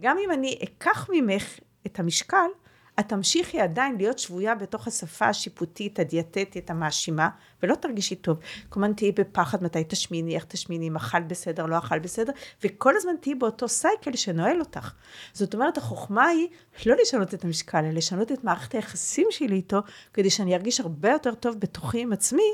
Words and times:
גם 0.00 0.16
אם 0.24 0.32
אני 0.32 0.58
אקח 0.64 1.10
ממך 1.12 1.58
את 1.86 1.98
המשקל, 1.98 2.46
את 3.00 3.08
תמשיכי 3.08 3.60
עדיין 3.60 3.96
להיות 3.96 4.18
שבויה 4.18 4.54
בתוך 4.54 4.86
השפה 4.86 5.26
השיפוטית, 5.26 5.98
הדיאטטית, 5.98 6.70
המאשימה, 6.70 7.28
ולא 7.62 7.74
תרגישי 7.74 8.14
טוב. 8.14 8.38
כלומר, 8.68 8.92
תהיי 8.92 9.12
בפחד 9.12 9.64
מתי 9.64 9.84
תשמיני, 9.88 10.34
איך 10.34 10.44
תשמיני, 10.44 10.88
אם 10.88 10.96
אכל 10.96 11.22
בסדר, 11.22 11.66
לא 11.66 11.78
אכל 11.78 11.98
בסדר, 11.98 12.32
וכל 12.64 12.96
הזמן 12.96 13.12
תהיי 13.20 13.34
באותו 13.34 13.68
סייקל 13.68 14.16
שנועל 14.16 14.60
אותך. 14.60 14.92
זאת 15.32 15.54
אומרת, 15.54 15.78
החוכמה 15.78 16.26
היא 16.26 16.48
לא 16.86 16.96
לשנות 17.02 17.34
את 17.34 17.44
המשקל, 17.44 17.78
אלא 17.78 17.90
לשנות 17.90 18.32
את 18.32 18.44
מערכת 18.44 18.74
היחסים 18.74 19.26
שלי 19.30 19.56
איתו, 19.56 19.80
כדי 20.14 20.30
שאני 20.30 20.54
ארגיש 20.54 20.80
הרבה 20.80 21.10
יותר 21.10 21.34
טוב 21.34 21.56
בתוכי 21.58 22.00
עם 22.00 22.12
עצמי, 22.12 22.52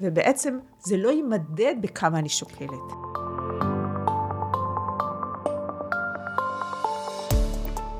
ובעצם 0.00 0.58
זה 0.84 0.96
לא 0.96 1.08
יימדד 1.08 1.74
בכמה 1.80 2.18
אני 2.18 2.28
שוקלת. 2.28 3.25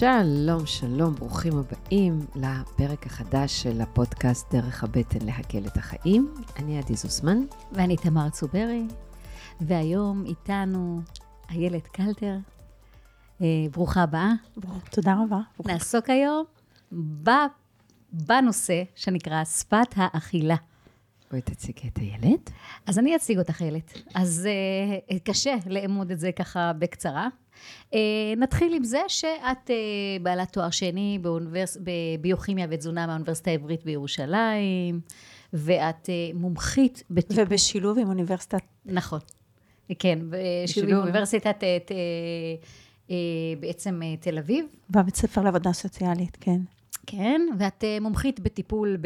שלום, 0.00 0.66
שלום, 0.66 1.14
ברוכים 1.14 1.52
הבאים 1.58 2.26
לפרק 2.34 3.06
החדש 3.06 3.62
של 3.62 3.80
הפודקאסט 3.80 4.54
דרך 4.54 4.84
הבטן 4.84 5.26
להקל 5.26 5.66
את 5.66 5.76
החיים. 5.76 6.34
אני 6.56 6.78
עדי 6.78 6.94
זוסמן. 6.96 7.38
ואני 7.72 7.96
תמר 7.96 8.30
צוברי, 8.30 8.82
והיום 9.60 10.24
איתנו 10.26 11.00
איילת 11.50 11.86
קלטר. 11.86 12.36
אה, 13.40 13.46
ברוכה 13.72 14.02
הבאה. 14.02 14.32
תודה 14.90 15.14
רבה. 15.24 15.40
נעסוק 15.66 16.10
היום 16.10 16.44
בנושא 18.12 18.82
שנקרא 18.94 19.44
שפת 19.44 19.94
האכילה. 19.96 20.56
בואי 21.30 21.42
תציגי 21.42 21.88
את 21.88 21.98
הילד. 21.98 22.50
אז 22.86 22.98
אני 22.98 23.16
אציג 23.16 23.38
אותך, 23.38 23.62
איילת. 23.62 23.92
אז 24.14 24.48
uh, 25.10 25.18
קשה 25.24 25.54
לאמוד 25.66 26.10
את 26.10 26.20
זה 26.20 26.32
ככה 26.32 26.72
בקצרה. 26.78 27.28
Uh, 27.90 27.96
נתחיל 28.36 28.74
עם 28.74 28.84
זה 28.84 29.00
שאת 29.08 29.66
uh, 29.66 30.22
בעלת 30.22 30.52
תואר 30.52 30.70
שני 30.70 31.18
באוניברס... 31.22 31.78
בביוכימיה 31.80 32.66
ותזונה 32.70 33.06
מהאוניברסיטה 33.06 33.50
העברית 33.50 33.84
בירושלים, 33.84 35.00
ואת 35.52 36.06
uh, 36.06 36.36
מומחית 36.36 37.02
בטיפול... 37.10 37.44
ובשילוב 37.44 37.98
עם 37.98 38.08
אוניברסיטת... 38.08 38.62
נכון. 38.86 39.20
כן, 39.98 40.18
בשילוב 40.64 40.90
עם 40.90 40.98
אוניברסיטת 40.98 41.60
uh, 41.60 41.92
uh, 43.08 43.10
בעצם 43.60 44.00
תל 44.20 44.38
אביב. 44.38 44.66
בבית 44.90 45.16
ספר 45.16 45.42
לעבודה 45.42 45.72
סוציאלית, 45.72 46.36
כן. 46.40 46.60
כן, 47.06 47.40
ואת 47.58 47.84
מומחית 48.00 48.40
בטיפול 48.40 48.96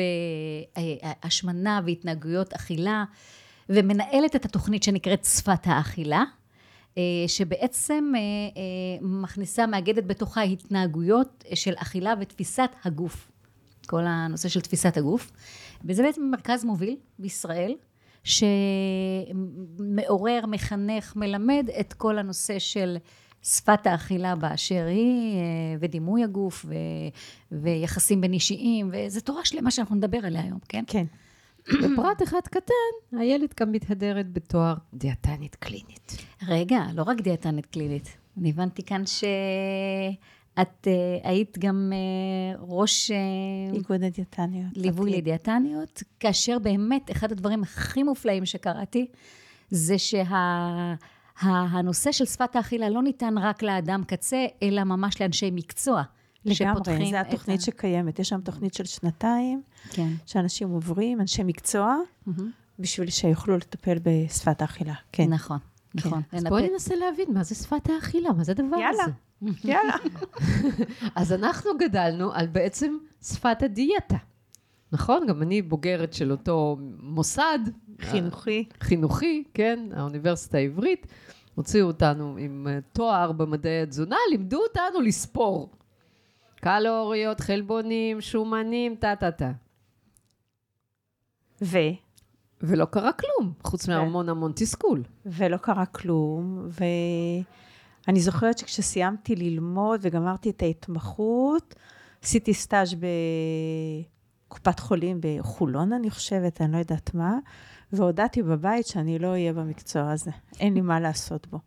בהשמנה 1.22 1.80
והתנהגויות 1.86 2.52
אכילה, 2.52 3.05
ומנהלת 3.68 4.36
את 4.36 4.44
התוכנית 4.44 4.83
שנקראת 4.83 5.24
שפת 5.24 5.66
האכילה, 5.66 6.24
שבעצם 7.27 8.12
אה, 8.17 8.20
מכניסה, 9.00 9.67
מאגדת 9.67 10.05
בתוכה 10.05 10.42
התנהגויות 10.42 11.45
של 11.55 11.74
אכילה 11.77 12.14
ותפיסת 12.20 12.70
הגוף. 12.85 13.30
כל 13.86 14.05
הנושא 14.07 14.48
של 14.48 14.61
תפיסת 14.61 14.96
הגוף. 14.96 15.33
וזה 15.85 16.02
בעצם 16.02 16.30
מרכז 16.30 16.64
מוביל 16.64 16.96
בישראל, 17.18 17.74
שמעורר, 19.85 20.46
מחנך, 20.48 21.17
מלמד 21.17 21.68
את 21.80 21.92
כל 21.92 22.18
הנושא 22.18 22.58
של 22.58 22.97
שפת 23.42 23.86
האכילה 23.86 24.36
באשר 24.36 24.86
היא, 24.86 25.36
אה, 25.36 25.41
ודימוי 25.80 26.24
הגוף, 26.24 26.64
ו, 26.68 26.74
ויחסים 27.52 28.20
בין 28.20 28.33
אישיים, 28.33 28.91
וזו 28.92 29.20
תורה 29.20 29.45
שלמה 29.45 29.70
שאנחנו 29.70 29.97
נדבר 29.97 30.27
עליה 30.27 30.42
היום, 30.42 30.58
כן? 30.68 30.85
כן. 30.86 31.05
בפרט 31.69 32.23
אחד 32.23 32.41
קטן, 32.51 33.19
הילד 33.19 33.55
גם 33.61 33.73
מתהדרת 33.73 34.33
בתואר 34.33 34.75
דיאטנית 34.95 35.55
קלינית. 35.55 36.17
רגע, 36.48 36.83
לא 36.95 37.02
רק 37.02 37.20
דיאטנית 37.20 37.67
קלינית. 37.67 38.17
אני 38.41 38.51
הבנתי 38.51 38.83
כאן 38.83 39.02
שאת 39.07 40.86
uh, 40.86 41.29
היית 41.29 41.58
גם 41.58 41.92
uh, 41.92 42.61
ראש... 42.61 43.11
Uh, 43.11 43.74
איגוד 43.74 44.03
הדיאטניות. 44.03 44.77
ליווי 44.77 45.01
אוקיי. 45.01 45.20
לדיאטניות, 45.20 46.03
כאשר 46.20 46.58
באמת 46.58 47.11
אחד 47.11 47.33
הדברים 47.33 47.63
הכי 47.63 48.03
מופלאים 48.03 48.47
שקראתי, 48.47 49.07
זה 49.70 49.98
שה... 49.98 50.95
הנושא 51.41 52.13
של 52.13 52.24
שפת 52.24 52.57
האכילה 52.57 52.89
לא 52.89 53.03
ניתן 53.03 53.39
רק 53.39 53.63
לאדם 53.63 54.03
קצה, 54.07 54.47
אלא 54.63 54.85
ממש 54.85 55.20
לאנשי 55.20 55.51
מקצוע. 55.53 56.03
לגמרי, 56.44 57.10
זו 57.10 57.16
התוכנית 57.16 57.60
ה... 57.60 57.62
שקיימת. 57.62 58.18
יש 58.18 58.28
שם 58.28 58.40
תוכנית 58.40 58.74
של 58.74 58.84
שנתיים, 58.84 59.62
כן. 59.90 60.08
שאנשים 60.27 60.70
עוברים, 60.70 61.20
אנשי 61.20 61.42
מקצוע, 61.42 61.96
mm-hmm. 62.28 62.42
בשביל 62.78 63.10
שיוכלו 63.10 63.56
לטפל 63.56 63.98
בשפת 64.02 64.62
האכילה. 64.62 64.94
כן. 65.12 65.28
נכון, 65.28 65.58
כן. 65.90 66.08
נכון. 66.08 66.22
אז 66.32 66.44
בואי 66.44 66.70
ננסה 66.70 66.94
להבין 66.94 67.34
מה 67.34 67.42
זה 67.42 67.55
שפת 67.55 67.90
האכילה, 67.90 68.32
מה 68.32 68.44
זה 68.44 68.52
הדבר 68.52 68.77
יאללה, 68.77 69.02
הזה. 69.02 69.12
יאללה. 69.64 69.96
אז 71.14 71.32
אנחנו 71.32 71.70
גדלנו 71.78 72.32
על 72.32 72.46
בעצם 72.46 72.96
שפת 73.22 73.62
הדיאטה. 73.62 74.16
נכון? 74.92 75.26
גם 75.26 75.42
אני 75.42 75.62
בוגרת 75.62 76.12
של 76.12 76.30
אותו 76.30 76.76
מוסד. 77.00 77.58
חינוכי. 78.00 78.64
חינוכי, 78.80 79.44
כן, 79.55 79.88
האוניברסיטה 79.92 80.58
העברית. 80.58 81.06
הוציאו 81.55 81.86
אותנו 81.86 82.36
עם 82.38 82.66
אה, 82.70 82.78
תואר 82.92 83.32
במדעי 83.32 83.82
התזונה, 83.82 84.16
לימדו 84.30 84.62
אותנו 84.62 85.00
לספור. 85.00 85.70
קלוריות, 86.64 87.41
חלבונים, 87.41 88.20
שומנים, 88.20 88.97
טה-טה-טה. 88.97 89.52
ו? 91.63 91.79
ולא 92.61 92.85
קרה 92.85 93.11
כלום, 93.13 93.52
חוץ 93.63 93.89
ו... 93.89 93.92
מהמון 93.92 94.29
המון 94.29 94.52
תסכול. 94.57 95.03
ולא 95.27 95.57
קרה 95.57 95.86
כלום, 95.86 96.69
ואני 98.07 98.20
זוכרת 98.20 98.58
שכשסיימתי 98.58 99.36
ללמוד 99.36 100.01
וגמרתי 100.03 100.51
את 100.51 100.63
ההתמחות, 100.63 101.74
עשיתי 102.23 102.55
סטאז' 102.55 102.95
בקופת 104.48 104.79
חולים 104.80 105.20
בחולון, 105.20 105.92
אני 105.92 106.11
חושבת, 106.11 106.61
אני 106.61 106.73
לא 106.73 106.79
יודעת 106.79 107.14
מה, 107.14 107.39
והודעתי 107.92 108.42
בבית 108.42 108.86
שאני 108.86 109.19
לא 109.19 109.29
אהיה 109.29 109.53
במקצוע 109.53 110.11
הזה, 110.11 110.30
אין 110.61 110.74
לי 110.74 110.80
מה 110.80 111.01
לעשות 111.01 111.47
בו. 111.47 111.58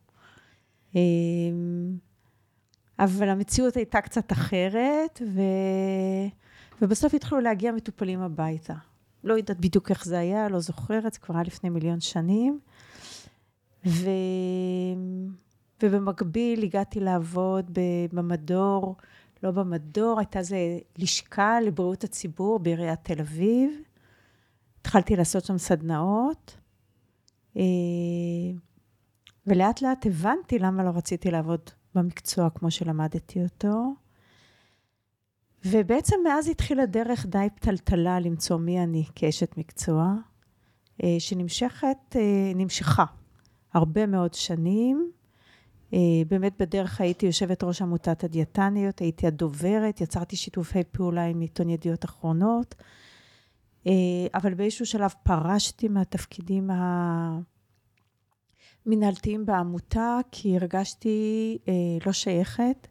אבל 3.00 3.30
המציאות 3.30 3.76
הייתה 3.76 4.02
קצת 4.02 4.32
אחרת, 4.32 5.22
ו... 5.28 5.42
ובסוף 6.82 7.14
התחילו 7.14 7.42
להגיע 7.42 7.72
מטופלים 7.72 8.22
הביתה. 8.22 8.74
לא 9.24 9.34
יודעת 9.34 9.60
בדיוק 9.60 9.90
איך 9.90 10.06
זה 10.06 10.20
היה, 10.20 10.50
לא 10.50 10.60
זוכרת, 10.60 11.14
זה 11.14 11.20
כבר 11.20 11.36
היה 11.36 11.44
לפני 11.44 11.70
מיליון 11.70 12.00
שנים. 12.00 12.60
ו... 13.86 14.10
ובמקביל 15.84 16.64
הגעתי 16.64 17.00
לעבוד 17.00 17.80
במדור, 18.14 18.96
לא 19.44 19.52
במדור, 19.52 20.20
הייתה 20.20 20.40
איזה 20.40 20.58
לשכה 20.98 21.62
לבריאות 21.62 22.04
הציבור 22.04 22.60
בעיריית 22.60 23.00
תל 23.04 23.20
אביב. 23.20 23.72
התחלתי 24.82 25.16
לעשות 25.16 25.46
שם 25.46 25.58
סדנאות, 25.58 26.58
אה, 27.58 27.62
ולאט 29.48 29.82
לאט 29.82 30.06
הבנתי 30.06 30.60
למה 30.60 30.84
לא 30.84 30.90
רציתי 30.90 31.32
לעבוד 31.32 31.70
במקצוע 31.98 32.50
כמו 32.50 32.72
שלמדתי 32.72 33.44
אותו. 33.44 33.94
ובעצם 35.66 36.16
מאז 36.24 36.48
התחילה 36.48 36.86
דרך 36.86 37.26
די 37.26 37.48
פתלתלה 37.56 38.20
למצוא 38.20 38.58
מי 38.58 38.84
אני 38.84 39.04
כאשת 39.16 39.58
מקצוע, 39.58 40.14
אה, 41.04 41.16
שנמשכת, 41.20 42.16
אה, 42.16 42.52
נמשכה 42.56 43.06
הרבה 43.74 44.06
מאוד 44.06 44.34
שנים. 44.34 45.12
באמת 46.28 46.54
בדרך 46.60 47.02
הייתי 47.02 47.26
יושבת 47.26 47.64
ראש 47.64 47.82
עמותת 47.82 48.24
הדיאטניות, 48.24 49.00
הייתי 49.00 49.28
הדוברת, 49.28 50.02
יצרתי 50.02 50.36
שיתופי 50.36 50.84
פעולה 50.92 51.26
עם 51.26 51.42
עיתון 51.42 51.70
ידיעות 51.70 52.06
אחרונות. 52.06 52.76
אה, 53.88 53.92
אבל 54.34 54.54
באיזשהו 54.54 54.86
שלב 54.86 55.14
פרשתי 55.24 55.88
מהתפקידים 55.88 56.70
המנהלתיים 58.88 59.46
בעמותה, 59.46 60.20
כי 60.32 60.56
הרגשתי 60.56 61.58
אה, 61.68 61.74
לא 62.06 62.12
שייכת, 62.12 62.88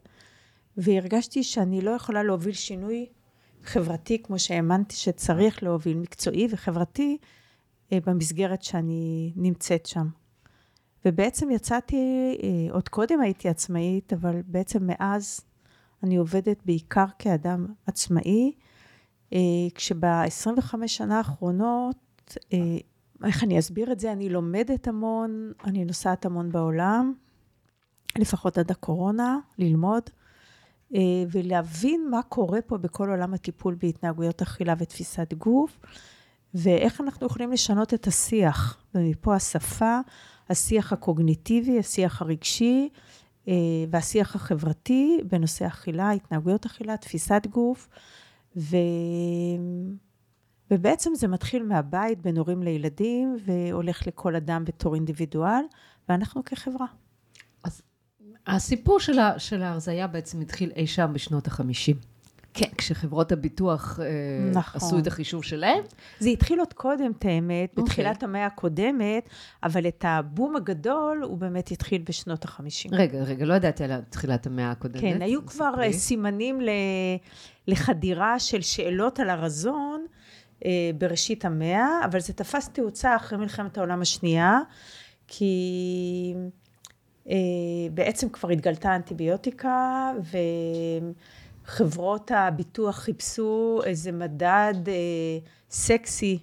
והרגשתי 0.77 1.43
שאני 1.43 1.81
לא 1.81 1.91
יכולה 1.91 2.23
להוביל 2.23 2.53
שינוי 2.53 3.07
חברתי 3.63 4.23
כמו 4.23 4.39
שהאמנתי 4.39 4.97
שצריך 4.97 5.63
להוביל, 5.63 5.97
מקצועי 5.97 6.49
וחברתי, 6.51 7.19
אה, 7.93 7.99
במסגרת 8.07 8.63
שאני 8.63 9.33
נמצאת 9.37 9.87
שם. 9.87 10.09
ובעצם 11.05 11.51
יצאתי, 11.51 11.97
אה, 12.43 12.73
עוד 12.75 12.89
קודם 12.89 13.21
הייתי 13.21 13.49
עצמאית, 13.49 14.13
אבל 14.13 14.43
בעצם 14.47 14.87
מאז 14.87 15.41
אני 16.03 16.17
עובדת 16.17 16.63
בעיקר 16.65 17.05
כאדם 17.19 17.67
עצמאי, 17.87 18.53
אה, 19.33 19.39
כשב-25 19.75 20.75
שנה 20.87 21.19
האחרונות, 21.19 22.37
אה, 22.53 22.59
איך 23.25 23.45
אני 23.45 23.59
אסביר 23.59 23.93
את 23.93 24.01
זה? 24.01 24.13
אני 24.13 24.29
לומדת 24.29 24.89
המון, 24.89 25.53
אני 25.65 25.85
נוסעת 25.85 26.27
המון 26.27 26.53
בעולם, 26.53 27.15
לפחות 28.19 28.59
עד 28.59 28.71
הקורונה, 28.71 29.39
ללמוד, 29.59 30.03
אה, 30.95 31.01
ולהבין 31.33 32.09
מה 32.11 32.23
קורה 32.23 32.63
פה 32.63 32.79
בכל 32.79 33.11
עולם 33.11 33.35
הטיפול 33.35 33.77
בהתנהגויות 33.83 34.43
אכילה 34.43 34.75
ותפיסת 34.79 35.35
גוף, 35.35 35.79
ואיך 36.55 37.01
אנחנו 37.01 37.27
יכולים 37.27 37.53
לשנות 37.53 37.95
את 37.95 38.07
השיח. 38.07 38.83
ומפה 38.95 39.35
השפה, 39.35 39.99
השיח 40.51 40.93
הקוגניטיבי, 40.93 41.79
השיח 41.79 42.23
הרגשי, 42.23 42.89
אה, 43.49 43.55
והשיח 43.91 44.35
החברתי 44.35 45.19
בנושא 45.31 45.67
אכילה, 45.67 46.11
התנהגויות 46.11 46.67
אכילה, 46.67 46.97
תפיסת 46.97 47.47
גוף, 47.51 47.89
ו... 48.57 48.77
ובעצם 50.71 51.11
זה 51.15 51.29
מתחיל 51.29 51.63
מהבית 51.63 52.23
בין 52.23 52.37
הורים 52.37 52.63
לילדים, 52.63 53.37
והולך 53.47 54.07
לכל 54.07 54.37
אדם 54.37 54.65
בתור 54.65 54.95
אינדיבידואל, 54.95 55.63
ואנחנו 56.09 56.45
כחברה. 56.45 56.87
אז 57.65 57.83
הסיפור 58.47 59.01
של, 59.01 59.19
ה, 59.19 59.39
של 59.39 59.63
ההרזייה 59.63 60.07
בעצם 60.07 60.41
התחיל 60.41 60.73
אי 60.77 60.87
שם 60.87 61.11
בשנות 61.15 61.47
החמישים. 61.47 61.97
כן. 62.55 62.67
כשחברות 62.79 63.33
הביטוח 63.33 64.01
אה, 64.03 64.07
נכון. 64.55 64.81
עשו 64.81 64.99
את 64.99 65.07
החישוב 65.07 65.45
שלהם. 65.45 65.85
זה 66.19 66.29
התחיל 66.29 66.59
עוד 66.59 66.73
קודם, 66.73 67.13
את 67.19 67.25
האמת, 67.25 67.71
אוקיי. 67.71 67.85
בתחילת 67.85 68.23
המאה 68.23 68.47
הקודמת, 68.47 69.29
אבל 69.63 69.89
את 69.89 70.05
הבום 70.09 70.57
הגדול 70.57 71.23
הוא 71.23 71.39
באמת 71.39 71.71
התחיל 71.71 72.03
בשנות 72.09 72.45
החמישים. 72.45 72.91
רגע, 72.95 73.23
רגע, 73.23 73.45
לא 73.45 73.55
ידעתי 73.55 73.85
על 73.85 74.01
תחילת 74.11 74.47
המאה 74.47 74.71
הקודמת. 74.71 75.01
כן, 75.01 75.23
היו 75.23 75.47
כבר. 75.47 75.75
אה, 75.83 75.93
סימנים 75.93 76.61
ל- 76.61 76.71
לחדירה 77.69 78.39
של 78.39 78.63
שאלות 78.63 79.21
על 79.21 79.31
הרזון 79.31 80.07
בראשית 80.99 81.45
המאה, 81.45 82.05
אבל 82.05 82.21
זה 82.21 82.33
תפס 82.33 82.69
תאוצה 82.69 83.17
אחרי 83.17 83.39
מלחמת 83.39 83.79
העולם 83.79 84.03
השנייה, 84.03 84.59
כי 85.29 86.35
אה, 87.29 87.37
בעצם 87.95 88.29
כבר 88.29 88.49
התגלתה 88.49 88.97
אנטיביוטיקה, 88.97 90.13
וחברות 91.67 92.31
הביטוח 92.35 92.97
חיפשו 92.97 93.81
איזה 93.85 94.13
מדד 94.13 94.75
אה, 94.89 94.95
סקסי, 95.71 96.39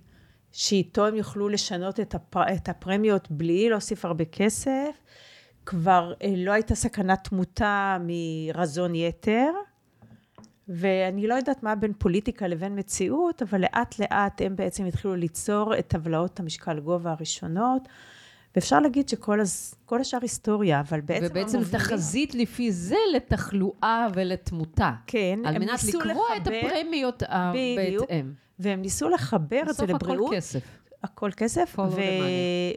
שאיתו 0.51 1.07
הם 1.07 1.15
יוכלו 1.15 1.49
לשנות 1.49 1.99
את, 1.99 2.15
הפר... 2.15 2.53
את 2.53 2.69
הפרמיות 2.69 3.31
בלי 3.31 3.69
להוסיף 3.69 4.05
הרבה 4.05 4.25
כסף. 4.25 4.91
כבר 5.65 6.13
אה, 6.23 6.33
לא 6.37 6.51
הייתה 6.51 6.75
סכנת 6.75 7.19
תמותה 7.23 7.97
מרזון 8.01 8.95
יתר, 8.95 9.51
ואני 10.67 11.27
לא 11.27 11.33
יודעת 11.33 11.63
מה 11.63 11.75
בין 11.75 11.93
פוליטיקה 11.97 12.47
לבין 12.47 12.79
מציאות, 12.79 13.41
אבל 13.41 13.61
לאט 13.61 13.99
לאט 13.99 14.41
הם 14.41 14.55
בעצם 14.55 14.85
התחילו 14.85 15.15
ליצור 15.15 15.77
את 15.79 15.87
טבלאות 15.87 16.39
המשקל 16.39 16.79
גובה 16.79 17.11
הראשונות, 17.11 17.87
ואפשר 18.55 18.79
להגיד 18.79 19.09
שכל 19.09 19.39
הז... 19.39 19.75
כל 19.85 20.01
השאר 20.01 20.19
היסטוריה, 20.21 20.79
אבל 20.79 21.01
בעצם 21.01 21.25
ובעצם 21.29 21.57
המובילים- 21.57 21.79
תחזית 21.79 22.35
לפי 22.35 22.71
זה 22.71 22.95
לתחלואה 23.15 24.07
ולתמותה. 24.13 24.91
כן, 25.07 25.39
על 25.45 25.55
הם 25.55 25.61
מנת 25.61 25.71
ניסו 25.71 25.99
לקבוע 25.99 26.25
את 26.37 26.47
לחבר- 26.47 26.67
הפרמיות 26.67 27.23
ה- 27.23 27.51
בדיוק. 27.77 28.01
בהתאם. 28.09 28.33
והם 28.59 28.81
ניסו 28.81 29.09
לחבר 29.09 29.61
את 29.61 29.75
זה 29.75 29.85
בסוף 29.85 29.89
הכל 29.89 30.05
לבריאות. 30.13 30.33
כסף. 30.33 30.63
הכל 31.03 31.29
כסף, 31.37 31.75
ו... 31.79 31.95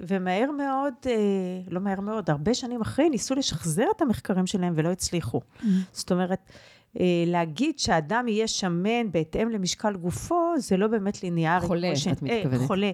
ומהר 0.06 0.50
מאוד, 0.50 0.92
אה, 1.06 1.12
לא 1.70 1.80
מהר 1.80 2.00
מאוד, 2.00 2.30
הרבה 2.30 2.54
שנים 2.54 2.80
אחרי, 2.80 3.08
ניסו 3.08 3.34
לשחזר 3.34 3.86
את 3.96 4.02
המחקרים 4.02 4.46
שלהם 4.46 4.72
ולא 4.76 4.88
הצליחו. 4.88 5.40
זאת 5.92 6.12
אומרת, 6.12 6.38
אה, 6.50 6.56
להגיד 7.26 7.78
שאדם 7.78 8.28
יהיה 8.28 8.48
שמן 8.48 9.12
בהתאם 9.12 9.48
למשקל 9.50 9.96
גופו, 9.96 10.54
זה 10.58 10.76
לא 10.76 10.87
באמת 10.87 11.22
ליניארי. 11.22 11.66
חולה, 11.66 11.96
ש- 11.96 12.06
את 12.08 12.22
אה, 12.31 12.38
מתכוונת. 12.38 12.66
חולה. 12.66 12.90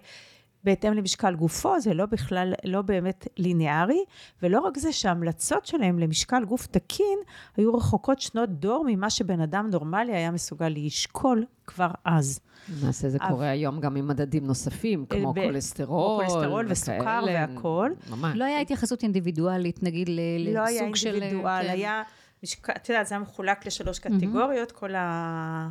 בהתאם 0.64 0.92
למשקל 0.94 1.34
גופו, 1.34 1.80
זה 1.80 1.94
לא 1.94 2.06
בכלל, 2.06 2.52
לא 2.64 2.82
באמת 2.82 3.26
ליניארי, 3.36 4.04
ולא 4.42 4.60
רק 4.60 4.78
זה 4.78 4.92
שההמלצות 4.92 5.66
שלהם 5.66 5.98
למשקל 5.98 6.44
גוף 6.44 6.66
תקין, 6.66 7.18
היו 7.56 7.74
רחוקות 7.74 8.20
שנות 8.20 8.50
דור 8.50 8.84
ממה 8.88 9.10
שבן 9.10 9.40
אדם 9.40 9.68
נורמלי 9.72 10.12
היה 10.12 10.30
מסוגל 10.30 10.68
לשקול 10.76 11.44
כבר 11.66 11.90
אז. 12.04 12.40
למעשה 12.82 13.08
זה 13.08 13.18
אבל- 13.20 13.28
קורה 13.30 13.48
היום 13.50 13.80
גם 13.80 13.96
עם 13.96 14.08
מדדים 14.08 14.46
נוספים, 14.46 15.04
כמו 15.08 15.32
ב- 15.32 15.40
כולסטרול. 15.44 16.24
כמו 16.24 16.34
כולסטרול 16.34 16.66
וסוכר. 16.68 17.24
והכול. 17.26 17.94
ממש. 18.10 18.36
לא 18.36 18.44
היה 18.44 18.60
התייחסות 18.60 19.02
אינדיבידואלית, 19.02 19.82
נגיד, 19.82 20.08
לא 20.54 20.60
היה 20.60 20.82
לסוג 20.82 20.96
של... 20.96 21.14
אינדיבידואל, 21.14 21.62
כן. 21.62 21.68
היה, 21.70 22.02
משק- 22.44 22.70
את 22.76 22.88
יודעת, 22.88 23.06
זה 23.06 23.14
היה 23.14 23.22
מחולק 23.22 23.66
לשלוש 23.66 23.98
קטגוריות, 23.98 24.72
כל, 24.72 24.94
ה, 24.94 25.68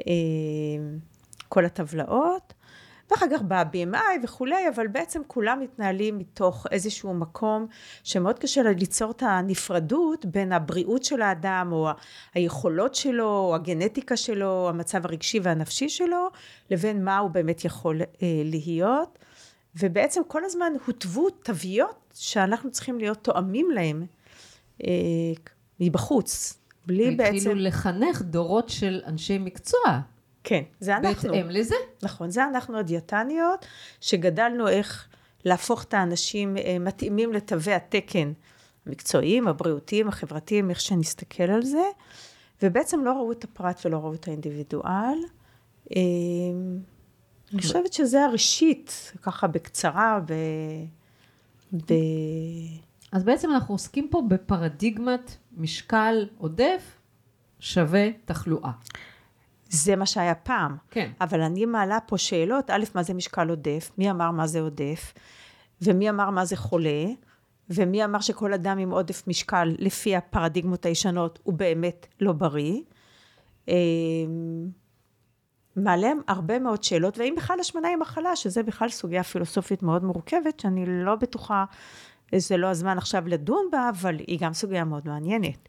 אה, 0.00 0.14
כל 1.48 1.64
הטבלאות. 1.64 2.54
ואחר 3.10 3.26
כך 3.32 3.42
בא 3.42 3.56
ה-BMI 3.60 4.24
וכולי, 4.24 4.68
אבל 4.74 4.86
בעצם 4.86 5.22
כולם 5.26 5.60
מתנהלים 5.60 6.18
מתוך 6.18 6.66
איזשהו 6.70 7.14
מקום 7.14 7.66
שמאוד 8.04 8.38
קשה 8.38 8.62
ליצור 8.62 9.10
את 9.10 9.22
הנפרדות 9.22 10.24
בין 10.26 10.52
הבריאות 10.52 11.04
של 11.04 11.22
האדם, 11.22 11.68
או 11.72 11.88
היכולות 12.34 12.94
שלו, 12.94 13.28
או 13.28 13.54
הגנטיקה 13.54 14.16
שלו, 14.16 14.68
המצב 14.68 15.06
הרגשי 15.06 15.40
והנפשי 15.42 15.88
שלו, 15.88 16.28
לבין 16.70 17.04
מה 17.04 17.18
הוא 17.18 17.30
באמת 17.30 17.64
יכול 17.64 18.00
אה, 18.02 18.06
להיות. 18.44 19.18
ובעצם 19.80 20.20
כל 20.28 20.44
הזמן 20.44 20.72
הותוו 20.86 21.30
תוויות 21.30 22.12
שאנחנו 22.14 22.70
צריכים 22.70 22.98
להיות 22.98 23.18
תואמים 23.18 23.70
להם 23.70 24.06
אה, 24.84 24.88
מבחוץ, 25.80 26.58
בלי 26.86 27.10
בעצם... 27.10 27.34
והתחילו 27.34 27.54
לחנך 27.54 28.22
דורות 28.22 28.68
של 28.68 29.02
אנשי 29.06 29.38
מקצוע. 29.38 30.00
כן, 30.44 30.62
זה 30.80 30.96
אנחנו. 30.96 31.28
בהתאם 31.28 31.50
לזה. 31.50 31.74
נכון, 32.02 32.30
זה 32.30 32.44
אנחנו 32.44 32.78
הדיאטניות, 32.78 33.66
שגדלנו 34.00 34.68
איך 34.68 35.08
להפוך 35.44 35.84
את 35.84 35.94
האנשים 35.94 36.56
אה, 36.56 36.78
מתאימים 36.80 37.32
לתווי 37.32 37.74
התקן 37.74 38.32
המקצועיים, 38.86 39.48
הבריאותיים, 39.48 40.08
החברתיים, 40.08 40.70
איך 40.70 40.80
שנסתכל 40.80 41.42
על 41.42 41.62
זה, 41.62 41.84
ובעצם 42.62 43.04
לא 43.04 43.12
ראו 43.12 43.32
את 43.32 43.44
הפרט 43.44 43.86
ולא 43.86 43.96
ראו 43.96 44.14
את 44.14 44.28
האינדיבידואל. 44.28 45.18
אה, 45.96 46.00
אני 47.52 47.62
חושבת 47.62 47.92
שזה 47.92 48.24
הראשית, 48.24 49.12
ככה 49.22 49.46
בקצרה, 49.46 50.20
ב... 50.26 50.32
ב... 51.72 51.94
אז 53.12 53.24
בעצם 53.24 53.50
אנחנו 53.50 53.74
עוסקים 53.74 54.08
פה 54.10 54.22
בפרדיגמת 54.28 55.36
משקל 55.56 56.28
עודף 56.38 56.98
שווה 57.60 58.08
תחלואה. 58.24 58.70
זה 59.68 59.96
מה 59.96 60.06
שהיה 60.06 60.34
פעם. 60.34 60.76
כן. 60.90 61.10
אבל 61.20 61.40
אני 61.40 61.66
מעלה 61.66 61.98
פה 62.06 62.18
שאלות, 62.18 62.70
א', 62.70 62.84
מה 62.94 63.02
זה 63.02 63.14
משקל 63.14 63.48
עודף? 63.48 63.90
מי 63.98 64.10
אמר 64.10 64.30
מה 64.30 64.46
זה 64.46 64.60
עודף? 64.60 65.14
ומי 65.82 66.10
אמר 66.10 66.30
מה 66.30 66.44
זה 66.44 66.56
חולה? 66.56 67.04
ומי 67.70 68.04
אמר 68.04 68.20
שכל 68.20 68.52
אדם 68.52 68.78
עם 68.78 68.90
עודף 68.90 69.22
משקל, 69.26 69.74
לפי 69.78 70.16
הפרדיגמות 70.16 70.86
הישנות, 70.86 71.38
הוא 71.42 71.54
באמת 71.54 72.06
לא 72.20 72.32
בריא? 72.32 72.80
אמ, 73.68 73.74
מעלה 75.76 76.12
הרבה 76.28 76.58
מאוד 76.58 76.84
שאלות, 76.84 77.18
והאם 77.18 77.34
בכלל 77.36 77.60
השמנה 77.60 77.88
היא 77.88 77.96
מחלה, 77.96 78.36
שזה 78.36 78.62
בכלל 78.62 78.88
סוגיה 78.88 79.22
פילוסופית 79.22 79.82
מאוד 79.82 80.04
מורכבת, 80.04 80.60
שאני 80.60 80.84
לא 80.86 81.14
בטוחה, 81.14 81.64
זה 82.36 82.56
לא 82.56 82.66
הזמן 82.66 82.98
עכשיו 82.98 83.28
לדון 83.28 83.68
בה, 83.72 83.88
אבל 83.88 84.16
היא 84.18 84.38
גם 84.40 84.52
סוגיה 84.52 84.84
מאוד 84.84 85.08
מעניינת. 85.08 85.68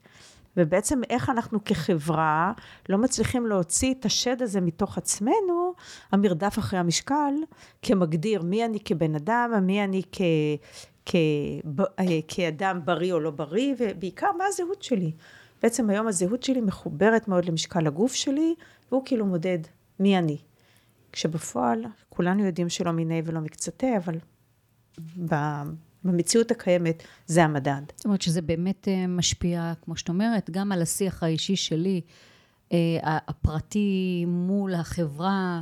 ובעצם 0.57 1.01
איך 1.09 1.29
אנחנו 1.29 1.63
כחברה 1.65 2.53
לא 2.89 2.97
מצליחים 2.97 3.45
להוציא 3.45 3.93
את 3.99 4.05
השד 4.05 4.41
הזה 4.41 4.61
מתוך 4.61 4.97
עצמנו, 4.97 5.73
המרדף 6.11 6.59
אחרי 6.59 6.79
המשקל, 6.79 7.33
כמגדיר 7.81 8.41
מי 8.41 8.65
אני 8.65 8.79
כבן 8.79 9.15
אדם, 9.15 9.51
מי 9.61 9.83
אני 9.83 10.01
כ, 10.11 10.21
כ, 11.05 11.15
אה, 11.99 12.05
כאדם 12.27 12.79
בריא 12.85 13.13
או 13.13 13.19
לא 13.19 13.31
בריא, 13.31 13.75
ובעיקר 13.79 14.31
מה 14.37 14.43
הזהות 14.47 14.83
שלי. 14.83 15.11
בעצם 15.61 15.89
היום 15.89 16.07
הזהות 16.07 16.43
שלי 16.43 16.61
מחוברת 16.61 17.27
מאוד 17.27 17.45
למשקל 17.45 17.87
הגוף 17.87 18.13
שלי, 18.13 18.55
והוא 18.91 19.01
כאילו 19.05 19.25
מודד 19.25 19.59
מי 19.99 20.17
אני. 20.17 20.37
כשבפועל 21.11 21.85
כולנו 22.09 22.45
יודעים 22.45 22.69
שלא 22.69 22.91
מיני 22.91 23.21
ולא 23.25 23.39
מקצתי, 23.39 23.97
אבל 23.97 24.15
ב- 25.29 25.63
במציאות 26.03 26.51
הקיימת 26.51 27.03
זה 27.27 27.43
המדד. 27.43 27.81
זאת 27.95 28.05
אומרת 28.05 28.21
שזה 28.21 28.41
באמת 28.41 28.87
אה, 28.87 29.07
משפיע, 29.07 29.73
כמו 29.81 29.95
שאת 29.95 30.09
אומרת, 30.09 30.49
גם 30.49 30.71
על 30.71 30.81
השיח 30.81 31.23
האישי 31.23 31.55
שלי, 31.55 32.01
אה, 32.73 32.77
הפרטי 33.03 34.25
מול 34.27 34.73
החברה. 34.73 35.61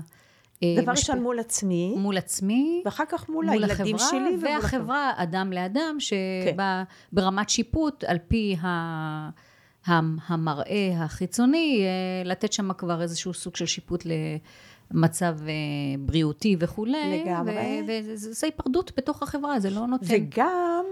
אה, 0.64 0.74
דבר 0.82 0.92
משפיע- 0.92 0.92
ראשון 0.92 1.24
מול 1.24 1.40
עצמי, 1.40 1.94
מול 1.98 2.18
עצמי, 2.18 2.82
ואחר 2.86 3.04
כך 3.10 3.30
מול, 3.30 3.46
מול 3.46 3.54
הילדים 3.54 3.96
החברה, 3.96 4.10
שלי 4.10 4.20
ומול 4.38 4.40
והחברה, 4.62 5.12
אדם 5.18 5.54
לאדם, 5.54 5.98
כן. 6.10 6.56
שברמת 7.14 7.50
שיפוט, 7.50 8.04
על 8.04 8.18
פי 8.28 8.56
ה... 8.64 9.30
המ- 9.86 10.18
המראה 10.28 10.92
החיצוני, 10.98 11.84
לתת 12.26 12.54
שם 12.54 12.74
כבר 12.74 13.02
איזשהו 13.02 13.34
סוג 13.34 13.56
של 13.56 13.66
שיפוט 13.66 14.04
מצב 14.96 15.38
אה, 15.48 15.54
בריאותי 16.00 16.56
וכולי. 16.60 17.24
לגמרי. 17.24 17.82
וזה 17.88 18.48
היפרדות 18.48 18.92
בתוך 18.98 19.24
החברה, 19.24 19.60
זה 19.60 19.70
לא 19.70 19.88
נותן. 19.88 20.06
וגם, 20.10 20.86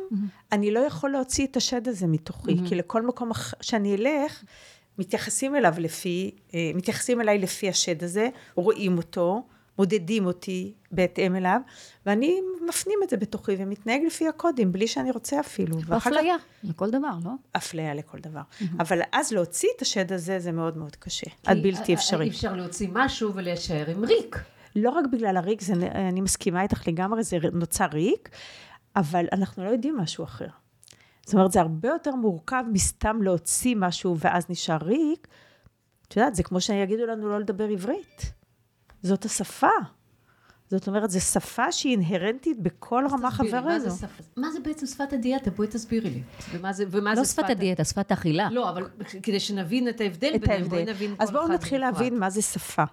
אני 0.52 0.72
לא 0.72 0.80
יכול 0.80 1.10
להוציא 1.10 1.46
את 1.48 1.58
השד 1.58 1.88
הזה 1.88 2.08
מתוכי, 2.08 2.58
כי 2.68 2.76
לכל 2.76 3.02
מקום 3.02 3.32
שאני 3.62 3.96
אלך, 3.96 4.44
מתייחסים 4.98 5.56
אליו 5.56 5.74
לפי, 5.78 6.32
אה, 6.54 6.72
מתייחסים 6.76 7.22
אליי 7.22 7.38
לפי 7.40 7.70
השד 7.70 8.04
הזה, 8.04 8.30
רואים 8.56 8.98
אותו, 8.98 9.44
מודדים 9.78 10.26
אותי 10.26 10.74
בהתאם 10.92 11.36
אליו, 11.36 11.60
ואני 12.06 12.42
מפנים 12.70 13.00
את 13.04 13.10
זה 13.10 13.18
בתוכי 13.18 13.56
ומתנהג 13.58 14.02
לפי 14.08 14.28
הקודים, 14.28 14.72
בלי 14.72 14.88
שאני 14.88 15.12
רוצה 15.12 15.40
אפילו. 15.40 15.78
ואחר 15.86 16.10
כך- 16.12 16.18
אפליה, 16.18 16.36
לכל 16.64 16.90
דבר, 16.90 17.12
לא? 17.26 17.32
אפליה 17.52 17.94
לכל 17.94 18.18
דבר. 18.20 18.42
אבל 18.80 19.02
אז 19.12 19.32
להוציא 19.32 19.70
את 19.78 19.82
השד 19.82 20.12
הזה, 20.14 20.40
זה 20.40 20.52
מאוד 20.52 20.78
מאוד 20.78 20.96
קשה, 20.96 21.28
עד 21.46 21.58
בלתי 21.64 21.84
כי 21.86 21.94
אפשרי. 21.94 22.26
אי 22.26 22.30
אפשר 22.30 22.56
להוציא 22.56 22.88
משהו 22.92 23.34
ולהישאר 23.34 23.90
עם 23.90 24.04
ריק. 24.06 24.40
לא 24.76 24.90
רק 24.90 25.06
בגלל 25.12 25.38
הריק, 25.38 25.62
זה, 25.62 25.74
אני 25.96 26.22
מסכימה 26.22 26.62
איתך 26.62 26.88
לגמרי, 26.88 27.24
זה 27.24 27.38
נוצר 27.54 27.86
ריק, 27.94 28.30
אבל 28.96 29.26
אנחנו 29.32 29.64
לא 29.64 29.70
יודעים 29.70 29.98
משהו 29.98 30.24
אחר. 30.24 30.48
זאת 31.26 31.34
אומרת, 31.34 31.52
זה 31.52 31.62
הרבה 31.62 31.90
יותר 31.90 32.16
מורכב 32.16 32.64
מסתם 32.72 33.22
להוציא 33.22 33.76
משהו 33.78 34.16
ואז 34.20 34.46
נשאר 34.50 34.78
ריק. 34.82 35.28
את 36.08 36.16
יודעת, 36.18 36.36
זה 36.36 36.44
כמו 36.44 36.62
שיגידו 36.62 37.06
לנו 37.06 37.30
לא 37.30 37.40
לדבר 37.40 37.64
עברית. 37.64 38.34
זאת 39.04 39.26
השפה. 39.26 39.68
זאת 40.70 40.88
אומרת, 40.88 41.10
זו 41.12 41.22
שפה 41.22 41.72
שהיא 41.72 41.92
אינהרנטית 41.98 42.60
בכל 42.60 43.04
רמה 43.12 43.32
חברינו. 43.32 43.80
זה 43.90 44.08
שפ- 44.08 44.22
מה 44.38 44.52
זה 44.52 44.60
בעצם 44.60 44.86
שפת 44.86 45.14
הדיאטה? 45.14 45.52
בואי 45.52 45.68
תסבירי 45.68 46.10
לי. 46.10 46.22
ומה 46.54 46.74
זה, 46.74 46.86
ומה 46.90 47.14
לא 47.14 47.24
זה 47.24 47.32
שפת 47.34 47.50
הדיאטה, 47.50 47.84
שפת 47.84 48.12
האכילה. 48.12 48.50
לא, 48.52 48.70
אבל 48.70 48.88
כדי 49.24 49.40
שנבין 49.40 49.90
את 49.90 50.02
ההבדל 50.02 50.32
את 50.36 50.42
ביניהם, 50.42 50.64
בואי. 50.70 50.86
נבין 50.86 51.16
אז 51.20 51.28
כל 51.30 51.34
בואו 51.34 51.46
אחד 51.46 51.54
נתחיל 51.54 51.82
בנפרד. 51.82 51.94
להבין 51.94 52.20
מה 52.20 52.30
זה 52.30 52.42
שפה. 52.42 52.84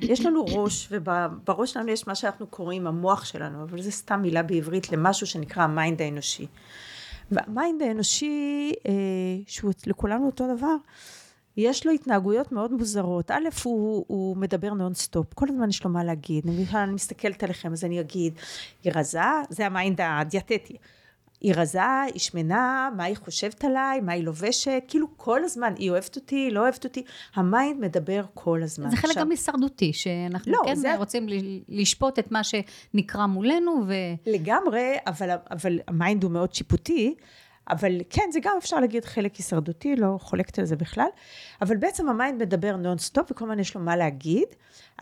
יש 0.00 0.26
לנו 0.26 0.44
ראש, 0.44 0.88
ובראש 0.90 1.72
שלנו 1.72 1.88
יש 1.88 2.06
מה 2.06 2.14
שאנחנו 2.14 2.46
קוראים 2.46 2.86
המוח 2.86 3.24
שלנו, 3.24 3.62
אבל 3.62 3.82
זה 3.82 3.90
סתם 3.90 4.22
מילה 4.22 4.42
בעברית 4.42 4.92
למשהו 4.92 5.26
שנקרא 5.26 5.62
ה 5.62 5.70
mind 5.70 6.02
האנושי. 6.02 6.46
וה 7.30 7.47
mind 7.47 7.82
האנושי, 7.82 8.72
אה, 8.86 8.92
שהוא 9.46 9.72
לכולנו 9.86 10.26
אותו 10.26 10.56
דבר, 10.56 10.74
יש 11.60 11.86
לו 11.86 11.92
התנהגויות 11.92 12.52
מאוד 12.52 12.72
מוזרות. 12.72 13.30
א', 13.30 13.36
הוא, 13.64 14.04
הוא 14.08 14.36
מדבר 14.36 14.74
נונסטופ, 14.74 15.34
כל 15.34 15.46
הזמן 15.48 15.68
יש 15.68 15.84
לו 15.84 15.90
מה 15.90 16.04
להגיד. 16.04 16.44
אני, 16.74 16.92
מסתכלת 16.92 17.42
עליכם, 17.42 17.72
אז 17.72 17.84
אני 17.84 18.00
אגיד, 18.00 18.34
היא 18.84 18.92
רזה, 18.96 19.20
זה 19.50 19.66
ה 19.66 19.73
mind 19.73 20.00
הדיאטטי. 20.00 20.76
היא 21.40 21.54
רזה, 21.56 21.80
היא 22.12 22.18
שמנה, 22.20 22.90
מה 22.96 23.04
היא 23.04 23.16
חושבת 23.16 23.64
עליי, 23.64 24.00
מה 24.00 24.12
היא 24.12 24.24
לובשת, 24.24 24.82
כאילו 24.88 25.06
כל 25.16 25.44
הזמן, 25.44 25.72
היא 25.78 25.90
אוהבת 25.90 26.16
אותי, 26.16 26.36
היא 26.36 26.52
לא 26.52 26.60
אוהבת 26.60 26.84
אותי, 26.84 27.02
ה 27.34 27.43
mind 27.43 27.80
מדבר 27.80 28.22
כל 28.34 28.62
הזמן. 28.62 28.90
זה 28.90 28.96
חלק 28.96 29.10
עכשיו, 29.10 29.24
גם 29.24 29.30
הישרדותי, 29.30 29.92
שאנחנו 29.92 30.52
לא, 30.52 30.58
כן 30.64 30.74
זה- 30.74 30.96
רוצים 30.96 31.26
לשפוט 31.68 32.18
את 32.18 32.32
מה 32.32 32.40
שנקרא 32.44 33.26
מולנו, 33.26 33.82
ו... 33.88 33.92
לגמרי, 34.26 34.96
אבל, 35.06 35.30
אבל 35.50 35.78
ה 35.88 35.95
mind 35.95 36.22
הוא 36.24 36.32
מאוד 36.32 36.54
שיפוטי, 36.54 37.14
אבל 37.70 37.92
כן, 38.10 38.22
זה 38.32 38.40
גם 38.42 38.52
אפשר 38.58 38.80
להגיד 38.80 39.04
חלק 39.04 39.34
הישרדותי, 39.34 39.96
לא 39.96 40.18
חולקת 40.20 40.58
על 40.58 40.64
זה 40.64 40.76
בכלל, 40.76 41.08
אבל 41.62 41.76
בעצם 41.76 42.08
ה 42.08 42.15
mind 42.15 42.42
מדבר 42.42 42.76
נונסטופ 42.76 43.30
וכל 43.30 43.44
הזמן 43.44 43.58
יש 43.58 43.74
לו 43.74 43.80
מה 43.80 43.96
להגיד. 43.96 44.48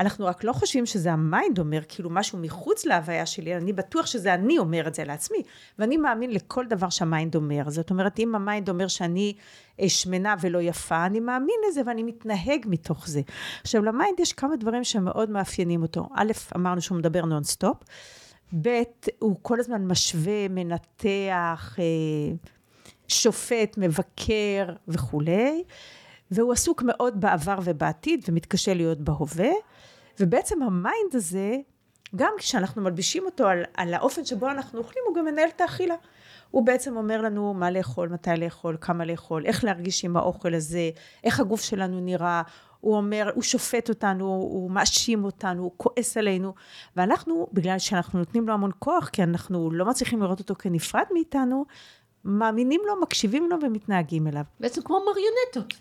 אנחנו 0.01 0.27
רק 0.27 0.45
לא 0.45 0.53
חושבים 0.53 0.87
שזה 0.87 1.13
ה 1.13 1.22
mind 1.22 1.59
אומר, 1.59 1.81
כאילו 1.89 2.11
משהו 2.11 2.39
מחוץ 2.39 2.87
להוויה 2.87 3.27
שלי, 3.27 3.57
אני 3.57 3.73
בטוח 3.73 4.07
שזה 4.07 4.35
אני 4.35 4.59
אומר 4.59 4.89
את 4.89 4.95
זה 4.95 5.05
לעצמי, 5.05 5.43
ואני 5.79 5.97
מאמין 5.97 6.31
לכל 6.31 6.67
דבר 6.67 6.89
שה 6.89 7.09
mind 7.09 7.35
אומר. 7.35 7.71
זאת 7.71 7.91
אומרת, 7.91 8.19
אם 8.19 8.35
ה 8.35 8.42
mind 8.42 8.69
אומר 8.69 8.89
שאני 8.89 9.35
אה, 9.81 9.89
שמנה 9.89 10.35
ולא 10.41 10.63
יפה, 10.63 11.07
אני 11.07 11.21
מאמין 11.21 11.57
לזה 11.69 11.81
ואני 11.87 12.03
מתנהג 12.03 12.67
מתוך 12.69 13.09
זה. 13.09 13.21
עכשיו, 13.63 13.85
ל 13.85 13.92
mind 13.92 14.21
יש 14.21 14.33
כמה 14.33 14.57
דברים 14.57 14.85
שמאוד 14.85 15.31
מאפיינים 15.31 15.83
אותו. 15.83 16.09
א', 16.15 16.33
אמרנו 16.57 16.81
שהוא 16.81 16.99
מדבר 16.99 17.25
נונסטופ. 17.25 17.77
ב', 18.63 18.83
הוא 19.19 19.37
כל 19.43 19.61
הזמן 19.61 19.87
משווה, 19.87 20.49
מנתח, 20.49 21.77
אה, 21.79 22.35
שופט, 23.09 23.75
מבקר 23.79 24.69
וכולי, 24.89 25.65
והוא 26.31 26.53
עסוק 26.53 26.83
מאוד 26.87 27.21
בעבר 27.21 27.59
ובעתיד 27.65 28.25
ומתקשה 28.29 28.75
להיות 28.75 29.01
בהווה, 29.01 29.51
ובעצם 30.21 30.63
ה 30.63 30.73
mind 30.73 31.15
הזה, 31.15 31.57
גם 32.17 32.33
כשאנחנו 32.39 32.83
מלבישים 32.83 33.25
אותו 33.25 33.47
על, 33.47 33.63
על 33.75 33.95
האופן 33.95 34.25
שבו 34.25 34.51
אנחנו 34.51 34.79
אוכלים, 34.79 35.05
הוא 35.07 35.15
גם 35.15 35.25
מנהל 35.25 35.49
את 35.57 35.61
האכילה. 35.61 35.95
הוא 36.51 36.67
בעצם 36.67 36.97
אומר 36.97 37.23
לנו 37.23 37.55
מה 37.55 37.71
לאכול, 37.71 38.09
מתי 38.09 38.31
לאכול, 38.39 38.77
כמה 38.81 39.05
לאכול, 39.05 39.47
איך 39.47 39.65
להרגיש 39.65 40.05
עם 40.05 40.17
האוכל 40.17 40.55
הזה, 40.55 40.91
איך 41.25 41.41
הגוף 41.41 41.63
שלנו 41.63 42.01
נראה. 42.01 42.43
הוא 42.81 42.97
אומר, 42.97 43.31
הוא 43.35 43.43
שופט 43.43 43.89
אותנו, 43.89 44.27
הוא 44.27 44.71
מאשים 44.71 45.25
אותנו, 45.25 45.63
הוא 45.63 45.73
כועס 45.77 46.17
עלינו, 46.17 46.55
ואנחנו, 46.97 47.47
בגלל 47.53 47.79
שאנחנו 47.79 48.19
נותנים 48.19 48.49
לו 48.49 48.55
המון 48.55 48.71
כוח, 48.79 49.09
כי 49.09 49.23
אנחנו 49.23 49.71
לא 49.71 49.85
מצליחים 49.85 50.23
לראות 50.23 50.41
אותו 50.41 50.55
כנפרד 50.55 51.05
מאיתנו, 51.13 51.65
מאמינים 52.29 52.81
לו, 52.87 53.01
מקשיבים 53.01 53.49
לו 53.51 53.57
ומתנהגים 53.63 54.27
אליו. 54.27 54.43
בעצם 54.61 54.83
כמו 54.83 55.01
מריונטות. 55.01 55.81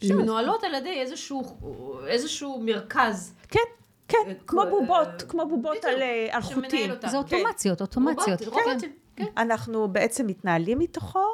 שמנוהלות 0.00 0.64
על 0.64 0.74
ידי 0.74 1.00
איזשהו, 1.00 1.58
איזשהו 2.06 2.62
מרכז. 2.64 3.34
כן, 3.48 3.60
כן, 4.08 4.18
אה, 4.26 4.34
כמו 4.46 4.60
אה, 4.60 4.70
בובות, 4.70 5.22
כמו 5.28 5.48
בובות 5.48 5.84
על, 5.84 6.02
אה, 6.02 6.42
חוטים. 6.42 6.90
זה 6.92 7.08
כן. 7.10 7.16
אוטומציות, 7.16 7.80
אוטומציות. 7.80 8.42
רובוטים, 8.42 8.92
כן. 9.16 9.24
אנחנו 9.36 9.88
בעצם 9.88 10.26
מתנהלים 10.26 10.78
מתוכו, 10.78 11.26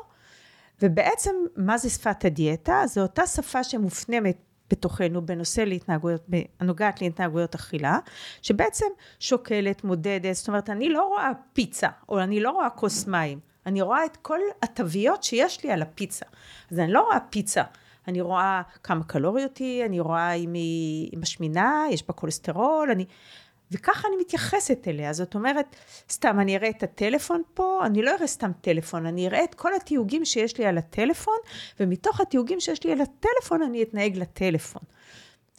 ובעצם 0.83 1.35
מה 1.57 1.79
זה 1.79 1.91
שפת 1.91 2.25
הדיאטה? 2.25 2.83
זו 2.87 3.01
אותה 3.01 3.27
שפה 3.27 3.65
שמופנמת 3.65 4.37
בתוכנו 4.71 5.27
בנושא 5.27 5.61
להתנהגויות, 5.61 6.27
הנוגעת 6.61 7.01
להתנהגויות 7.01 7.55
אכילה, 7.55 7.99
שבעצם 8.43 8.87
שוקלת, 9.21 9.85
מודדת, 9.85 10.35
זאת 10.35 10.49
אומרת, 10.49 10.71
אני 10.71 10.89
לא 10.89 11.05
רואה 11.05 11.31
פיצה, 11.53 11.89
או 12.09 12.21
אני 12.21 12.41
לא 12.41 12.51
רואה 12.51 12.71
כוס 12.71 13.07
מים, 13.07 13.39
אני 13.67 13.83
רואה 13.83 14.05
את 14.05 14.17
כל 14.17 14.39
התוויות 14.63 15.23
שיש 15.23 15.65
לי 15.65 15.71
על 15.71 15.83
הפיצה. 15.83 16.27
אז 16.73 16.79
אני 16.79 16.93
לא 16.93 17.01
רואה 17.01 17.21
פיצה, 17.21 17.63
אני 18.09 18.21
רואה 18.21 18.63
כמה 18.83 19.05
קלוריות 19.05 19.59
היא, 19.59 19.85
אני 19.85 20.01
רואה 20.01 20.33
אם 20.33 20.53
היא 20.53 21.19
משמינה, 21.19 21.85
יש 21.91 22.07
בה 22.09 22.15
כולסטרול, 22.15 22.91
אני... 22.91 23.05
וככה 23.71 24.09
אני 24.09 24.17
מתייחסת 24.21 24.89
אליה, 24.89 25.13
זאת 25.13 25.35
אומרת, 25.35 25.77
סתם 26.11 26.41
אני 26.41 26.57
אראה 26.57 26.69
את 26.69 26.83
הטלפון 26.83 27.43
פה, 27.55 27.81
אני 27.87 28.03
לא 28.03 28.11
אראה 28.11 28.27
סתם 28.27 28.51
טלפון, 28.61 29.07
אני 29.07 29.27
אראה 29.27 29.45
את 29.45 29.55
כל 29.55 29.75
התיוגים 29.75 30.25
שיש 30.25 30.59
לי 30.59 30.67
על 30.67 30.79
הטלפון, 30.79 31.39
ומתוך 31.81 32.21
התיוגים 32.21 32.61
שיש 32.61 32.85
לי 32.85 32.93
על 32.93 33.01
הטלפון 33.01 33.63
אני 33.63 33.83
אתנהג 33.83 34.17
לטלפון. 34.17 34.83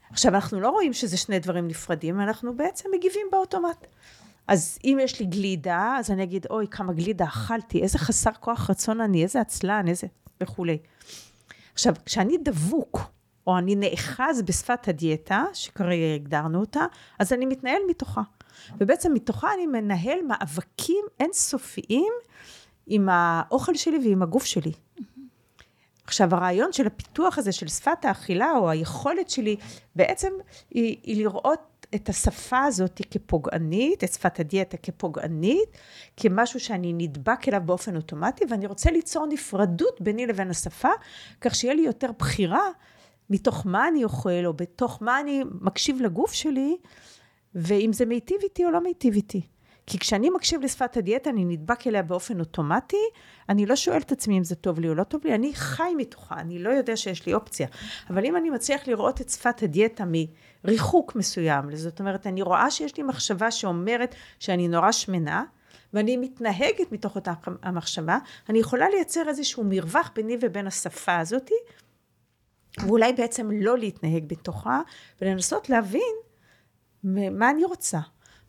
עכשיו, 0.09 0.35
אנחנו 0.35 0.59
לא 0.59 0.69
רואים 0.69 0.93
שזה 0.93 1.17
שני 1.17 1.39
דברים 1.39 1.67
נפרדים, 1.67 2.21
אנחנו 2.21 2.55
בעצם 2.55 2.89
מגיבים 2.95 3.27
באוטומט. 3.31 3.87
אז 4.47 4.79
אם 4.83 4.97
יש 5.01 5.19
לי 5.19 5.25
גלידה, 5.25 5.95
אז 5.99 6.11
אני 6.11 6.23
אגיד, 6.23 6.45
אוי, 6.49 6.67
כמה 6.67 6.93
גלידה 6.93 7.25
אכלתי, 7.25 7.81
איזה 7.81 7.99
חסר 7.99 8.31
כוח 8.39 8.69
רצון 8.69 9.01
אני, 9.01 9.23
איזה 9.23 9.41
עצלן, 9.41 9.87
איזה... 9.87 10.07
וכולי. 10.41 10.77
עכשיו, 11.73 11.93
כשאני 12.05 12.37
דבוק, 12.37 12.99
או 13.47 13.57
אני 13.57 13.75
נאחז 13.75 14.41
בשפת 14.41 14.87
הדיאטה, 14.87 15.45
שכרגע 15.53 16.15
הגדרנו 16.15 16.59
אותה, 16.59 16.85
אז 17.19 17.33
אני 17.33 17.45
מתנהל 17.45 17.81
מתוכה. 17.89 18.21
ובעצם 18.77 19.13
מתוכה 19.13 19.53
אני 19.53 19.67
מנהל 19.67 20.19
מאבקים 20.27 21.05
אינסופיים 21.19 22.13
עם 22.87 23.09
האוכל 23.09 23.75
שלי 23.75 23.97
ועם 23.97 24.23
הגוף 24.23 24.45
שלי. 24.45 24.71
עכשיו, 26.05 26.35
הרעיון 26.35 26.73
של 26.73 26.87
הפיתוח 26.87 27.37
הזה 27.37 27.51
של 27.51 27.67
שפת 27.67 28.05
האכילה, 28.05 28.51
או 28.57 28.69
היכולת 28.69 29.29
שלי, 29.29 29.55
בעצם 29.95 30.29
היא, 30.69 30.97
היא 31.03 31.17
לראות 31.17 31.59
את 31.95 32.09
השפה 32.09 32.63
הזאת 32.63 33.01
כפוגענית, 33.11 34.03
את 34.03 34.13
שפת 34.13 34.39
הדיאטה 34.39 34.77
כפוגענית, 34.77 35.77
כמשהו 36.17 36.59
שאני 36.59 36.93
נדבק 36.93 37.47
אליו 37.47 37.61
באופן 37.65 37.95
אוטומטי, 37.95 38.45
ואני 38.49 38.67
רוצה 38.67 38.91
ליצור 38.91 39.27
נפרדות 39.27 40.01
ביני 40.01 40.27
לבין 40.27 40.49
השפה, 40.49 40.89
כך 41.41 41.55
שיהיה 41.55 41.73
לי 41.73 41.81
יותר 41.81 42.11
בחירה 42.19 42.67
מתוך 43.29 43.65
מה 43.65 43.87
אני 43.87 44.03
אוכל, 44.03 44.45
או 44.45 44.53
בתוך 44.53 44.97
מה 45.01 45.19
אני 45.19 45.43
מקשיב 45.61 46.01
לגוף 46.01 46.33
שלי, 46.33 46.77
ואם 47.55 47.93
זה 47.93 48.05
מיטיב 48.05 48.37
איתי 48.43 48.65
או 48.65 48.71
לא 48.71 48.83
מיטיב 48.83 49.13
איתי. 49.13 49.41
כי 49.87 49.99
כשאני 49.99 50.29
מקשיב 50.29 50.61
לשפת 50.61 50.97
הדיאטה, 50.97 51.29
אני 51.29 51.45
נדבק 51.45 51.87
אליה 51.87 52.03
באופן 52.03 52.39
אוטומטי, 52.39 52.97
אני 53.49 53.65
לא 53.65 53.75
שואל 53.75 53.97
את 53.97 54.11
עצמי 54.11 54.37
אם 54.37 54.43
זה 54.43 54.55
טוב 54.55 54.79
לי 54.79 54.89
או 54.89 54.95
לא 54.95 55.03
טוב 55.03 55.21
לי, 55.25 55.35
אני 55.35 55.51
חי 55.53 55.93
מתוכה, 55.97 56.35
אני 56.39 56.59
לא 56.59 56.69
יודע 56.69 56.97
שיש 56.97 57.25
לי 57.25 57.33
אופציה. 57.33 57.67
אבל 58.09 58.25
אם 58.25 58.37
אני 58.37 58.49
מצליח 58.49 58.87
לראות 58.87 59.21
את 59.21 59.29
שפת 59.29 59.63
הדיאטה 59.63 60.05
מריחוק 60.65 61.15
מסוים, 61.15 61.75
זאת 61.75 61.99
אומרת, 61.99 62.27
אני 62.27 62.41
רואה 62.41 62.71
שיש 62.71 62.97
לי 62.97 63.03
מחשבה 63.03 63.51
שאומרת 63.51 64.15
שאני 64.39 64.67
נורא 64.67 64.91
שמנה, 64.91 65.43
ואני 65.93 66.17
מתנהגת 66.17 66.91
מתוך 66.91 67.15
אותה 67.15 67.33
המחשבה, 67.63 68.17
אני 68.49 68.59
יכולה 68.59 68.89
לייצר 68.89 69.29
איזשהו 69.29 69.63
מרווח 69.63 70.11
ביני 70.15 70.37
ובין 70.41 70.67
השפה 70.67 71.19
הזאתי, 71.19 71.53
ואולי 72.77 73.13
בעצם 73.13 73.51
לא 73.51 73.77
להתנהג 73.77 74.23
בתוכה, 74.27 74.81
ולנסות 75.21 75.69
להבין 75.69 76.13
מה 77.03 77.49
אני 77.49 77.65
רוצה. 77.65 77.99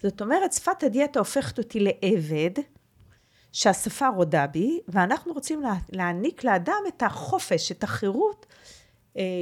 זאת 0.03 0.21
אומרת, 0.21 0.53
שפת 0.53 0.83
הדיאטה 0.83 1.19
הופכת 1.19 1.59
אותי 1.59 1.81
לעבד, 1.81 2.51
שהשפה 3.53 4.09
רודה 4.09 4.47
בי, 4.47 4.81
ואנחנו 4.89 5.33
רוצים 5.33 5.63
לה, 5.63 5.75
להעניק 5.93 6.45
לאדם 6.45 6.83
את 6.89 7.03
החופש, 7.03 7.73
את 7.73 7.85
החירות, 7.85 8.47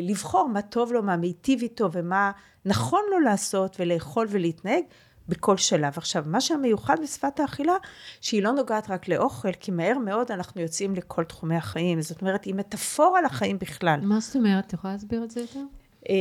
לבחור 0.02 0.48
מה 0.48 0.62
טוב 0.62 0.92
לו, 0.92 1.02
מה 1.02 1.16
מיטיב 1.16 1.60
איתו 1.62 1.92
ומה 1.92 2.30
נכון 2.64 3.00
לו 3.10 3.20
לעשות 3.20 3.76
ולאכול 3.80 4.26
ולהתנהג 4.30 4.84
בכל 5.28 5.56
שלב. 5.56 5.92
עכשיו, 5.96 6.24
מה 6.26 6.40
שהמיוחד 6.40 6.96
בשפת 7.02 7.40
האכילה, 7.40 7.72
שהיא 8.20 8.42
לא 8.42 8.52
נוגעת 8.52 8.90
רק 8.90 9.08
לאוכל, 9.08 9.52
כי 9.52 9.70
מהר 9.70 9.98
מאוד 9.98 10.30
אנחנו 10.30 10.60
יוצאים 10.60 10.94
לכל 10.94 11.24
תחומי 11.24 11.56
החיים. 11.56 12.02
זאת 12.02 12.20
אומרת, 12.20 12.44
היא 12.44 12.54
מטאפורה 12.54 13.20
לחיים 13.20 13.58
בכלל. 13.58 14.00
מה 14.02 14.20
זאת 14.20 14.36
אומרת? 14.36 14.66
את 14.66 14.72
יכולה 14.72 14.92
להסביר 14.92 15.24
את 15.24 15.30
זה 15.30 15.40
יותר? 15.40 15.60
אה, 16.08 16.14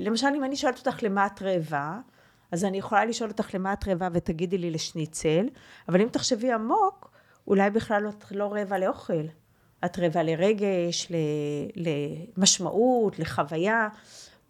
למשל, 0.00 0.26
אם 0.36 0.44
אני 0.44 0.56
שואלת 0.56 0.86
אותך 0.86 1.02
למה 1.02 1.26
את 1.26 1.42
רעבה, 1.42 1.98
אז 2.52 2.64
אני 2.64 2.78
יכולה 2.78 3.04
לשאול 3.04 3.30
אותך 3.30 3.54
למה 3.54 3.72
את 3.72 3.88
רעבה 3.88 4.08
ותגידי 4.12 4.58
לי 4.58 4.70
לשניצל, 4.70 5.46
אבל 5.88 6.00
אם 6.00 6.08
תחשבי 6.08 6.52
עמוק, 6.52 7.10
אולי 7.46 7.70
בכלל 7.70 8.08
את 8.08 8.24
לא 8.30 8.52
רעבה 8.52 8.78
לאוכל. 8.78 9.24
את 9.84 9.98
רעבה 9.98 10.22
לרגש, 10.22 11.12
למשמעות, 12.36 13.18
לחוויה, 13.18 13.88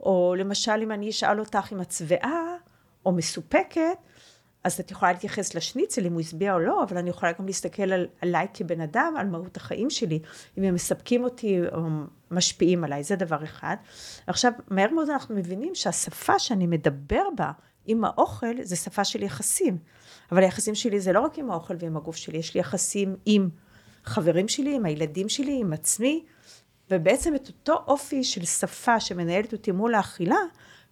או 0.01 0.35
למשל 0.39 0.81
אם 0.83 0.93
אני 0.93 1.11
אשאל 1.11 1.41
אותך 1.41 1.73
אם 1.73 1.81
את 1.81 1.93
שבעה 1.93 2.57
או 3.07 3.13
מסופקת, 3.13 3.97
אז 4.65 4.81
את 4.81 4.91
יכולה 4.91 5.13
להתייחס 5.13 5.55
לשניצל 5.55 6.07
אם 6.07 6.13
הוא 6.13 6.21
השביע 6.21 6.55
או 6.55 6.59
לא, 6.59 6.83
אבל 6.83 6.99
אני 6.99 7.11
יכולה 7.11 7.33
גם 7.33 7.47
להסתכל 7.47 7.93
על, 7.93 8.07
עליי 8.21 8.47
כבן 8.55 8.81
אדם, 8.81 9.15
על 9.19 9.27
מהות 9.27 9.57
החיים 9.57 9.91
שלי, 9.91 10.19
אם 10.59 10.63
הם 10.63 10.75
מספקים 10.75 11.25
אותי 11.25 11.61
או 11.73 11.81
משפיעים 12.31 12.85
עליי, 12.85 13.05
זה 13.05 13.17
דבר 13.17 13.45
אחד. 13.45 13.77
עכשיו, 14.27 14.53
מהר 14.71 14.91
מאוד 14.91 15.11
אנחנו 15.11 15.35
מבינים 15.35 15.75
שהשפה 15.75 16.39
שאני 16.39 16.67
מדבר 16.67 17.23
בה 17.37 17.51
עם 17.87 18.05
האוכל, 18.05 18.63
זה 18.63 18.77
שפה 18.77 19.05
של 19.05 19.23
יחסים. 19.23 19.79
אבל 20.33 20.43
היחסים 20.43 20.75
שלי 20.75 21.01
זה 21.01 21.13
לא 21.13 21.21
רק 21.21 21.39
עם 21.39 21.51
האוכל 21.51 21.75
ועם 21.79 21.97
הגוף 21.97 22.17
שלי, 22.17 22.39
יש 22.39 22.55
לי 22.55 22.61
יחסים 22.61 23.17
עם 23.27 23.49
חברים 24.05 24.49
שלי, 24.49 24.75
עם 24.75 24.85
הילדים 24.85 25.29
שלי, 25.29 25.61
עם 25.61 25.73
עצמי, 25.73 26.25
ובעצם 26.91 27.35
את 27.35 27.49
אותו 27.49 27.85
אופי 27.87 28.25
של 28.25 28.45
שפה 28.45 29.01
שמנהלת 29.01 29.53
אותי 29.53 29.73
מול 29.73 29.95
האכילה, 29.95 30.37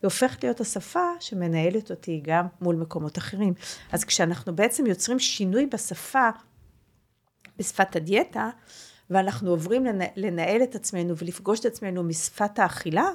היא 0.02 0.06
הופכת 0.06 0.44
להיות 0.44 0.60
השפה 0.60 1.10
שמנהלת 1.20 1.90
אותי 1.90 2.22
גם 2.24 2.46
מול 2.60 2.76
מקומות 2.76 3.18
אחרים. 3.18 3.54
אז 3.92 4.04
כשאנחנו 4.04 4.56
בעצם 4.56 4.86
יוצרים 4.86 5.18
שינוי 5.18 5.66
בשפה, 5.66 6.28
בשפת 7.58 7.96
הדיאטה, 7.96 8.50
ואנחנו 9.10 9.50
עוברים 9.50 9.86
לנהל 10.16 10.62
את 10.62 10.74
עצמנו 10.74 11.16
ולפגוש 11.16 11.60
את 11.60 11.64
עצמנו 11.64 12.02
משפת 12.02 12.58
האכילה, 12.58 13.08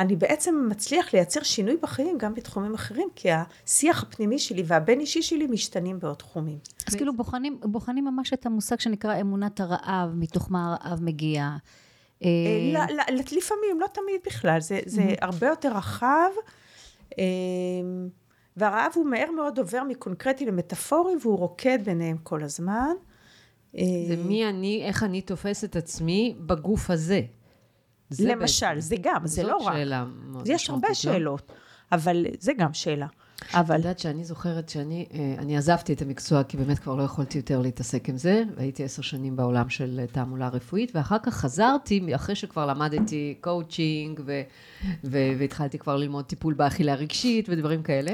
אני 0.00 0.16
בעצם 0.16 0.66
מצליח 0.70 1.14
לייצר 1.14 1.42
שינוי 1.42 1.76
בחיים 1.82 2.18
גם 2.18 2.34
בתחומים 2.34 2.74
אחרים, 2.74 3.08
כי 3.16 3.28
השיח 3.32 4.02
הפנימי 4.02 4.38
שלי 4.38 4.62
והבין 4.66 5.00
אישי 5.00 5.22
שלי 5.22 5.46
משתנים 5.46 5.98
בעוד 5.98 6.16
תחומים. 6.16 6.58
אז 6.88 6.94
כאילו 6.94 7.16
בוחנים, 7.16 7.58
בוחנים 7.62 8.04
ממש 8.04 8.32
את 8.32 8.46
המושג 8.46 8.80
שנקרא 8.80 9.20
אמונת 9.20 9.60
הרעב, 9.60 10.10
מתוך 10.14 10.50
מה 10.50 10.76
הרעב 10.82 11.02
מגיע. 11.02 11.50
אה, 12.24 12.28
לפעמים, 13.08 13.80
לא 13.80 13.86
תמיד 13.92 14.20
בכלל, 14.26 14.60
זה, 14.60 14.80
זה 14.86 15.14
הרבה 15.20 15.46
יותר 15.46 15.76
רחב, 15.76 16.30
אה, 17.18 17.24
והרעב 18.56 18.92
הוא 18.94 19.06
מהר 19.06 19.30
מאוד 19.30 19.58
עובר 19.58 19.82
מקונקרטי 19.88 20.46
למטאפורי, 20.46 21.14
והוא 21.22 21.38
רוקד 21.38 21.78
ביניהם 21.84 22.16
כל 22.22 22.42
הזמן. 22.42 22.92
זה 24.08 24.16
מי 24.24 24.48
אני, 24.48 24.82
איך 24.84 25.02
אני 25.02 25.20
תופס 25.20 25.64
את 25.64 25.76
עצמי 25.76 26.36
בגוף 26.46 26.90
הזה. 26.90 27.20
זה 28.10 28.28
למשל, 28.28 28.66
בעצם. 28.66 28.80
זה 28.80 28.96
גם, 29.02 29.26
זה 29.26 29.42
לא 29.42 29.56
רק. 29.56 29.62
זאת 29.62 29.72
שאלה 29.72 30.04
מאוד 30.26 30.48
יש 30.48 30.70
הרבה 30.70 30.88
לא? 30.88 30.94
שאלות, 30.94 31.52
אבל 31.92 32.26
זה 32.40 32.52
גם 32.58 32.72
שאלה. 32.72 33.06
אבל... 33.54 33.74
את 33.74 33.78
יודעת 33.78 33.98
שאני 33.98 34.24
זוכרת 34.24 34.68
שאני 34.68 35.06
אני 35.38 35.56
עזבתי 35.56 35.92
את 35.92 36.02
המקצוע, 36.02 36.44
כי 36.44 36.56
באמת 36.56 36.78
כבר 36.78 36.94
לא 36.94 37.02
יכולתי 37.02 37.38
יותר 37.38 37.60
להתעסק 37.60 38.08
עם 38.08 38.16
זה, 38.16 38.42
והייתי 38.56 38.84
עשר 38.84 39.02
שנים 39.02 39.36
בעולם 39.36 39.68
של 39.70 40.00
תעמולה 40.12 40.48
רפואית, 40.48 40.92
ואחר 40.94 41.16
כך 41.22 41.34
חזרתי, 41.34 42.14
אחרי 42.14 42.34
שכבר 42.34 42.66
למדתי 42.66 43.34
קואוצ'ינג, 43.40 44.20
ו, 44.26 44.40
ו, 45.04 45.18
והתחלתי 45.38 45.78
כבר 45.78 45.96
ללמוד 45.96 46.24
טיפול 46.24 46.54
באכילה 46.54 46.94
רגשית 46.94 47.48
ודברים 47.48 47.82
כאלה. 47.82 48.12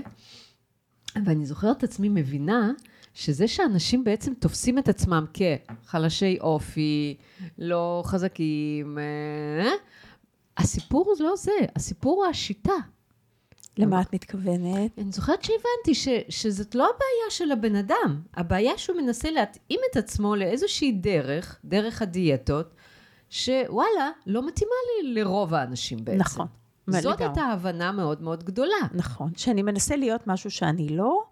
ואני 1.24 1.46
זוכרת 1.46 1.78
את 1.78 1.84
עצמי 1.84 2.08
מבינה 2.08 2.70
שזה 3.16 3.48
שאנשים 3.48 4.04
בעצם 4.04 4.34
תופסים 4.34 4.78
את 4.78 4.88
עצמם 4.88 5.24
כחלשי 5.34 6.38
אופי, 6.40 7.16
לא 7.58 8.02
חזקים, 8.06 8.98
אה, 8.98 9.70
הסיפור 10.56 11.04
הוא 11.06 11.26
לא 11.26 11.36
זה, 11.36 11.52
הסיפור 11.76 12.16
הוא 12.16 12.26
השיטה. 12.26 12.72
למה 13.78 14.00
את 14.00 14.14
מתכוונת? 14.14 14.98
אני 14.98 15.12
זוכרת 15.12 15.42
שהבנתי 15.42 15.94
ש, 15.94 16.08
שזאת 16.28 16.74
לא 16.74 16.84
הבעיה 16.84 17.30
של 17.30 17.52
הבן 17.52 17.76
אדם, 17.76 18.20
הבעיה 18.34 18.78
שהוא 18.78 18.96
מנסה 18.96 19.30
להתאים 19.30 19.80
את 19.90 19.96
עצמו 19.96 20.36
לאיזושהי 20.36 20.92
דרך, 20.92 21.58
דרך 21.64 22.02
הדיאטות, 22.02 22.74
שוואלה, 23.30 24.10
לא 24.26 24.46
מתאימה 24.46 24.74
לי 25.02 25.14
לרוב 25.14 25.54
האנשים 25.54 26.04
בעצם. 26.04 26.18
נכון. 26.18 26.46
זאת 26.90 27.20
הייתה 27.20 27.42
הבנה 27.42 27.92
מאוד 27.92 28.22
מאוד 28.22 28.44
גדולה. 28.44 28.76
נכון, 28.94 29.30
שאני 29.36 29.62
מנסה 29.62 29.96
להיות 29.96 30.26
משהו 30.26 30.50
שאני 30.50 30.88
לא, 30.88 31.24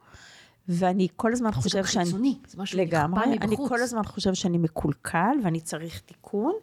ואני 0.69 1.09
כל 1.17 1.33
הזמן 1.33 1.53
חושב 1.53 1.85
שאני... 1.85 2.05
חיצוני, 2.05 2.39
זה 2.47 2.63
משהו 2.63 2.79
לגמרי, 2.79 3.25
אני 3.25 3.57
כל 3.69 3.83
הזמן 3.83 4.05
חושב 4.05 4.35
שאני 4.35 4.59
מקולקל 4.59 5.37
ואני 5.45 5.61
צריך 5.61 6.01
תיקון, 6.01 6.55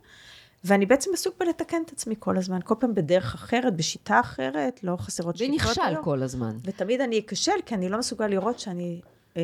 ואני 0.64 0.86
בעצם 0.86 1.12
עסוק 1.14 1.36
בלתקן 1.40 1.82
את 1.86 1.92
עצמי 1.92 2.16
כל 2.20 2.38
הזמן, 2.38 2.60
כל 2.64 2.76
פעם 2.80 2.94
בדרך 2.94 3.34
אחרת, 3.34 3.76
בשיטה 3.76 4.20
אחרת, 4.20 4.84
לא 4.84 4.96
חסרות 4.98 5.38
שיטות 5.38 5.54
היום. 5.54 5.88
ונכשל 5.88 6.04
כל 6.04 6.24
הזמן. 6.24 6.58
ותמיד 6.64 7.02
אני 7.02 7.20
אכשל, 7.20 7.52
כי 7.66 7.76
אני 7.76 7.90
לא 7.90 7.98
מסוגל 7.98 8.28
לראות 8.28 8.60
שאני 8.60 9.02
אה, 9.38 9.42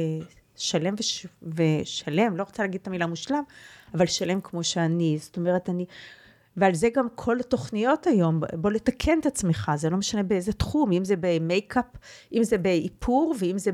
שלם 0.55 0.93
וש, 0.97 1.27
ושלם, 1.41 2.37
לא 2.37 2.43
רוצה 2.43 2.63
להגיד 2.63 2.81
את 2.81 2.87
המילה 2.87 3.07
מושלם, 3.07 3.43
אבל 3.93 4.05
שלם 4.05 4.41
כמו 4.41 4.63
שאני. 4.63 5.17
זאת 5.21 5.37
אומרת, 5.37 5.69
אני... 5.69 5.85
ועל 6.57 6.73
זה 6.73 6.89
גם 6.93 7.07
כל 7.15 7.39
התוכניות 7.39 8.07
היום, 8.07 8.41
בוא 8.53 8.71
לתקן 8.71 9.19
את 9.19 9.25
עצמך, 9.25 9.71
זה 9.75 9.89
לא 9.89 9.97
משנה 9.97 10.23
באיזה 10.23 10.53
תחום, 10.53 10.91
אם 10.91 11.05
זה 11.05 11.15
במייקאפ, 11.19 11.85
אם 12.33 12.43
זה 12.43 12.57
באיפור, 12.57 13.35
ואם 13.39 13.57
זה 13.57 13.71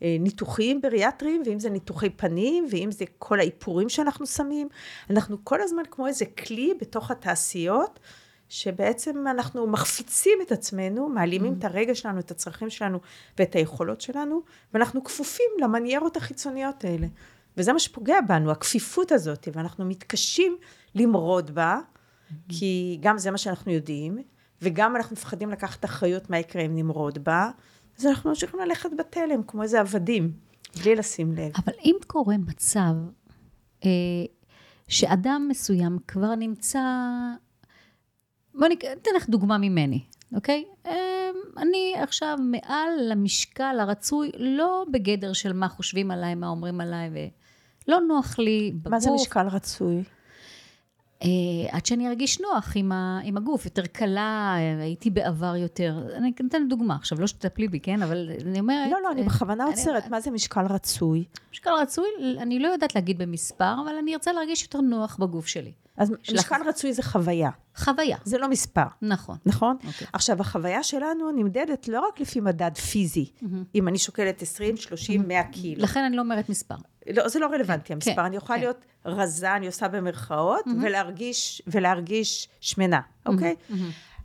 בניתוחים 0.00 0.80
בריאטריים, 0.80 1.42
ואם 1.46 1.60
זה 1.60 1.70
ניתוחי 1.70 2.10
פנים, 2.10 2.66
ואם 2.70 2.90
זה 2.90 3.04
כל 3.18 3.40
האיפורים 3.40 3.88
שאנחנו 3.88 4.26
שמים. 4.26 4.68
אנחנו 5.10 5.36
כל 5.44 5.62
הזמן 5.62 5.82
כמו 5.90 6.06
איזה 6.06 6.24
כלי 6.24 6.72
בתוך 6.80 7.10
התעשיות, 7.10 8.00
שבעצם 8.48 9.26
אנחנו 9.28 9.66
מחפיצים 9.66 10.38
את 10.42 10.52
עצמנו, 10.52 11.08
מעלימים 11.08 11.52
mm. 11.52 11.56
את 11.58 11.64
הרגע 11.64 11.94
שלנו, 11.94 12.20
את 12.20 12.30
הצרכים 12.30 12.70
שלנו 12.70 12.98
ואת 13.38 13.54
היכולות 13.54 14.00
שלנו, 14.00 14.42
ואנחנו 14.74 15.04
כפופים 15.04 15.50
למניירות 15.60 16.16
החיצוניות 16.16 16.84
האלה. 16.84 17.06
וזה 17.56 17.72
מה 17.72 17.78
שפוגע 17.78 18.20
בנו, 18.28 18.50
הכפיפות 18.50 19.12
הזאת, 19.12 19.48
ואנחנו 19.52 19.84
מתקשים 19.84 20.56
למרוד 20.94 21.50
בה. 21.50 21.78
כי 22.48 22.98
גם 23.00 23.18
זה 23.18 23.30
מה 23.30 23.38
שאנחנו 23.38 23.72
יודעים, 23.72 24.18
וגם 24.62 24.96
אנחנו 24.96 25.14
מפחדים 25.14 25.50
לקחת 25.50 25.84
אחריות 25.84 26.30
מה 26.30 26.38
יקרה 26.38 26.62
אם 26.62 26.76
נמרוד 26.76 27.24
בה, 27.24 27.50
אז 27.98 28.06
אנחנו 28.06 28.30
ממשיכים 28.30 28.60
ללכת 28.60 28.90
בתלם, 28.98 29.42
כמו 29.42 29.62
איזה 29.62 29.80
עבדים, 29.80 30.32
בלי 30.82 30.94
לשים 30.94 31.32
לב. 31.32 31.52
אבל 31.56 31.72
אם 31.84 31.96
קורה 32.06 32.36
מצב 32.38 32.94
אה, 33.84 33.90
שאדם 34.88 35.46
מסוים 35.48 35.98
כבר 36.08 36.34
נמצא, 36.34 36.80
בוא 38.54 38.68
ניתן 38.68 39.10
לך 39.16 39.28
דוגמה 39.28 39.58
ממני, 39.58 40.04
אוקיי? 40.34 40.64
אה, 40.86 41.30
אני 41.58 41.94
עכשיו 41.96 42.38
מעל 42.40 42.90
למשקל 43.08 43.76
הרצוי, 43.80 44.30
לא 44.38 44.84
בגדר 44.90 45.32
של 45.32 45.52
מה 45.52 45.68
חושבים 45.68 46.10
עליי, 46.10 46.34
מה 46.34 46.48
אומרים 46.48 46.80
עליי, 46.80 47.10
ולא 47.86 48.00
נוח 48.00 48.38
לי 48.38 48.72
בגוף. 48.74 48.92
מה 48.92 49.00
זה 49.00 49.10
משקל 49.10 49.46
רצוי? 49.48 50.02
אה, 51.22 51.28
עד 51.70 51.86
שאני 51.86 52.08
ארגיש 52.08 52.40
נוח 52.40 52.72
עם, 52.74 52.92
ה, 52.92 53.20
עם 53.24 53.36
הגוף, 53.36 53.64
יותר 53.64 53.86
קלה, 53.86 54.54
הייתי 54.80 55.10
בעבר 55.10 55.56
יותר. 55.56 55.94
אני 56.16 56.32
אתן 56.48 56.68
דוגמה, 56.68 56.94
עכשיו 56.94 57.20
לא 57.20 57.26
שתטפלי 57.26 57.68
בי, 57.68 57.80
כן? 57.80 58.02
אבל 58.02 58.30
אני 58.46 58.60
אומרת... 58.60 58.90
לא, 58.92 58.98
לא, 59.02 59.12
אני 59.12 59.22
בכוונה 59.22 59.64
עוצרת, 59.64 60.08
מה 60.08 60.20
זה 60.20 60.30
משקל 60.30 60.66
רצוי? 60.66 61.24
משקל 61.52 61.70
רצוי, 61.82 62.06
אני 62.38 62.58
לא 62.58 62.68
יודעת 62.68 62.94
להגיד 62.94 63.18
במספר, 63.18 63.74
אבל 63.84 63.94
אני 64.02 64.14
ארצה 64.14 64.32
להרגיש 64.32 64.62
יותר 64.62 64.80
נוח 64.80 65.16
בגוף 65.16 65.46
שלי. 65.46 65.72
אז 66.00 66.12
משקל 66.32 66.56
רצוי 66.66 66.92
זה 66.92 67.02
חוויה. 67.02 67.50
חוויה. 67.76 68.16
זה 68.24 68.38
לא 68.38 68.48
מספר. 68.48 68.86
נכון. 69.02 69.36
נכון? 69.46 69.76
Okay. 69.82 69.86
אוקיי. 69.86 70.06
עכשיו, 70.12 70.40
החוויה 70.40 70.82
שלנו 70.82 71.30
נמדדת 71.30 71.88
לא 71.88 72.00
רק 72.08 72.20
לפי 72.20 72.40
מדד 72.40 72.76
פיזי, 72.76 73.30
mm-hmm. 73.34 73.44
אם 73.74 73.88
אני 73.88 73.98
שוקלת 73.98 74.42
20, 74.42 74.76
30, 74.76 75.20
mm-hmm. 75.20 75.26
100 75.26 75.44
קילו. 75.44 75.82
לכן 75.82 76.04
אני 76.04 76.16
לא 76.16 76.22
אומרת 76.22 76.48
מספר. 76.48 76.74
לא, 77.14 77.28
זה 77.28 77.38
לא 77.38 77.46
רלוונטי, 77.46 77.84
כן, 77.84 77.94
המספר. 77.94 78.14
כן, 78.14 78.24
אני 78.24 78.36
יכולה 78.36 78.58
כן. 78.58 78.64
להיות 78.64 78.84
רזה, 79.04 79.56
אני 79.56 79.66
עושה 79.66 79.88
במרכאות, 79.88 80.66
mm-hmm. 80.66 80.82
ולהרגיש, 80.82 81.62
ולהרגיש 81.66 82.48
שמנה, 82.60 83.00
אוקיי? 83.26 83.54
Mm-hmm. 83.70 83.74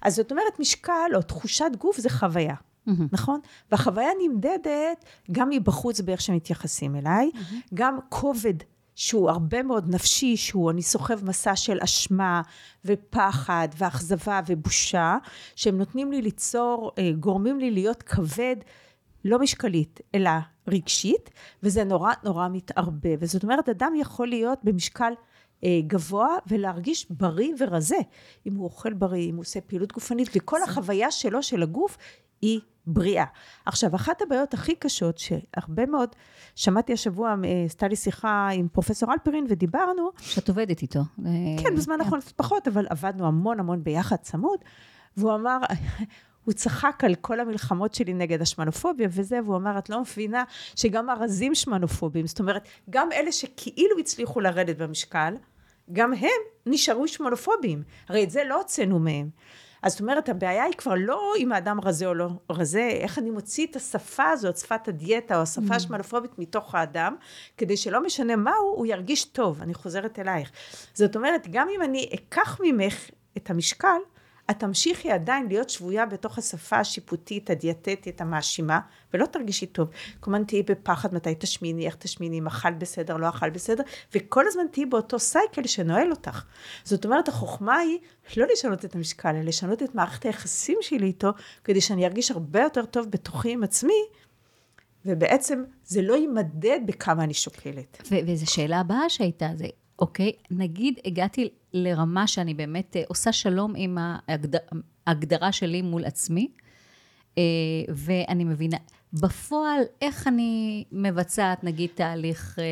אז 0.01 0.15
זאת 0.15 0.31
אומרת, 0.31 0.59
משקל 0.59 1.11
או 1.15 1.21
תחושת 1.21 1.71
גוף 1.77 1.97
זה 1.97 2.09
חוויה. 2.09 2.55
Mm-hmm. 2.55 2.91
נכון? 3.11 3.39
והחוויה 3.71 4.09
נמדדת 4.23 5.05
גם 5.31 5.49
מבחוץ 5.49 6.01
באיך 6.01 6.21
שמתייחסים 6.21 6.95
אליי, 6.95 7.31
mm-hmm. 7.33 7.55
גם 7.73 7.97
כובד 8.09 8.53
שהוא 8.95 9.29
הרבה 9.29 9.63
מאוד 9.63 9.89
נפשי, 9.89 10.37
שהוא 10.37 10.71
אני 10.71 10.81
סוחב 10.81 11.25
מסע 11.25 11.55
של 11.55 11.77
אשמה 11.83 12.41
ופחד 12.85 13.67
ואכזבה 13.77 14.41
ובושה, 14.47 15.17
שהם 15.55 15.77
נותנים 15.77 16.11
לי 16.11 16.21
ליצור, 16.21 16.91
אה, 16.97 17.11
גורמים 17.19 17.59
לי 17.59 17.71
להיות 17.71 18.03
כבד, 18.03 18.55
לא 19.25 19.39
משקלית, 19.39 19.99
אלא 20.15 20.29
רגשית, 20.67 21.29
וזה 21.63 21.83
נורא 21.83 22.13
נורא 22.23 22.47
מתערבב. 22.47 23.17
וזאת 23.19 23.43
אומרת, 23.43 23.69
אדם 23.69 23.93
יכול 23.97 24.27
להיות 24.27 24.59
במשקל 24.63 25.13
אה, 25.63 25.79
גבוה 25.87 26.27
ולהרגיש 26.47 27.05
בריא 27.09 27.53
ורזה. 27.59 27.99
אם 28.47 28.55
הוא 28.55 28.63
אוכל 28.63 28.93
בריא, 28.93 29.29
אם 29.29 29.35
הוא 29.35 29.41
עושה 29.41 29.61
פעילות 29.61 29.91
גופנית, 29.91 30.29
וכל 30.35 30.63
החוויה 30.63 31.11
שלו, 31.11 31.43
של 31.43 31.63
הגוף, 31.63 31.97
היא 32.41 32.59
בריאה. 32.87 33.25
עכשיו, 33.65 33.95
אחת 33.95 34.21
הבעיות 34.21 34.53
הכי 34.53 34.75
קשות, 34.75 35.17
שהרבה 35.17 35.85
מאוד, 35.85 36.09
שמעתי 36.55 36.93
השבוע, 36.93 37.35
עשתה 37.65 37.87
לי 37.87 37.95
שיחה 37.95 38.49
עם 38.53 38.67
פרופסור 38.67 39.13
אלפרין 39.13 39.45
ודיברנו. 39.49 40.09
שאת 40.19 40.49
עובדת 40.49 40.81
איתו. 40.81 40.99
כן, 41.63 41.75
בזמן 41.75 42.01
האחרון 42.01 42.19
קצת 42.19 42.31
פחות, 42.31 42.67
אבל 42.67 42.87
עבדנו 42.89 43.27
המון 43.27 43.59
המון 43.59 43.83
ביחד 43.83 44.15
צמוד, 44.15 44.59
והוא 45.17 45.35
אמר, 45.35 45.57
הוא 46.45 46.53
צחק 46.53 47.03
על 47.03 47.15
כל 47.15 47.39
המלחמות 47.39 47.93
שלי 47.93 48.13
נגד 48.13 48.41
השמנופוביה 48.41 49.07
וזה, 49.11 49.39
והוא 49.45 49.55
אמר, 49.55 49.77
את 49.77 49.89
לא 49.89 50.01
מבינה 50.01 50.43
שגם 50.75 51.09
ארזים 51.09 51.55
שמנופובים, 51.55 52.27
זאת 52.27 52.39
אומרת, 52.39 52.67
גם 52.89 53.11
אלה 53.11 53.31
שכאילו 53.31 53.99
הצליחו 53.99 54.39
לרדת 54.39 54.77
במשקל, 54.77 55.33
גם 55.91 56.13
הם 56.13 56.29
נשארו 56.65 57.07
שמנופובים. 57.07 57.83
הרי 58.09 58.23
את 58.23 58.29
זה 58.29 58.43
לא 58.43 58.57
הוצאנו 58.57 58.99
מהם. 58.99 59.29
אז 59.85 59.91
זאת 59.91 60.01
אומרת, 60.01 60.29
הבעיה 60.29 60.63
היא 60.63 60.73
כבר 60.73 60.93
לא 60.97 61.33
אם 61.37 61.51
האדם 61.51 61.79
רזה 61.81 62.05
או 62.05 62.13
לא 62.13 62.29
רזה, 62.49 62.89
איך 62.91 63.19
אני 63.19 63.31
מוציא 63.31 63.67
את 63.67 63.75
השפה 63.75 64.29
הזאת, 64.29 64.57
שפת 64.57 64.87
הדיאטה 64.87 65.37
או 65.37 65.41
השפה 65.41 65.73
mm. 65.73 65.75
השמנופובית 65.75 66.39
מתוך 66.39 66.75
האדם, 66.75 67.15
כדי 67.57 67.77
שלא 67.77 68.03
משנה 68.03 68.35
מהו, 68.35 68.73
הוא 68.75 68.85
ירגיש 68.85 69.25
טוב. 69.25 69.61
אני 69.61 69.73
חוזרת 69.73 70.19
אלייך. 70.19 70.51
זאת 70.93 71.15
אומרת, 71.15 71.47
גם 71.51 71.67
אם 71.75 71.81
אני 71.81 72.09
אקח 72.13 72.59
ממך 72.63 73.09
את 73.37 73.49
המשקל, 73.49 73.97
את 74.51 74.59
תמשיכי 74.59 75.11
עדיין 75.11 75.47
להיות 75.47 75.69
שבויה 75.69 76.05
בתוך 76.05 76.37
השפה 76.37 76.77
השיפוטית, 76.77 77.49
הדיאטטית, 77.49 78.21
המאשימה, 78.21 78.79
ולא 79.13 79.25
תרגישי 79.25 79.65
טוב. 79.65 79.89
כלומר, 80.19 80.43
תהיי 80.43 80.63
בפחד 80.63 81.13
מתי 81.13 81.35
תשמיני, 81.39 81.85
איך 81.85 81.95
תשמיני, 81.95 82.39
אם 82.39 82.47
אכל 82.47 82.73
בסדר, 82.73 83.17
לא 83.17 83.29
אכל 83.29 83.49
בסדר, 83.49 83.83
וכל 84.15 84.47
הזמן 84.47 84.63
תהיי 84.71 84.85
באותו 84.85 85.19
סייקל 85.19 85.67
שנועל 85.67 86.11
אותך. 86.11 86.43
זאת 86.83 87.05
אומרת, 87.05 87.27
החוכמה 87.27 87.77
היא 87.77 87.99
לא 88.37 88.45
לשנות 88.53 88.85
את 88.85 88.95
המשקל, 88.95 89.29
אלא 89.29 89.41
לשנות 89.41 89.83
את 89.83 89.95
מערכת 89.95 90.25
היחסים 90.25 90.77
שלי 90.81 91.05
איתו, 91.05 91.29
כדי 91.63 91.81
שאני 91.81 92.05
ארגיש 92.05 92.31
הרבה 92.31 92.61
יותר 92.61 92.85
טוב 92.85 93.09
בתוכי 93.09 93.51
עם 93.51 93.63
עצמי, 93.63 94.03
ובעצם 95.05 95.63
זה 95.85 96.01
לא 96.01 96.13
יימדד 96.13 96.79
בכמה 96.85 97.23
אני 97.23 97.33
שוקלת. 97.33 98.01
וזו 98.27 98.51
שאלה 98.51 98.79
הבאה 98.79 99.09
שהייתה, 99.09 99.49
זה 99.55 99.65
אוקיי, 99.99 100.31
נגיד 100.51 100.99
הגעתי 101.05 101.49
לרמה 101.73 102.27
שאני 102.27 102.53
באמת 102.53 102.95
אה, 102.95 103.03
עושה 103.07 103.31
שלום 103.31 103.73
עם 103.75 103.97
ההגדרה 105.07 105.51
שלי 105.51 105.81
מול 105.81 106.05
עצמי, 106.05 106.47
אה, 107.37 107.43
ואני 107.89 108.43
מבינה, 108.43 108.77
בפועל, 109.13 109.81
איך 110.01 110.27
אני 110.27 110.83
מבצעת, 110.91 111.63
נגיד, 111.63 111.89
תהליך, 111.95 112.59
אה, 112.59 112.65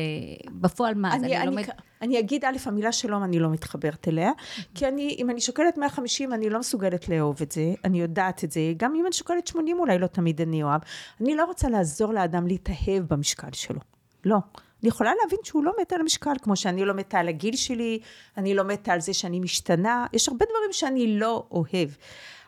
בפועל 0.52 0.94
מה? 0.94 1.14
אני, 1.14 1.26
אני, 1.26 1.36
אני 1.36 1.46
לומד... 1.46 1.64
אני 2.02 2.18
אגיד, 2.18 2.44
א', 2.44 2.56
המילה 2.66 2.92
שלום, 2.92 3.24
אני 3.24 3.38
לא 3.38 3.50
מתחברת 3.50 4.08
אליה, 4.08 4.30
כי 4.74 4.88
אני, 4.88 5.16
אם 5.18 5.30
אני 5.30 5.40
שוקלת 5.40 5.78
150, 5.78 6.32
אני 6.32 6.50
לא 6.50 6.58
מסוגלת 6.58 7.08
לאהוב 7.08 7.42
את 7.42 7.52
זה, 7.52 7.74
אני 7.84 8.00
יודעת 8.00 8.44
את 8.44 8.50
זה, 8.50 8.60
גם 8.76 8.94
אם 8.94 9.06
אני 9.06 9.12
שוקלת 9.12 9.46
80, 9.46 9.78
אולי 9.78 9.98
לא 9.98 10.06
תמיד 10.06 10.40
אני 10.40 10.62
אוהב. 10.62 10.80
אני 11.20 11.34
לא 11.34 11.44
רוצה 11.44 11.68
לעזור 11.68 12.12
לאדם 12.12 12.46
להתאהב 12.46 13.02
במשקל 13.08 13.52
שלו. 13.52 13.80
לא. 14.24 14.36
אני 14.84 14.88
יכולה 14.88 15.12
להבין 15.22 15.38
שהוא 15.44 15.64
לא 15.64 15.72
מת 15.80 15.92
על 15.92 16.00
המשקל, 16.00 16.32
כמו 16.42 16.56
שאני 16.56 16.84
לא 16.84 16.94
מתה 16.94 17.18
על 17.18 17.28
הגיל 17.28 17.56
שלי, 17.56 17.98
אני 18.36 18.54
לא 18.54 18.64
מתה 18.64 18.92
על 18.92 19.00
זה 19.00 19.14
שאני 19.14 19.40
משתנה, 19.40 20.06
יש 20.12 20.28
הרבה 20.28 20.44
דברים 20.44 20.72
שאני 20.72 21.18
לא 21.18 21.46
אוהב. 21.50 21.88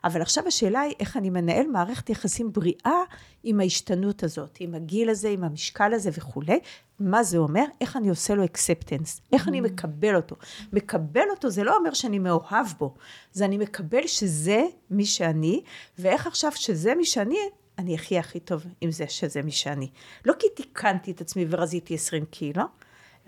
אבל 0.05 0.22
עכשיו 0.22 0.46
השאלה 0.46 0.81
היא 0.81 0.94
איך 1.01 1.16
אני 1.16 1.31
מנהל 1.31 1.66
מערכת 1.66 2.11
יחסים 2.11 2.53
בריאה 2.53 3.03
עם 3.44 3.61
ההשתנות 3.61 4.22
הזאת, 4.22 4.57
עם 4.61 4.75
הגיל 4.75 5.11
הזה, 5.11 5.29
עם 5.29 5.44
המשקל 5.44 5.94
הזה 5.94 6.11
וכולי. 6.12 6.59
מה 7.01 7.22
זה 7.22 7.38
אומר? 7.38 7.64
איך 7.81 7.96
אני 7.96 8.09
עושה 8.09 8.35
לו 8.35 8.44
אקספטנס, 8.44 9.20
איך 9.33 9.49
אני 9.49 9.59
mm. 9.59 9.62
מקבל 9.62 10.16
אותו. 10.16 10.37
מקבל 10.72 11.31
אותו 11.31 11.51
זה 11.51 11.64
לא 11.64 11.77
אומר 11.77 11.94
שאני 11.94 12.18
מאוהב 12.18 12.66
בו, 12.79 12.94
זה 13.33 13.44
אני 13.44 13.59
מקבל 13.59 14.07
שזה 14.07 14.62
מי 14.90 15.05
שאני, 15.05 15.62
ואיך 15.99 16.27
עכשיו 16.27 16.53
שזה 16.55 16.94
מי 16.94 17.05
שאני, 17.05 17.38
אני 17.79 17.95
אחיה 17.97 18.21
הכי 18.21 18.41
טוב 18.41 18.67
עם 18.81 18.91
זה 18.91 19.05
שזה 19.09 19.43
מי 19.43 19.51
שאני. 19.51 19.89
לא 20.25 20.35
כי 20.39 20.47
תיקנתי 20.57 21.11
את 21.11 21.21
עצמי 21.21 21.47
ורזיתי 21.51 21.95
20 21.95 22.25
קילו, 22.25 22.62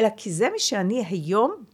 אלא 0.01 0.09
כי 0.17 0.33
זה 0.33 0.49
מי 0.53 0.59
שאני 0.59 1.05
היום, 1.09 1.65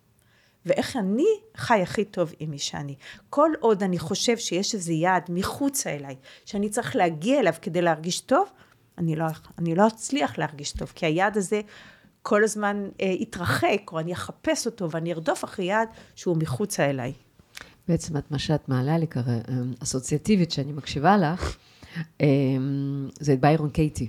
ואיך 0.66 0.96
אני 0.96 1.26
חי 1.56 1.82
הכי 1.82 2.04
טוב 2.04 2.32
עם 2.38 2.50
מי 2.50 2.58
שאני. 2.58 2.94
כל 3.30 3.50
עוד 3.60 3.82
אני 3.82 3.98
חושב 3.98 4.36
שיש 4.36 4.74
איזה 4.74 4.92
יעד 4.92 5.22
מחוצה 5.28 5.90
אליי, 5.90 6.16
שאני 6.44 6.68
צריך 6.68 6.96
להגיע 6.96 7.40
אליו 7.40 7.52
כדי 7.62 7.82
להרגיש 7.82 8.20
טוב, 8.20 8.48
אני 8.98 9.16
לא, 9.16 9.24
אני 9.58 9.74
לא 9.74 9.86
אצליח 9.86 10.38
להרגיש 10.38 10.72
טוב, 10.72 10.92
כי 10.94 11.06
היעד 11.06 11.36
הזה 11.36 11.60
כל 12.22 12.44
הזמן 12.44 12.88
אה, 13.00 13.06
יתרחק, 13.06 13.80
או 13.92 13.98
אני 13.98 14.12
אחפש 14.12 14.66
אותו 14.66 14.90
ואני 14.90 15.12
ארדוף 15.12 15.44
אחרי 15.44 15.64
יעד 15.64 15.88
שהוא 16.14 16.36
מחוצה 16.36 16.90
אליי. 16.90 17.12
בעצם 17.88 18.16
את, 18.16 18.30
מה 18.30 18.38
שאת 18.38 18.68
מעלה 18.68 18.98
לי 18.98 19.06
כרגע, 19.06 19.32
אה, 19.32 19.54
אסוציאטיבית 19.82 20.50
שאני 20.50 20.72
מקשיבה 20.72 21.16
לך, 21.16 21.42
אמ, 21.42 21.50
זה 23.20 23.32
את 23.32 23.40
ביירון 23.40 23.70
קייטי. 23.70 24.08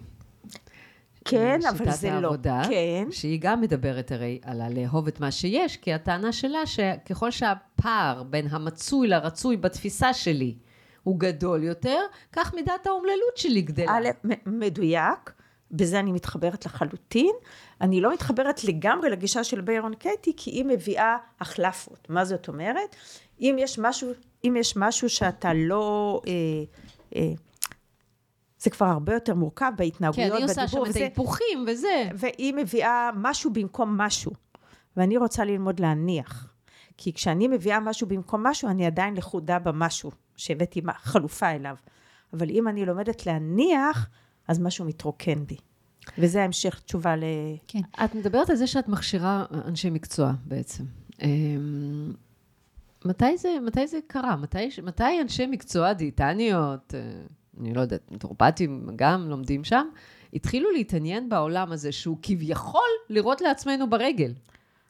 כן, 1.25 1.59
אבל 1.69 1.91
זה 1.91 2.09
לא. 2.09 2.13
העבודה, 2.13 2.61
כן. 2.69 3.07
שהיא 3.11 3.39
גם 3.41 3.61
מדברת 3.61 4.11
הרי 4.11 4.39
על 4.43 4.61
הלאהוב 4.61 5.07
את 5.07 5.19
מה 5.19 5.31
שיש, 5.31 5.77
כי 5.77 5.93
הטענה 5.93 6.31
שלה 6.31 6.65
שככל 6.65 7.31
שהפער 7.31 8.23
בין 8.23 8.47
המצוי 8.47 9.07
לרצוי 9.07 9.57
בתפיסה 9.57 10.13
שלי 10.13 10.55
הוא 11.03 11.19
גדול 11.19 11.63
יותר, 11.63 11.99
כך 12.31 12.53
מידת 12.53 12.87
האומללות 12.87 13.37
שלי 13.37 13.61
גדלה. 13.61 13.91
א', 13.91 14.09
מדויק, 14.45 15.31
בזה 15.71 15.99
אני 15.99 16.11
מתחברת 16.11 16.65
לחלוטין. 16.65 17.35
אני 17.81 18.01
לא 18.01 18.13
מתחברת 18.13 18.63
לגמרי 18.63 19.09
לגישה 19.09 19.43
של 19.43 19.61
ביירון 19.61 19.95
קייטי, 19.95 20.33
כי 20.37 20.51
היא 20.51 20.65
מביאה 20.65 21.17
החלפות. 21.41 22.09
מה 22.09 22.25
זאת 22.25 22.47
אומרת? 22.47 22.95
אם 23.39 23.55
יש 23.59 23.79
משהו, 23.79 24.11
אם 24.43 24.55
יש 24.59 24.77
משהו 24.77 25.09
שאתה 25.09 25.53
לא... 25.53 26.21
אה, 26.27 26.31
אה, 27.15 27.33
זה 28.65 28.69
כבר 28.71 28.85
הרבה 28.85 29.13
יותר 29.13 29.35
מורכב 29.35 29.71
בהתנהגויות, 29.77 30.31
בדיבור. 30.31 30.53
כן, 30.53 30.61
היא 30.61 30.65
עושה 30.65 30.67
שם 30.67 30.91
את 30.91 30.95
ההיפוכים 30.95 31.65
וזה. 31.67 32.09
והיא 32.15 32.53
מביאה 32.53 33.09
משהו 33.15 33.53
במקום 33.53 33.97
משהו. 33.97 34.31
ואני 34.97 35.17
רוצה 35.17 35.45
ללמוד 35.45 35.79
להניח. 35.79 36.47
כי 36.97 37.13
כשאני 37.13 37.47
מביאה 37.47 37.79
משהו 37.79 38.07
במקום 38.07 38.47
משהו, 38.47 38.69
אני 38.69 38.85
עדיין 38.85 39.13
לכודה 39.15 39.59
במשהו 39.59 40.11
שהבאתי 40.35 40.81
חלופה 40.97 41.51
אליו. 41.51 41.75
אבל 42.33 42.49
אם 42.49 42.67
אני 42.67 42.85
לומדת 42.85 43.25
להניח, 43.25 44.09
אז 44.47 44.59
משהו 44.59 44.85
מתרוקן 44.85 45.45
בי. 45.45 45.57
וזה 46.17 46.41
ההמשך 46.41 46.81
תשובה 46.85 47.15
ל... 47.15 47.23
כן. 47.67 47.79
את 48.05 48.15
מדברת 48.15 48.49
על 48.49 48.55
זה 48.55 48.67
שאת 48.67 48.87
מכשירה 48.87 49.45
אנשי 49.67 49.89
מקצוע 49.89 50.31
בעצם. 50.45 50.83
אמ, 51.21 52.13
מתי 53.05 53.37
זה, 53.37 53.49
מתי 53.65 53.87
זה 53.87 53.99
קרה? 54.07 54.35
מתי, 54.35 54.69
מתי 54.83 55.21
אנשי 55.21 55.45
מקצוע, 55.45 55.93
דיאטניות, 55.93 56.93
אה, 56.93 56.99
אני 57.59 57.73
לא 57.73 57.81
יודעת, 57.81 58.11
נטורפטים 58.11 58.87
גם 58.95 59.29
לומדים 59.29 59.63
שם, 59.63 59.87
התחילו 60.33 60.71
להתעניין 60.71 61.29
בעולם 61.29 61.71
הזה 61.71 61.91
שהוא 61.91 62.17
כביכול 62.21 62.89
לראות 63.09 63.41
לעצמנו 63.41 63.89
ברגל. 63.89 64.33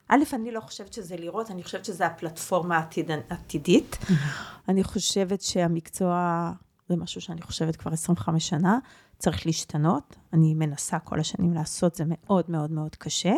א', 0.08 0.18
אני 0.32 0.50
לא 0.50 0.60
חושבת 0.60 0.92
שזה 0.92 1.16
לראות, 1.16 1.50
אני 1.50 1.62
חושבת 1.62 1.84
שזה 1.84 2.06
הפלטפורמה 2.06 2.76
העתיד, 2.76 3.10
עתידית. 3.28 3.96
אני 4.68 4.84
חושבת 4.84 5.40
שהמקצוע, 5.40 6.52
זה 6.88 6.96
משהו 6.96 7.20
שאני 7.20 7.42
חושבת 7.42 7.76
כבר 7.76 7.92
25 7.92 8.48
שנה, 8.48 8.78
צריך 9.18 9.46
להשתנות. 9.46 10.16
אני 10.32 10.54
מנסה 10.54 10.98
כל 10.98 11.20
השנים 11.20 11.54
לעשות, 11.54 11.94
זה 11.94 12.04
מאוד 12.06 12.44
מאוד 12.48 12.70
מאוד 12.70 12.96
קשה. 12.96 13.32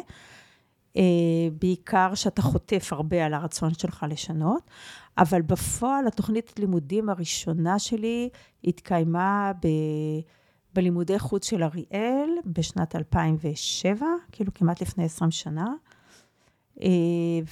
אה, 0.97 1.03
בעיקר 1.61 2.15
שאתה 2.15 2.43
חוטף 2.43 2.89
הרבה 2.93 3.27
על 3.27 3.35
הרצון 3.35 3.75
שלך 3.75 4.07
לשנות, 4.09 4.71
אבל 5.19 5.43
בפועל 5.43 6.07
התוכנית 6.07 6.59
לימודים 6.59 7.09
הראשונה 7.09 7.79
שלי 7.79 8.29
התקיימה 8.65 9.53
ב... 9.65 9.69
בלימודי 10.75 11.19
חוץ 11.19 11.49
של 11.49 11.63
אריאל 11.63 12.31
בשנת 12.47 12.97
2007, 12.97 14.07
כאילו 14.33 14.55
כמעט 14.55 14.83
לפני 14.83 15.05
20 15.05 15.31
שנה, 15.31 15.75
אה, 16.83 16.89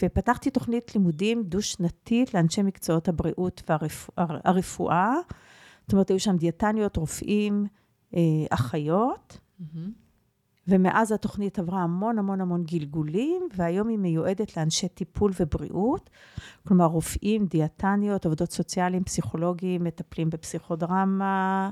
ופתחתי 0.03 0.51
תוכנית 0.51 0.95
לימודים 0.95 1.43
דו-שנתית 1.43 2.35
לאנשי 2.35 2.63
מקצועות 2.63 3.09
הבריאות 3.09 3.63
והרפואה. 3.69 5.15
זאת 5.83 5.93
אומרת, 5.93 6.11
היו 6.11 6.21
שם 6.21 6.37
דיאטניות, 6.37 6.97
רופאים, 6.97 7.67
אה, 8.15 8.21
אחיות. 8.51 9.39
Mm-hmm. 9.61 10.06
ומאז 10.69 11.13
התוכנית 11.13 11.59
עברה 11.59 11.83
המון 11.83 12.19
המון 12.19 12.41
המון 12.41 12.65
גלגולים, 12.65 13.49
והיום 13.57 13.89
היא 13.89 13.99
מיועדת 13.99 14.57
לאנשי 14.57 14.89
טיפול 14.89 15.33
ובריאות, 15.41 16.11
כלומר 16.69 16.85
רופאים, 16.85 17.47
דיאטניות, 17.47 18.25
עובדות 18.27 18.51
סוציאליים, 18.51 19.05
פסיכולוגים, 19.05 19.85
מטפלים 19.85 20.31
בפסיכודרמה, 20.31 21.71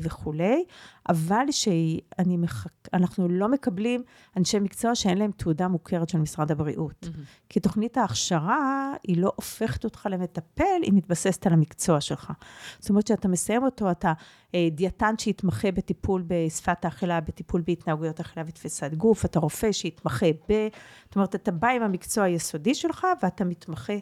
וכולי, 0.00 0.64
אבל 1.08 1.44
שאנחנו 1.50 3.28
לא 3.28 3.48
מקבלים 3.48 4.02
אנשי 4.36 4.58
מקצוע 4.58 4.94
שאין 4.94 5.18
להם 5.18 5.30
תעודה 5.30 5.68
מוכרת 5.68 6.08
של 6.08 6.18
משרד 6.18 6.50
הבריאות. 6.50 7.04
Mm-hmm. 7.04 7.48
כי 7.48 7.60
תוכנית 7.60 7.96
ההכשרה, 7.96 8.92
היא 9.02 9.16
לא 9.16 9.32
הופכת 9.36 9.84
אותך 9.84 10.08
למטפל, 10.10 10.82
היא 10.82 10.92
מתבססת 10.92 11.46
על 11.46 11.52
המקצוע 11.52 12.00
שלך. 12.00 12.32
זאת 12.78 12.90
אומרת 12.90 13.06
שאתה 13.06 13.28
מסיים 13.28 13.64
אותו, 13.64 13.90
אתה 13.90 14.12
אה, 14.54 14.68
דיאטן 14.72 15.14
שהתמחה 15.18 15.72
בטיפול 15.72 16.24
בשפת 16.26 16.84
האכילה, 16.84 17.20
בטיפול 17.20 17.62
בהתנהגויות 17.66 18.20
אכילה 18.20 18.46
ותפיסת 18.48 18.94
גוף, 18.94 19.24
אתה 19.24 19.38
רופא 19.38 19.72
שהתמחה 19.72 20.26
ב... 20.48 20.68
זאת 21.04 21.16
אומרת, 21.16 21.34
אתה 21.34 21.50
בא 21.50 21.68
עם 21.68 21.82
המקצוע 21.82 22.24
היסודי 22.24 22.74
שלך, 22.74 23.06
ואתה 23.22 23.44
מתמחה 23.44 23.96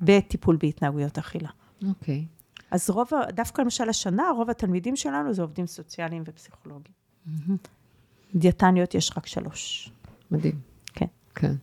בטיפול 0.00 0.56
בהתנהגויות 0.60 1.18
אכילה. 1.18 1.48
אוקיי. 1.88 2.26
Okay. 2.28 2.41
אז 2.72 2.90
רוב, 2.90 3.10
דווקא 3.32 3.62
למשל 3.62 3.88
השנה, 3.88 4.30
רוב 4.36 4.50
התלמידים 4.50 4.96
שלנו 4.96 5.32
זה 5.32 5.42
עובדים 5.42 5.66
סוציאליים 5.66 6.22
ופסיכולוגיים. 6.26 6.94
Mm-hmm. 7.26 7.68
דיאטניות 8.34 8.94
יש 8.94 9.12
רק 9.16 9.26
שלוש. 9.26 9.90
מדהים. 10.30 10.60
כן. 10.94 11.06
כן. 11.34 11.54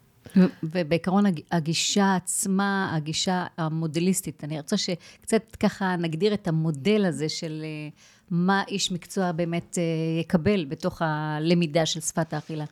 ובעיקרון 0.63 1.24
הגישה 1.52 2.15
עצמה, 2.15 2.91
הגישה 2.95 3.45
המודליסטית, 3.58 4.43
אני 4.43 4.58
רוצה 4.58 4.78
שקצת 4.78 5.56
ככה 5.60 5.95
נגדיר 5.95 6.34
את 6.34 6.48
המודל 6.48 7.06
הזה 7.06 7.30
של 7.30 7.62
אה, 7.63 7.89
מה 8.32 8.63
איש 8.67 8.91
מקצוע 8.91 9.32
באמת 9.32 9.78
אה, 9.78 10.19
יקבל 10.22 10.65
בתוך 10.65 11.02
הלמידה 11.02 11.86
של 11.86 12.00
שפת 12.00 12.34
האכילה. 12.34 12.65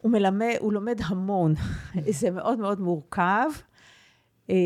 הוא 0.00 0.12
מלמד, 0.12 0.54
הוא 0.58 0.72
לומד 0.72 1.00
המון, 1.04 1.54
זה 2.20 2.30
מאוד 2.30 2.58
מאוד 2.58 2.80
מורכב. 2.80 3.46
אה, 4.50 4.56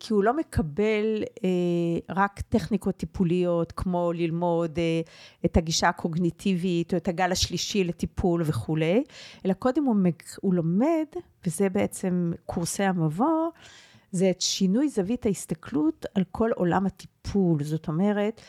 כי 0.00 0.12
הוא 0.12 0.24
לא 0.24 0.36
מקבל 0.36 1.22
אה, 1.44 2.14
רק 2.16 2.40
טכניקות 2.40 2.96
טיפוליות, 2.96 3.72
כמו 3.72 4.12
ללמוד 4.12 4.78
אה, 4.78 5.00
את 5.44 5.56
הגישה 5.56 5.88
הקוגניטיבית, 5.88 6.92
או 6.92 6.98
את 6.98 7.08
הגל 7.08 7.32
השלישי 7.32 7.84
לטיפול 7.84 8.42
וכולי, 8.44 9.02
אלא 9.46 9.52
קודם 9.52 9.84
הוא, 9.84 9.96
הוא 10.40 10.54
לומד, 10.54 11.06
וזה 11.46 11.68
בעצם 11.68 12.32
קורסי 12.46 12.82
המבוא, 12.82 13.50
זה 14.12 14.30
את 14.30 14.40
שינוי 14.40 14.88
זווית 14.88 15.26
ההסתכלות 15.26 16.06
על 16.14 16.24
כל 16.30 16.50
עולם 16.54 16.86
הטיפול. 16.86 17.62
זאת 17.62 17.88
אומרת, 17.88 18.40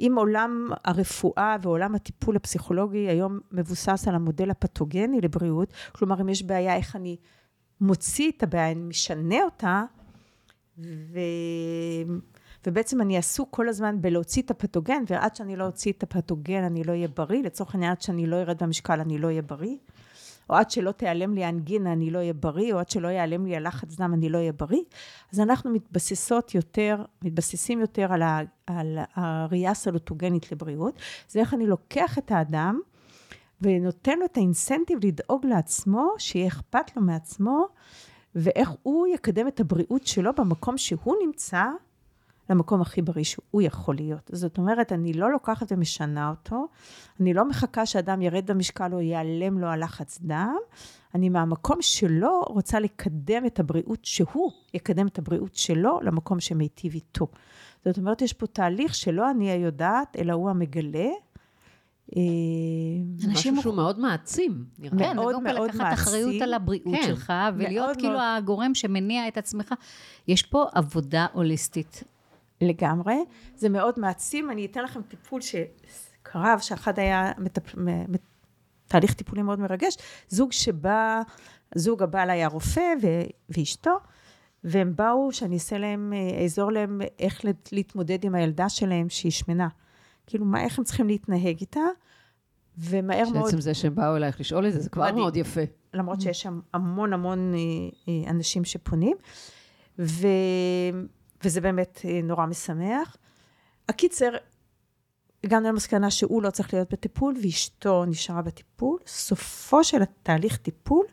אם 0.00 0.14
עולם 0.16 0.70
הרפואה 0.84 1.56
ועולם 1.62 1.94
הטיפול 1.94 2.36
הפסיכולוגי 2.36 2.98
היום 2.98 3.40
מבוסס 3.52 4.08
על 4.08 4.14
המודל 4.14 4.50
הפתוגני 4.50 5.20
לבריאות, 5.20 5.72
כלומר, 5.92 6.20
אם 6.20 6.28
יש 6.28 6.42
בעיה, 6.42 6.76
איך 6.76 6.96
אני... 6.96 7.16
מוציא 7.82 8.30
את 8.36 8.42
הבעיה, 8.42 8.70
אני 8.70 8.80
משנה 8.80 9.44
אותה, 9.44 9.84
ו... 10.78 11.18
ובעצם 12.66 13.00
אני 13.00 13.18
עסוק 13.18 13.48
כל 13.50 13.68
הזמן 13.68 14.02
בלהוציא 14.02 14.42
את 14.42 14.50
הפתוגן, 14.50 15.02
ועד 15.06 15.36
שאני 15.36 15.56
לא 15.56 15.64
אוציא 15.64 15.92
את 15.92 16.02
הפתוגן 16.02 16.64
אני 16.64 16.84
לא 16.84 16.92
אהיה 16.92 17.08
בריא, 17.08 17.42
לצורך 17.42 17.74
העניין 17.74 17.92
עד 17.92 18.00
שאני 18.00 18.26
לא 18.26 18.36
ארד 18.36 18.62
במשקל 18.62 19.00
אני 19.00 19.18
לא 19.18 19.26
אהיה 19.26 19.42
בריא, 19.42 19.76
או 20.50 20.54
עד 20.54 20.70
שלא 20.70 20.92
תיעלם 20.92 21.34
לי 21.34 21.44
האנגינה 21.44 21.92
אני 21.92 22.10
לא 22.10 22.18
אהיה 22.18 22.32
בריא, 22.32 22.74
או 22.74 22.78
עד 22.78 22.88
שלא 22.88 23.08
ייעלם 23.08 23.46
לי 23.46 23.56
הלחץ 23.56 23.96
דם 23.96 24.14
אני 24.14 24.28
לא 24.28 24.38
אהיה 24.38 24.52
בריא. 24.52 24.82
אז 25.32 25.40
אנחנו 25.40 25.70
מתבססות 25.70 26.54
יותר, 26.54 27.04
מתבססים 27.22 27.80
יותר 27.80 28.12
על, 28.12 28.22
ה... 28.22 28.40
על 28.66 28.98
הראייה 29.14 29.70
הסלוטוגנית 29.70 30.52
לבריאות. 30.52 30.94
זה 31.28 31.40
איך 31.40 31.54
אני 31.54 31.66
לוקח 31.66 32.18
את 32.18 32.30
האדם, 32.30 32.80
ונותן 33.62 34.18
לו 34.18 34.24
את 34.24 34.36
האינסנטיב 34.36 34.98
לדאוג 35.04 35.46
לעצמו, 35.46 36.10
שיהיה 36.18 36.48
אכפת 36.48 36.96
לו 36.96 37.02
מעצמו, 37.02 37.66
ואיך 38.34 38.70
הוא 38.82 39.06
יקדם 39.06 39.48
את 39.48 39.60
הבריאות 39.60 40.06
שלו 40.06 40.30
במקום 40.36 40.78
שהוא 40.78 41.14
נמצא, 41.26 41.64
למקום 42.50 42.80
הכי 42.80 43.02
בריא 43.02 43.24
שהוא 43.24 43.62
יכול 43.62 43.94
להיות. 43.94 44.30
זאת 44.32 44.58
אומרת, 44.58 44.92
אני 44.92 45.12
לא 45.12 45.32
לוקחת 45.32 45.72
ומשנה 45.72 46.30
אותו, 46.30 46.68
אני 47.20 47.34
לא 47.34 47.48
מחכה 47.48 47.86
שאדם 47.86 48.22
ירד 48.22 48.50
במשקל 48.50 48.94
או 48.94 49.00
ייעלם 49.00 49.58
לו 49.58 49.66
הלחץ 49.66 50.18
דם, 50.22 50.56
אני 51.14 51.28
מהמקום 51.28 51.82
שלו 51.82 52.42
רוצה 52.48 52.80
לקדם 52.80 53.46
את 53.46 53.60
הבריאות 53.60 54.04
שהוא 54.04 54.52
יקדם 54.74 55.06
את 55.06 55.18
הבריאות 55.18 55.54
שלו 55.54 56.00
למקום 56.02 56.40
שמיטיב 56.40 56.94
איתו. 56.94 57.26
זאת 57.84 57.98
אומרת, 57.98 58.22
יש 58.22 58.32
פה 58.32 58.46
תהליך 58.46 58.94
שלא 58.94 59.30
אני 59.30 59.50
היודעת, 59.50 60.16
אלא 60.18 60.32
הוא 60.32 60.50
המגלה, 60.50 61.08
אה, 62.16 62.22
משהו 63.28 63.62
שהוא 63.62 63.74
מאוד 63.74 63.98
מעצים. 63.98 64.64
כן, 64.82 64.96
מאוד 64.96 65.16
מאוד 65.16 65.42
מעצים. 65.42 65.80
לקחת 65.80 65.92
אחריות 65.92 66.42
על 66.42 66.54
הבריאות 66.54 66.94
כן. 66.94 67.06
שלך, 67.06 67.32
ולהיות 67.56 67.96
כאילו 67.96 68.18
הגורם 68.20 68.74
שמניע 68.74 69.28
את 69.28 69.38
עצמך. 69.38 69.74
יש 70.28 70.42
פה 70.42 70.66
עבודה 70.72 71.26
הוליסטית. 71.32 72.04
לגמרי. 72.60 73.14
זה 73.56 73.68
מאוד 73.68 73.98
מעצים. 73.98 74.50
אני 74.50 74.66
אתן 74.66 74.84
לכם 74.84 75.02
טיפול 75.02 75.40
שקרב, 75.40 76.58
שאחד 76.58 76.98
היה 76.98 77.32
מטפ... 77.38 77.74
תהליך 78.92 79.14
טיפולי 79.14 79.42
מאוד 79.42 79.60
מרגש. 79.60 79.96
זוג 80.28 80.52
שבא, 80.52 81.22
זוג 81.74 82.02
הבעל 82.02 82.30
היה 82.30 82.48
רופא 82.48 82.94
ו... 83.02 83.06
ואשתו, 83.48 83.96
והם 84.64 84.96
באו 84.96 85.32
שאני 85.32 85.54
אעשה 85.54 85.78
להם, 85.78 86.12
אה, 86.16 86.42
אעזור 86.42 86.72
להם 86.72 87.00
איך 87.18 87.40
להתמודד 87.72 88.24
עם 88.24 88.34
הילדה 88.34 88.68
שלהם 88.68 89.08
שהיא 89.08 89.32
שמנה. 89.32 89.68
כאילו, 90.26 90.44
מה, 90.44 90.64
איך 90.64 90.78
הם 90.78 90.84
צריכים 90.84 91.06
להתנהג 91.06 91.56
איתה, 91.60 91.80
ומהר 92.78 93.28
מאוד... 93.32 93.44
שעצם 93.44 93.60
זה 93.60 93.74
שהם 93.74 93.94
באו 93.94 94.16
אלייך 94.16 94.40
לשאול 94.40 94.66
את 94.66 94.72
זה, 94.72 94.80
זה 94.80 94.90
כבר 94.90 95.02
מדהים. 95.02 95.18
מאוד 95.18 95.36
יפה. 95.36 95.60
למרות 95.94 96.20
שיש 96.20 96.42
שם 96.42 96.60
המון 96.74 97.12
המון 97.12 97.54
אה, 97.54 97.58
אה, 98.08 98.30
אנשים 98.30 98.64
שפונים, 98.64 99.16
ו... 99.98 100.26
וזה 101.44 101.60
באמת 101.60 102.00
אה, 102.04 102.20
נורא 102.22 102.46
משמח. 102.46 103.16
הקיצר, 103.88 104.30
הגענו 105.44 105.68
למסקנה 105.68 106.10
שהוא 106.10 106.42
לא 106.42 106.50
צריך 106.50 106.74
להיות 106.74 106.92
בטיפול, 106.92 107.34
ואשתו 107.42 108.04
נשארה 108.04 108.42
בטיפול. 108.42 108.98
סופו 109.06 109.84
של 109.84 110.02
התהליך 110.02 110.56
טיפול, 110.56 111.06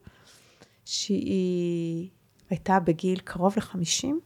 שהיא 0.86 2.10
הייתה 2.50 2.80
בגיל 2.80 3.20
קרוב 3.20 3.54
לחמישים, 3.58 4.20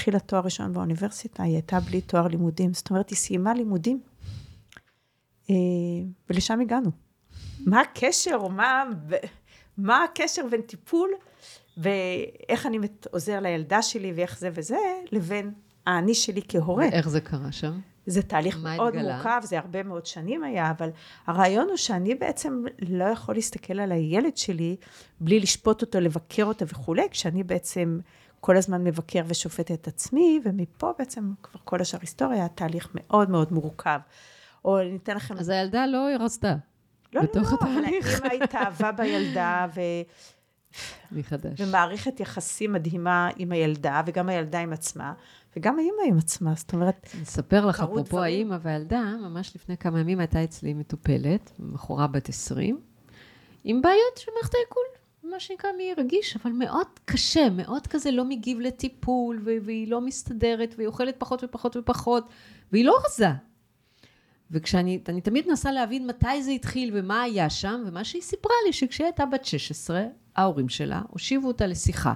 התחילה 0.00 0.18
תואר 0.18 0.40
ראשון 0.44 0.72
באוניברסיטה, 0.72 1.42
היא 1.42 1.52
הייתה 1.52 1.80
בלי 1.80 2.00
תואר 2.00 2.26
לימודים, 2.28 2.74
זאת 2.74 2.90
אומרת, 2.90 3.10
היא 3.10 3.16
סיימה 3.16 3.54
לימודים, 3.54 4.00
אה, 5.50 5.54
ולשם 6.30 6.60
הגענו. 6.60 6.90
מה 7.66 7.80
הקשר, 7.80 8.36
או 8.40 8.50
מה, 8.50 8.84
מה 9.78 10.04
הקשר 10.04 10.42
בין 10.50 10.60
טיפול, 10.60 11.10
ואיך 11.76 12.66
אני 12.66 12.78
עוזר 13.10 13.40
לילדה 13.40 13.82
שלי, 13.82 14.12
ואיך 14.16 14.38
זה 14.38 14.50
וזה, 14.54 14.76
לבין 15.12 15.52
האני 15.86 16.14
שלי 16.14 16.40
כהורה. 16.48 16.86
ואיך 16.92 17.08
זה 17.08 17.20
קרה 17.20 17.52
שם? 17.52 17.80
זה 18.06 18.22
תהליך 18.22 18.58
מאוד 18.62 18.94
התגלה? 18.94 19.14
מורכב, 19.14 19.40
זה 19.44 19.58
הרבה 19.58 19.82
מאוד 19.82 20.06
שנים 20.06 20.44
היה, 20.44 20.70
אבל 20.70 20.90
הרעיון 21.26 21.68
הוא 21.68 21.76
שאני 21.76 22.14
בעצם 22.14 22.62
לא 22.88 23.04
יכול 23.04 23.34
להסתכל 23.34 23.80
על 23.80 23.92
הילד 23.92 24.36
שלי 24.36 24.76
בלי 25.20 25.40
לשפוט 25.40 25.82
אותו, 25.82 26.00
לבקר 26.00 26.44
אותו 26.44 26.68
וכולי, 26.68 27.08
כשאני 27.10 27.44
בעצם 27.44 27.98
כל 28.40 28.56
הזמן 28.56 28.84
מבקר 28.84 29.22
ושופט 29.26 29.70
את 29.70 29.88
עצמי, 29.88 30.40
ומפה 30.44 30.90
בעצם 30.98 31.32
כבר 31.42 31.60
כל 31.64 31.80
השאר 31.80 31.98
היסטוריה, 32.00 32.48
תהליך 32.48 32.88
מאוד 32.94 33.30
מאוד 33.30 33.52
מורכב. 33.52 34.00
או 34.64 34.80
אני 34.80 34.96
אתן 34.96 35.16
לכם... 35.16 35.36
אז 35.36 35.48
הילדה 35.48 35.86
לא 35.86 36.08
רצתה. 36.20 36.56
לא, 37.12 37.22
לא, 37.22 37.42
לא, 37.42 37.48
אבל 37.60 37.84
האמא 37.84 38.44
התאהבה 38.44 38.92
בילדה, 38.92 39.66
ו... 39.74 39.80
מחדש. 41.12 41.60
ומערכת 41.60 42.20
יחסים 42.20 42.72
מדהימה 42.72 43.30
עם 43.36 43.52
הילדה, 43.52 44.02
וגם 44.06 44.28
הילדה 44.28 44.60
עם 44.60 44.72
עצמה, 44.72 45.12
וגם 45.56 45.78
האמא 45.78 46.12
עם 46.12 46.18
עצמה, 46.18 46.52
זאת 46.56 46.72
אומרת, 46.72 47.10
אני 47.14 47.22
אספר 47.22 47.66
לך, 47.66 47.80
אפרופו 47.80 48.22
האמא 48.22 48.56
והילדה, 48.62 49.14
ממש 49.20 49.56
לפני 49.56 49.76
כמה 49.76 50.00
ימים 50.00 50.20
הייתה 50.20 50.44
אצלי 50.44 50.74
מטופלת, 50.74 51.52
בחורה 51.72 52.06
בת 52.06 52.28
20, 52.28 52.80
עם 53.64 53.82
בעיות 53.82 54.16
של 54.16 54.30
מערכת 54.34 54.54
העיכול. 54.54 54.99
מה 55.30 55.40
שנקרא 55.40 55.70
מי 55.76 55.94
רגיש, 55.98 56.36
אבל 56.36 56.52
מאוד 56.52 56.86
קשה, 57.04 57.50
מאוד 57.50 57.86
כזה 57.86 58.10
לא 58.10 58.24
מגיב 58.24 58.60
לטיפול, 58.60 59.42
והיא 59.44 59.88
לא 59.88 60.00
מסתדרת, 60.00 60.74
והיא 60.76 60.88
אוכלת 60.88 61.14
פחות 61.18 61.44
ופחות 61.44 61.76
ופחות, 61.76 62.28
והיא 62.72 62.84
לא 62.84 62.98
רזה. 63.06 63.28
וכשאני 64.50 64.98
תמיד 64.98 65.48
מנסה 65.48 65.72
להבין 65.72 66.06
מתי 66.06 66.42
זה 66.42 66.50
התחיל 66.50 66.90
ומה 66.94 67.22
היה 67.22 67.50
שם, 67.50 67.82
ומה 67.86 68.04
שהיא 68.04 68.22
סיפרה 68.22 68.52
לי, 68.66 68.72
שכשהיא 68.72 69.06
הייתה 69.06 69.26
בת 69.26 69.44
16, 69.44 70.04
ההורים 70.36 70.68
שלה 70.68 71.02
הושיבו 71.08 71.48
אותה 71.48 71.66
לשיחה. 71.66 72.14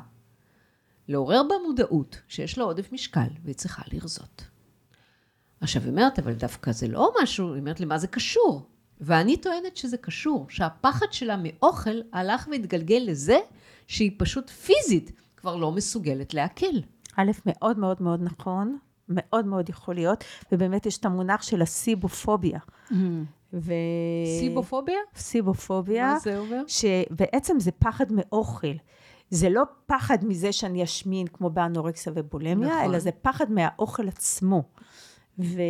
לעורר 1.09 1.43
בה 1.49 1.55
מודעות 1.67 2.21
שיש 2.29 2.59
לה 2.59 2.65
עודף 2.65 2.93
משקל, 2.93 3.29
והיא 3.45 3.55
צריכה 3.55 3.83
לרזות. 3.93 4.45
עכשיו, 5.61 5.83
היא 5.83 5.91
אומרת, 5.91 6.19
אבל 6.19 6.33
דווקא 6.33 6.73
זה 6.73 6.89
לא 6.89 7.13
משהו, 7.23 7.53
היא 7.53 7.61
אומרת 7.61 7.81
לי, 7.81 7.87
מה 7.87 7.99
זה 7.99 8.07
קשור? 8.07 8.69
ואני 9.01 9.37
טוענת 9.37 9.77
שזה 9.77 9.97
קשור, 9.97 10.47
שהפחד 10.49 11.07
שלה 11.11 11.37
מאוכל 11.43 12.01
הלך 12.13 12.49
והתגלגל 12.51 13.03
לזה 13.07 13.39
שהיא 13.87 14.11
פשוט 14.19 14.51
פיזית 14.51 15.13
כבר 15.37 15.57
לא 15.57 15.73
מסוגלת 15.73 16.35
לעכל. 16.35 16.77
א', 17.17 17.31
מאוד 17.47 17.79
מאוד 17.79 18.03
מאוד 18.03 18.23
נכון, 18.23 18.79
מאוד 19.09 19.47
מאוד 19.47 19.69
יכול 19.69 19.95
להיות, 19.95 20.25
ובאמת 20.53 20.87
יש 20.87 20.99
את 20.99 21.05
המונח 21.05 21.43
של 21.43 21.63
הסיבופוביה. 21.63 22.59
Mm-hmm. 22.59 22.95
ו... 23.53 23.73
סיבופוביה? 24.41 24.99
סיבופוביה. 25.17 26.13
מה 26.13 26.19
זה 26.19 26.39
אומר? 26.39 26.63
שבעצם 26.67 27.61
זה 27.61 27.71
פחד 27.73 28.07
מאוכל. 28.13 28.73
זה 29.31 29.49
לא 29.49 29.63
פחד 29.87 30.19
מזה 30.25 30.53
שאני 30.53 30.85
אשמין 30.85 31.27
כמו 31.27 31.51
באנורקסיה 31.51 32.13
ובולמיה, 32.17 32.69
נכון. 32.69 32.85
אלא 32.85 32.99
זה 32.99 33.11
פחד 33.23 33.53
מהאוכל 33.53 34.09
עצמו. 34.09 34.63
ו... 35.39 35.61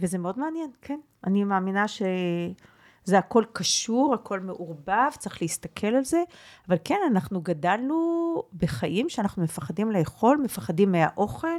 וזה 0.00 0.18
מאוד 0.18 0.38
מעניין, 0.38 0.70
כן. 0.82 1.00
אני 1.26 1.44
מאמינה 1.44 1.88
שזה 1.88 3.18
הכל 3.18 3.44
קשור, 3.52 4.14
הכל 4.14 4.40
מעורבב, 4.40 5.10
צריך 5.18 5.42
להסתכל 5.42 5.86
על 5.86 6.04
זה, 6.04 6.22
אבל 6.68 6.76
כן, 6.84 6.98
אנחנו 7.10 7.40
גדלנו 7.40 8.42
בחיים 8.58 9.08
שאנחנו 9.08 9.42
מפחדים 9.42 9.90
לאכול, 9.90 10.40
מפחדים 10.44 10.92
מהאוכל, 10.92 11.58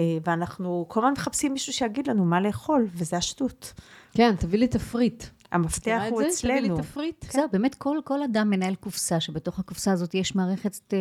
אה, 0.00 0.18
ואנחנו 0.24 0.84
כל 0.88 1.00
הזמן 1.00 1.12
מחפשים 1.12 1.52
מישהו 1.52 1.72
שיגיד 1.72 2.06
לנו 2.06 2.24
מה 2.24 2.40
לאכול, 2.40 2.88
וזה 2.92 3.16
השטות. 3.16 3.72
כן, 4.12 4.36
תביא 4.36 4.58
לי 4.58 4.68
תפריט. 4.68 5.24
המפתח 5.52 6.02
הוא 6.10 6.22
תביא 6.22 6.52
לי 6.52 6.58
אצלנו. 6.58 6.76
תפריט. 6.76 7.24
זהו, 7.32 7.48
באמת 7.52 7.74
כל, 7.74 7.98
כל 8.04 8.22
אדם 8.22 8.50
מנהל 8.50 8.74
קופסה, 8.74 9.20
שבתוך 9.20 9.58
הקופסה 9.58 9.92
הזאת 9.92 10.14
יש 10.14 10.34
מערכת, 10.34 10.76
אה, 10.92 10.98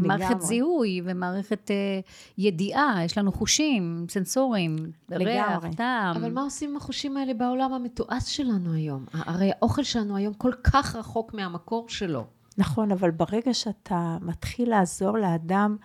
מערכת. 0.00 0.40
זיהוי 0.40 1.00
ומערכת 1.04 1.70
אה, 1.70 2.00
ידיעה, 2.38 3.04
יש 3.04 3.18
לנו 3.18 3.32
חושים, 3.32 4.06
סנסורים, 4.10 4.76
ריח. 5.10 5.64
טעם. 5.76 6.16
אבל 6.16 6.32
מה 6.32 6.42
עושים 6.42 6.70
עם 6.70 6.76
החושים 6.76 7.16
האלה 7.16 7.34
בעולם 7.34 7.72
המתועש 7.72 8.36
שלנו 8.36 8.72
היום? 8.72 9.04
הרי 9.12 9.50
האוכל 9.52 9.82
שלנו 9.82 10.16
היום 10.16 10.34
כל 10.34 10.52
כך 10.64 10.96
רחוק 10.96 11.34
מהמקור 11.34 11.88
שלו. 11.88 12.24
נכון, 12.58 12.92
אבל 12.92 13.10
ברגע 13.10 13.54
שאתה 13.54 14.16
מתחיל 14.20 14.70
לעזור 14.70 15.18
לאדם 15.18 15.76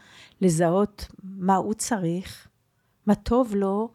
לזהות 0.41 1.07
מה 1.23 1.55
הוא 1.55 1.73
צריך, 1.73 2.47
מה 3.05 3.15
טוב 3.15 3.55
לו, 3.55 3.89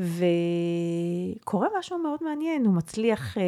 וקורה 0.00 1.68
משהו 1.78 1.98
מאוד 1.98 2.18
מעניין, 2.22 2.66
הוא 2.66 2.74
מצליח 2.74 3.38
אה, 3.38 3.42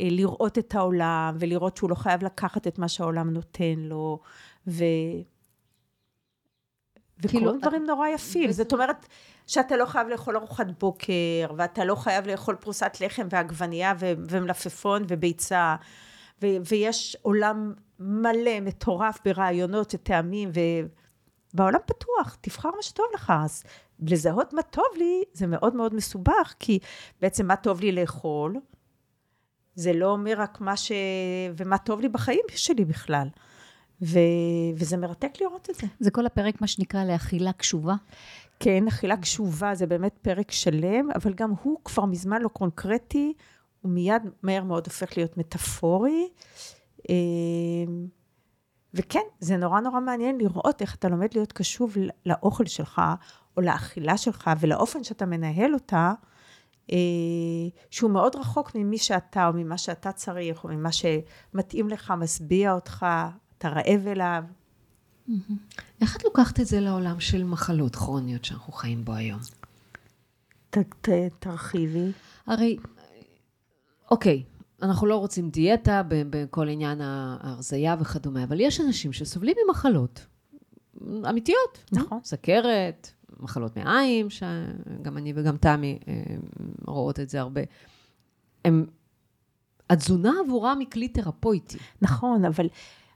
אה, 0.00 0.08
לראות 0.10 0.58
את 0.58 0.74
העולם, 0.74 1.36
ולראות 1.38 1.76
שהוא 1.76 1.90
לא 1.90 1.94
חייב 1.94 2.24
לקחת 2.24 2.66
את 2.66 2.78
מה 2.78 2.88
שהעולם 2.88 3.30
נותן 3.30 3.74
לו, 3.78 4.18
ו... 4.66 4.84
כאילו, 7.28 7.42
וקורים 7.42 7.60
דברים 7.60 7.84
נורא 7.86 8.08
יפים. 8.08 8.52
זאת 8.52 8.72
אומרת, 8.72 9.06
שאתה 9.46 9.76
לא 9.76 9.86
חייב 9.86 10.08
לאכול 10.08 10.36
ארוחת 10.36 10.66
בוקר, 10.80 11.46
ואתה 11.56 11.84
לא 11.84 11.94
חייב 11.94 12.26
לאכול 12.26 12.54
פרוסת 12.54 12.96
לחם 13.00 13.26
ועגבנייה 13.30 13.92
ו- 13.98 14.12
ומלפפון 14.30 15.04
וביצה, 15.08 15.76
ו- 16.42 16.56
ויש 16.68 17.16
עולם 17.22 17.72
מלא, 17.98 18.60
מטורף 18.60 19.18
ברעיונות 19.24 19.94
וטעמים, 19.94 20.50
ובעולם 21.54 21.80
פתוח, 21.86 22.36
תבחר 22.40 22.70
מה 22.76 22.82
שטוב 22.82 23.06
לך. 23.14 23.32
אז 23.44 23.62
לזהות 24.00 24.52
מה 24.52 24.62
טוב 24.62 24.84
לי, 24.96 25.22
זה 25.32 25.46
מאוד 25.46 25.74
מאוד 25.74 25.94
מסובך, 25.94 26.54
כי 26.58 26.78
בעצם 27.20 27.46
מה 27.46 27.56
טוב 27.56 27.80
לי 27.80 27.92
לאכול, 27.92 28.56
זה 29.74 29.92
לא 29.92 30.10
אומר 30.10 30.34
רק 30.36 30.60
מה 30.60 30.76
ש... 30.76 30.92
ומה 31.56 31.78
טוב 31.78 32.00
לי 32.00 32.08
בחיים 32.08 32.44
שלי 32.48 32.84
בכלל. 32.84 33.28
ו... 34.02 34.18
וזה 34.76 34.96
מרתק 34.96 35.32
לראות 35.40 35.70
את 35.70 35.74
זה. 35.74 35.86
זה 36.00 36.10
כל 36.10 36.26
הפרק, 36.26 36.60
מה 36.60 36.66
שנקרא, 36.66 37.04
לאכילה 37.04 37.52
קשובה. 37.52 37.94
כן, 38.60 38.88
אכילה 38.88 39.16
קשובה 39.16 39.74
זה 39.74 39.86
באמת 39.86 40.18
פרק 40.22 40.50
שלם, 40.50 41.10
אבל 41.14 41.34
גם 41.34 41.52
הוא 41.62 41.78
כבר 41.84 42.04
מזמן 42.04 42.42
לא 42.42 42.48
קונקרטי, 42.48 43.32
הוא 43.80 43.92
מיד 43.92 44.22
מהר 44.42 44.64
מאוד 44.64 44.86
הופך 44.86 45.16
להיות 45.16 45.36
מטאפורי. 45.36 46.28
אה, 47.10 47.14
וכן, 48.94 49.20
זה 49.40 49.56
נורא 49.56 49.80
נורא 49.80 50.00
מעניין 50.00 50.38
לראות 50.38 50.82
איך 50.82 50.94
אתה 50.94 51.08
לומד 51.08 51.28
להיות 51.34 51.52
קשוב 51.52 51.96
לאוכל 52.26 52.66
שלך, 52.66 53.02
או 53.56 53.62
לאכילה 53.62 54.16
שלך, 54.16 54.50
ולאופן 54.60 55.04
שאתה 55.04 55.26
מנהל 55.26 55.74
אותה, 55.74 56.12
אה, 56.92 56.96
שהוא 57.90 58.10
מאוד 58.10 58.36
רחוק 58.36 58.74
ממי 58.74 58.98
שאתה, 58.98 59.48
או 59.48 59.52
ממה 59.52 59.78
שאתה 59.78 60.12
צריך, 60.12 60.64
או 60.64 60.68
ממה 60.68 60.90
שמתאים 60.92 61.88
לך, 61.88 62.12
משביע 62.18 62.72
אותך, 62.72 63.06
אתה 63.58 63.68
רעב 63.68 64.06
אליו. 64.06 64.44
איך 66.00 66.16
את 66.16 66.24
לוקחת 66.24 66.60
את 66.60 66.66
זה 66.66 66.80
לעולם 66.80 67.20
של 67.20 67.44
מחלות 67.44 67.96
כרוניות 67.96 68.44
שאנחנו 68.44 68.72
חיים 68.72 69.04
בו 69.04 69.12
היום? 69.12 69.40
ת, 70.70 70.78
ת, 70.78 71.08
תרחיבי. 71.38 72.12
הרי, 72.46 72.76
אוקיי, 74.10 74.42
אנחנו 74.82 75.06
לא 75.06 75.16
רוצים 75.16 75.50
דיאטה 75.50 76.02
בכל 76.08 76.68
עניין 76.68 77.00
ההרזייה 77.00 77.96
וכדומה, 78.00 78.44
אבל 78.44 78.60
יש 78.60 78.80
אנשים 78.80 79.12
שסובלים 79.12 79.56
ממחלות 79.66 80.26
אמיתיות. 81.28 81.84
נכון. 81.92 82.20
סכרת, 82.24 83.12
מחלות 83.40 83.76
מעיים, 83.76 84.30
שגם 84.30 85.16
אני 85.16 85.32
וגם 85.36 85.56
תמי 85.56 85.98
אה, 86.08 86.12
רואות 86.86 87.20
את 87.20 87.28
זה 87.28 87.40
הרבה. 87.40 87.60
הם, 88.64 88.86
התזונה 89.90 90.32
עבורם 90.44 90.78
היא 90.80 90.90
כלי 90.90 91.08
תרפויטי. 91.08 91.78
נכון, 92.02 92.44
אבל 92.44 92.68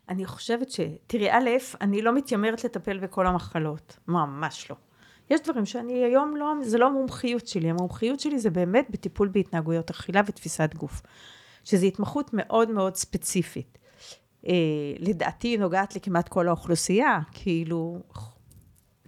אני 0.08 0.26
חושבת 0.26 0.70
ש... 0.70 0.80
תראי, 1.06 1.30
א', 1.30 1.50
אני 1.80 2.02
לא 2.02 2.14
מתיימרת 2.14 2.64
לטפל 2.64 2.98
בכל 2.98 3.26
המחלות, 3.26 3.96
ממש 4.08 4.70
לא. 4.70 4.76
יש 5.30 5.40
דברים 5.40 5.66
שאני 5.66 6.04
היום 6.04 6.36
לא, 6.36 6.54
זה 6.62 6.78
לא 6.78 6.86
המומחיות 6.86 7.46
שלי, 7.46 7.70
המומחיות 7.70 8.20
שלי 8.20 8.38
זה 8.38 8.50
באמת 8.50 8.86
בטיפול 8.90 9.28
בהתנהגויות 9.28 9.90
אכילה 9.90 10.20
ותפיסת 10.26 10.74
גוף, 10.74 11.02
שזו 11.64 11.86
התמחות 11.86 12.30
מאוד 12.32 12.70
מאוד 12.70 12.94
ספציפית. 12.94 13.78
אה, 14.46 14.52
לדעתי 14.98 15.56
נוגעת 15.56 15.96
לכמעט 15.96 16.28
כל 16.28 16.48
האוכלוסייה, 16.48 17.18
כאילו 17.32 17.98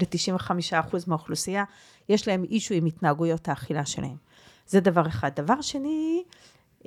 ל-95% 0.03 0.97
מהאוכלוסייה 1.07 1.65
יש 2.09 2.29
להם 2.29 2.45
אישו 2.45 2.75
עם 2.75 2.87
התנהגויות 2.87 3.49
האכילה 3.49 3.87
שלהם. 3.87 4.17
זה 4.67 4.81
דבר 4.81 5.07
אחד. 5.07 5.31
דבר 5.37 5.61
שני, 5.61 6.23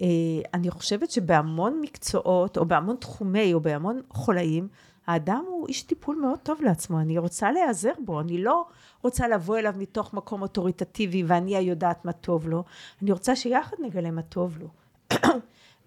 אה, 0.01 0.07
אני 0.53 0.71
חושבת 0.71 1.11
שבהמון 1.11 1.79
מקצועות, 1.81 2.57
או 2.57 2.65
בהמון 2.65 2.95
תחומי, 2.95 3.53
או 3.53 3.59
בהמון 3.59 4.01
חולאים, 4.09 4.67
האדם 5.07 5.43
הוא 5.47 5.67
איש 5.67 5.81
טיפול 5.81 6.15
מאוד 6.15 6.39
טוב 6.43 6.61
לעצמו, 6.61 6.99
אני 6.99 7.17
רוצה 7.17 7.51
להיעזר 7.51 7.91
בו, 8.05 8.21
אני 8.21 8.43
לא 8.43 8.65
רוצה 9.01 9.27
לבוא 9.27 9.57
אליו 9.57 9.73
מתוך 9.77 10.13
מקום 10.13 10.41
אוטוריטטיבי 10.41 11.23
ואני 11.27 11.55
היודעת 11.55 12.05
מה 12.05 12.11
טוב 12.11 12.47
לו, 12.47 12.63
אני 13.01 13.11
רוצה 13.11 13.35
שיחד 13.35 13.77
נגלה 13.79 14.11
מה 14.11 14.21
טוב 14.21 14.57
לו. 14.59 14.67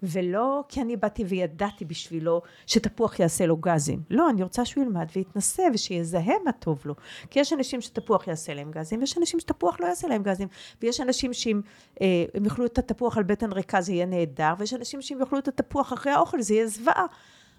ולא 0.03 0.63
כי 0.69 0.81
אני 0.81 0.95
באתי 0.95 1.23
וידעתי 1.23 1.85
בשבילו 1.85 2.41
שתפוח 2.67 3.19
יעשה 3.19 3.45
לו 3.45 3.57
גזים. 3.57 4.01
לא, 4.09 4.29
אני 4.29 4.43
רוצה 4.43 4.65
שהוא 4.65 4.83
ילמד 4.83 5.07
ויתנסה 5.15 5.63
ושיזהה 5.73 6.33
מה 6.45 6.51
טוב 6.51 6.81
לו. 6.85 6.95
כי 7.29 7.39
יש 7.39 7.53
אנשים 7.53 7.81
שתפוח 7.81 8.27
יעשה 8.27 8.53
להם 8.53 8.71
גזים, 8.71 8.99
ויש 8.99 9.17
אנשים 9.17 9.39
שתפוח 9.39 9.79
לא 9.79 9.85
יעשה 9.85 10.07
להם 10.07 10.23
גזים, 10.23 10.47
ויש 10.81 11.01
אנשים 11.01 11.33
שאם 11.33 11.61
אה, 12.01 12.25
הם 12.33 12.45
יאכלו 12.45 12.65
את 12.65 12.77
התפוח 12.77 13.17
על 13.17 13.23
בטן 13.23 13.51
ריקה 13.51 13.81
זה 13.81 13.93
יהיה 13.93 14.05
נהדר, 14.05 14.53
ויש 14.57 14.73
אנשים 14.73 15.01
שאם 15.01 15.17
יאכלו 15.19 15.39
את 15.39 15.47
התפוח 15.47 15.93
אחרי 15.93 16.11
האוכל 16.11 16.41
זה 16.41 16.53
יהיה 16.53 16.67
זוועה. 16.67 17.05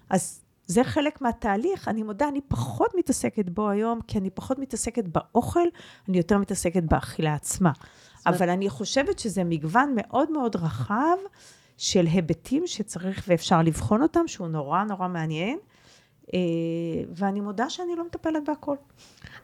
אז 0.09 0.41
זה 0.67 0.83
חלק 0.83 1.21
מהתהליך, 1.21 1.87
אני 1.87 2.03
מודה, 2.03 2.27
אני 2.27 2.41
פחות 2.47 2.91
מתעסקת 2.97 3.49
בו 3.49 3.69
היום, 3.69 3.99
כי 4.07 4.17
אני 4.17 4.29
פחות 4.29 4.59
מתעסקת 4.59 5.03
באוכל, 5.03 5.67
אני 6.09 6.17
יותר 6.17 6.37
מתעסקת 6.37 6.83
באכילה 6.83 7.33
עצמה. 7.33 7.71
אבל 8.25 8.49
אני 8.49 8.69
חושבת 8.69 9.19
שזה 9.19 9.43
מגוון 9.43 9.93
מאוד 9.95 10.31
מאוד 10.31 10.55
רחב 10.55 11.17
של 11.79 12.05
היבטים 12.05 12.63
שצריך 12.65 13.25
ואפשר 13.27 13.61
לבחון 13.61 14.01
אותם, 14.01 14.27
שהוא 14.27 14.47
נורא 14.47 14.83
נורא 14.83 15.07
מעניין, 15.07 15.59
אה, 16.33 16.39
ואני 17.15 17.41
מודה 17.41 17.69
שאני 17.69 17.95
לא 17.97 18.05
מטפלת 18.05 18.43
בהכל. 18.47 18.75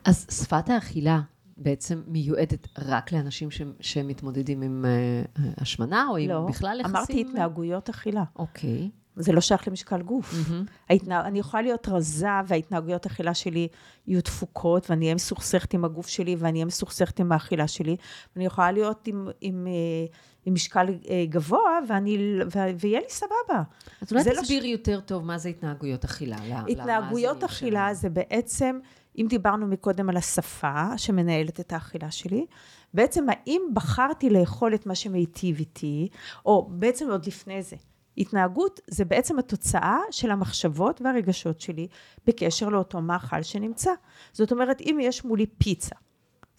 אז 0.05 0.27
שפת 0.31 0.69
האכילה 0.69 1.21
בעצם 1.57 2.01
מיועדת 2.07 2.67
רק 2.77 3.11
לאנשים 3.11 3.51
ש- 3.51 3.61
שמתמודדים 3.79 4.61
עם 4.61 4.85
uh, 4.85 5.39
השמנה, 5.57 6.05
או 6.09 6.17
עם 6.17 6.29
לא, 6.29 6.45
בכלל 6.49 6.79
יחסים? 6.79 6.95
אמרתי 6.95 7.21
התנהגויות 7.21 7.89
אכילה. 7.89 8.23
אוקיי. 8.35 8.89
זה 9.15 9.31
לא 9.31 9.41
שייך 9.41 9.67
למשקל 9.67 10.01
גוף. 10.01 10.33
מהמם. 10.33 10.65
ההתנה... 10.89 11.27
אני 11.27 11.39
יכולה 11.39 11.63
להיות 11.63 11.87
רזה 11.87 12.27
וההתנהגויות 12.47 13.05
האכילה 13.05 13.33
שלי 13.33 13.67
יהיו 14.07 14.21
דפוקות, 14.21 14.89
ואני 14.89 15.05
אהיה 15.05 15.15
מסוכסכת 15.15 15.73
עם 15.73 15.85
הגוף 15.85 16.07
שלי, 16.07 16.35
ואני 16.39 16.57
אהיה 16.57 16.65
מסוכסכת 16.65 17.19
עם 17.19 17.31
האכילה 17.31 17.67
שלי, 17.67 17.95
ואני 18.35 18.45
יכולה 18.45 18.71
להיות 18.71 19.07
עם, 19.07 19.27
עם, 19.41 19.67
אה, 19.67 20.05
עם 20.45 20.53
משקל 20.53 20.87
אה, 21.09 21.25
גבוה, 21.29 21.79
ואני. 21.87 22.39
ויהיה 22.79 22.99
לי 22.99 23.09
סבבה. 23.09 23.63
אז 24.01 24.11
אולי 24.11 24.23
זה 24.23 24.33
לא 24.33 24.41
תסבירי 24.41 24.67
יותר 24.67 24.99
טוב 24.99 25.25
מה 25.25 25.37
זה 25.37 25.49
התנהגויות 25.49 26.03
אכילה. 26.03 26.37
התנהגויות 26.69 27.43
אכילה 27.43 27.85
שלנו. 27.85 27.95
זה 27.95 28.09
בעצם, 28.09 28.79
אם 29.17 29.25
דיברנו 29.29 29.67
מקודם 29.67 30.09
על 30.09 30.17
השפה 30.17 30.97
שמנהלת 30.97 31.59
את 31.59 31.73
האכילה 31.73 32.11
שלי, 32.11 32.45
בעצם 32.93 33.25
האם 33.29 33.61
בחרתי 33.73 34.29
לאכול 34.29 34.75
את 34.75 34.85
מה 34.85 34.95
שמיטיב 34.95 35.59
איתי, 35.59 36.07
או 36.45 36.69
בעצם 36.71 37.09
עוד 37.09 37.25
לפני 37.25 37.61
זה. 37.61 37.75
התנהגות 38.17 38.79
זה 38.87 39.05
בעצם 39.05 39.39
התוצאה 39.39 39.97
של 40.11 40.31
המחשבות 40.31 41.01
והרגשות 41.01 41.61
שלי 41.61 41.87
בקשר 42.27 42.69
לאותו 42.69 43.01
מאכל 43.01 43.43
שנמצא. 43.43 43.91
זאת 44.33 44.51
אומרת, 44.51 44.81
אם 44.81 44.97
יש 45.01 45.25
מולי 45.25 45.45
פיצה, 45.45 45.95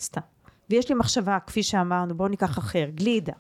סתם, 0.01 0.21
ויש 0.71 0.89
לי 0.89 0.95
מחשבה, 0.95 1.39
כפי 1.47 1.63
שאמרנו, 1.63 2.17
בואו 2.17 2.29
ניקח 2.29 2.59
אחר, 2.59 2.85
גלידה, 2.95 3.33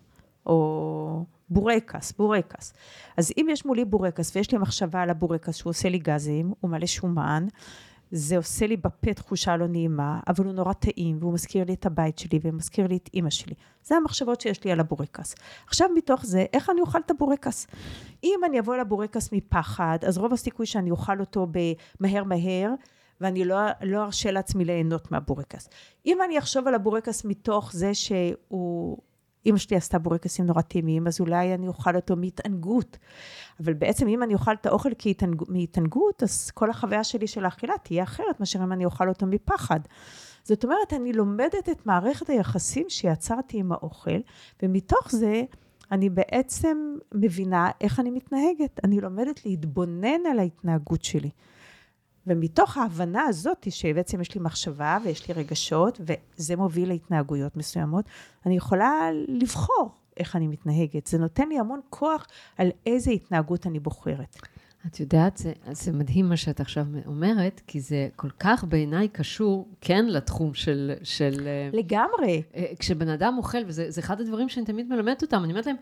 או 0.46 1.24
בורקס, 1.50 2.12
בורקס. 2.12 2.72
אז 3.16 3.32
אם 3.38 3.46
יש 3.50 3.66
מולי 3.66 3.85
בורקס 3.85 4.37
ויש 4.37 4.52
לי 4.52 4.59
מחשבה 4.59 5.02
על 5.02 5.11
הבורקס 5.11 5.56
שהוא 5.56 5.70
עושה 5.70 5.88
לי 5.88 5.98
גזים, 5.98 6.52
הוא 6.61 6.70
מלא 6.70 6.87
שומן, 6.87 7.46
זה 8.11 8.37
עושה 8.37 8.66
לי 8.66 8.76
בפה 8.76 9.14
תחושה 9.14 9.56
לא 9.56 9.66
נעימה, 9.66 10.20
אבל 10.28 10.44
הוא 10.44 10.52
נורא 10.52 10.72
טעים, 10.72 11.18
והוא 11.20 11.32
מזכיר 11.32 11.64
לי 11.64 11.74
את 11.74 11.87
הבית 11.87 12.18
שלי, 12.18 12.38
ומזכיר 12.42 12.86
לי 12.86 12.97
את 12.97 13.11
אימא 13.14 13.30
שלי. 13.30 13.55
זה 13.82 13.97
המחשבות 13.97 14.40
שיש 14.40 14.64
לי 14.64 14.72
על 14.72 14.80
הבורקס. 14.80 15.34
עכשיו 15.66 15.88
מתוך 15.94 16.26
זה, 16.26 16.44
איך 16.53 16.70
אני 16.70 16.80
אוכל 16.80 16.99
את 16.99 17.11
הבורקס? 17.11 17.66
אם 18.24 18.40
אני 18.44 18.61
אבוא 18.61 18.76
לבורקס 18.76 19.32
מפחד, 19.32 19.99
אז 20.07 20.18
רוב 20.18 20.32
הסיכוי 20.32 20.66
שאני 20.66 20.90
אוכל 20.90 21.20
אותו 21.20 21.47
במהר 22.01 22.24
מהר, 22.24 22.70
ואני 23.20 23.44
לא, 23.44 23.57
לא 23.82 24.05
ארשה 24.05 24.30
לעצמי 24.30 24.64
ליהנות 24.64 25.12
מהבורקס. 25.12 25.68
אם 26.07 26.18
אני 26.24 26.38
אחשוב 26.38 26.68
על 26.68 26.74
הבורקס 26.74 27.24
מתוך 27.24 27.72
זה 27.72 27.94
שהוא... 27.94 28.99
אמא 29.47 29.59
שלי 29.59 29.76
עשתה 29.76 29.99
בורקסים 29.99 30.47
נורא 30.47 30.62
טעימים, 30.62 31.07
אז 31.07 31.20
אולי 31.20 31.55
אני 31.55 31.68
אוכל 31.68 31.97
אותו 31.97 32.16
מהתענגות. 32.16 32.99
אבל 33.61 33.74
בעצם 33.74 34.09
אם 34.09 34.22
אני 34.22 34.34
אוכל 34.34 34.53
את 34.53 34.66
האוכל 34.66 34.90
מהתענגות, 35.49 36.22
אז 36.22 36.51
כל 36.51 36.70
החוויה 36.70 37.05
שלי 37.05 37.26
של 37.26 37.44
האכילה 37.44 37.74
תהיה 37.82 38.03
אחרת 38.03 38.40
מאשר 38.40 38.62
אם 38.62 38.72
אני 38.72 38.84
אוכל 38.84 39.09
אותו 39.09 39.26
מפחד. 39.26 39.80
זאת 40.44 40.64
אומרת, 40.64 40.92
אני 40.92 41.12
לומדת 41.12 41.68
את 41.70 41.86
מערכת 41.86 42.30
היחסים 42.30 42.86
שיצרתי 42.88 43.59
עם 43.59 43.72
האוכל, 43.72 44.18
ומתוך 44.62 45.11
זה 45.11 45.42
אני 45.92 46.11
בעצם 46.11 46.97
מבינה 47.14 47.70
איך 47.80 48.01
אני 48.01 48.11
מתנהגת. 48.11 48.80
אני 48.84 49.01
לומדת 49.01 49.47
להתבונן 49.47 50.26
על 50.30 50.38
ההתנהגות 50.38 51.05
שלי. 51.05 51.30
ומתוך 52.27 52.77
ההבנה 52.77 53.22
הזאת, 53.22 53.66
שבעצם 53.70 54.20
יש 54.20 54.35
לי 54.35 54.41
מחשבה 54.41 54.99
ויש 55.05 55.29
לי 55.29 55.35
רגשות, 55.35 56.01
וזה 56.01 56.57
מוביל 56.57 56.89
להתנהגויות 56.89 57.57
מסוימות, 57.57 58.05
אני 58.47 58.57
יכולה 58.57 59.09
לבחור 59.29 59.91
איך 60.16 60.37
אני 60.37 60.47
מתנהגת. 60.47 61.07
זה 61.07 61.18
נותן 61.18 61.49
לי 61.49 61.59
המון 61.59 61.81
כוח 61.91 62.27
על 62.59 62.68
איזה 62.87 63.11
התנהגות 63.11 63.66
אני 63.66 63.81
בוחרת. 63.81 64.37
את 64.87 65.01
יודעת, 65.01 65.37
זה, 65.37 65.53
זה 65.72 65.93
מדהים 65.93 66.29
מה 66.29 66.37
שאת 66.37 66.61
עכשיו 66.61 66.87
אומרת, 67.07 67.61
כי 67.66 67.81
זה 67.81 68.09
כל 68.16 68.31
כך 68.31 68.64
בעיניי 68.64 69.09
קשור, 69.09 69.68
כן, 69.81 70.07
לתחום 70.07 70.55
של... 70.55 70.93
של 71.03 71.49
לגמרי. 71.72 72.43
אה, 72.55 72.64
כשבן 72.79 73.09
אדם 73.09 73.35
אוכל, 73.39 73.59
וזה 73.66 74.01
אחד 74.01 74.20
הדברים 74.20 74.49
שאני 74.49 74.66
תמיד 74.66 74.89
מלמדת 74.89 75.22
אותם, 75.22 75.45
אני 75.45 75.53
אומרת 75.53 75.66
להם, 75.66 75.77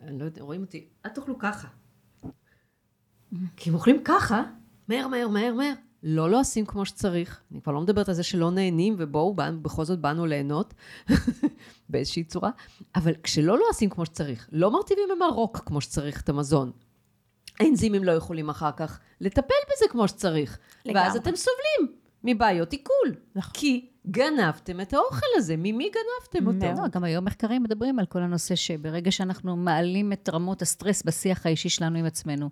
אני 0.00 0.18
לא 0.18 0.24
יודע, 0.24 0.42
רואים 0.42 0.60
אותי, 0.60 0.88
אל 1.06 1.10
תאכלו 1.10 1.38
ככה. 1.38 1.68
כי 3.56 3.70
הם 3.70 3.74
אוכלים 3.74 4.00
ככה, 4.04 4.42
מהר, 4.90 5.08
מהר, 5.08 5.28
מהר, 5.28 5.54
מהר. 5.54 5.72
לא 6.02 6.30
לא 6.30 6.40
עושים 6.40 6.66
כמו 6.66 6.84
שצריך. 6.84 7.40
אני 7.52 7.60
כבר 7.60 7.72
לא 7.72 7.80
מדברת 7.80 8.08
על 8.08 8.14
זה 8.14 8.22
שלא 8.22 8.50
נהנים, 8.50 8.94
ובואו, 8.98 9.34
בכל 9.62 9.84
זאת 9.84 9.98
באנו 9.98 10.26
ליהנות 10.26 10.74
באיזושהי 11.88 12.24
צורה. 12.24 12.50
אבל 12.96 13.12
כשלא 13.22 13.58
לא 13.58 13.64
עושים 13.70 13.90
כמו 13.90 14.06
שצריך, 14.06 14.48
לא 14.52 14.70
מרטיבים 14.70 15.08
במרוק 15.16 15.58
כמו 15.66 15.80
שצריך 15.80 16.20
את 16.20 16.28
המזון, 16.28 16.72
האנזימים 17.60 18.04
לא 18.04 18.12
יכולים 18.12 18.50
אחר 18.50 18.70
כך 18.76 19.00
לטפל 19.20 19.54
בזה 19.66 19.84
כמו 19.90 20.08
שצריך. 20.08 20.58
לגמרי. 20.84 21.02
ואז 21.02 21.16
אתם 21.16 21.36
סובלים 21.36 21.96
מבעיות 22.24 22.72
עיכול. 22.72 23.14
נכון. 23.34 23.52
כי 23.54 23.88
גנבתם 24.06 24.80
את 24.80 24.94
האוכל 24.94 25.26
הזה, 25.36 25.56
ממי 25.56 25.90
גנבתם 25.90 26.46
אותו? 26.46 26.82
לא, 26.82 26.88
גם 26.88 27.04
היום 27.04 27.24
מחקרים 27.24 27.62
מדברים 27.62 27.98
על 27.98 28.06
כל 28.06 28.22
הנושא 28.22 28.54
שברגע 28.54 29.10
שאנחנו 29.10 29.56
מעלים 29.56 30.12
את 30.12 30.28
רמות 30.32 30.62
הסטרס 30.62 31.02
בשיח 31.02 31.46
האישי 31.46 31.68
שלנו 31.68 31.98
עם 31.98 32.04
עצמנו, 32.04 32.50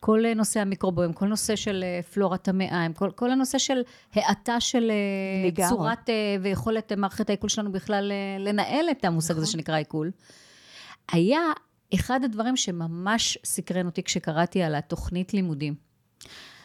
כל 0.00 0.22
נושא 0.36 0.60
המיקרובוים, 0.60 1.12
כל 1.12 1.26
נושא 1.26 1.56
של 1.56 1.84
אה, 1.86 2.02
פלורת 2.02 2.48
המעיים, 2.48 2.92
כל, 2.92 3.10
כל 3.10 3.30
הנושא 3.30 3.58
של 3.58 3.82
האטה 4.14 4.60
של 4.60 4.90
אה, 4.90 5.48
לגמרי. 5.48 5.70
צורת 5.70 6.10
אה, 6.10 6.36
ויכולת 6.42 6.92
מערכת 6.92 7.30
העיכול 7.30 7.48
שלנו 7.48 7.72
בכלל 7.72 8.12
לנהל 8.38 8.90
את 8.90 9.04
המושג 9.04 9.30
הזה 9.30 9.42
נכון. 9.42 9.52
שנקרא 9.52 9.76
עיכול, 9.76 10.10
היה 11.12 11.40
אחד 11.94 12.24
הדברים 12.24 12.56
שממש 12.56 13.38
סקרן 13.44 13.86
אותי 13.86 14.02
כשקראתי 14.02 14.62
על 14.62 14.74
התוכנית 14.74 15.34
לימודים. 15.34 15.74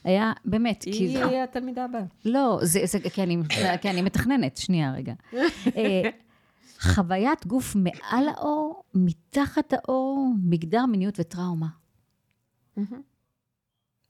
היה 0.04 0.32
באמת, 0.46 0.84
היא 0.84 0.94
כי... 0.94 1.18
היא 1.18 1.44
התלמידה 1.44 1.86
הבאה. 1.86 2.02
לא, 2.26 2.60
זה, 2.62 2.80
זה 2.86 3.00
כי, 3.00 3.24
אני, 3.24 3.38
כי 3.82 3.90
אני 3.90 4.02
מתכננת, 4.02 4.58
שנייה 4.58 4.94
רגע. 4.94 5.14
חוויית 6.80 7.46
גוף 7.48 7.76
מעל 7.76 8.28
האור, 8.28 8.84
מתחת 8.94 9.74
האור, 9.74 10.34
מגדר, 10.44 10.86
מיניות 10.86 11.20
וטראומה. 11.20 11.68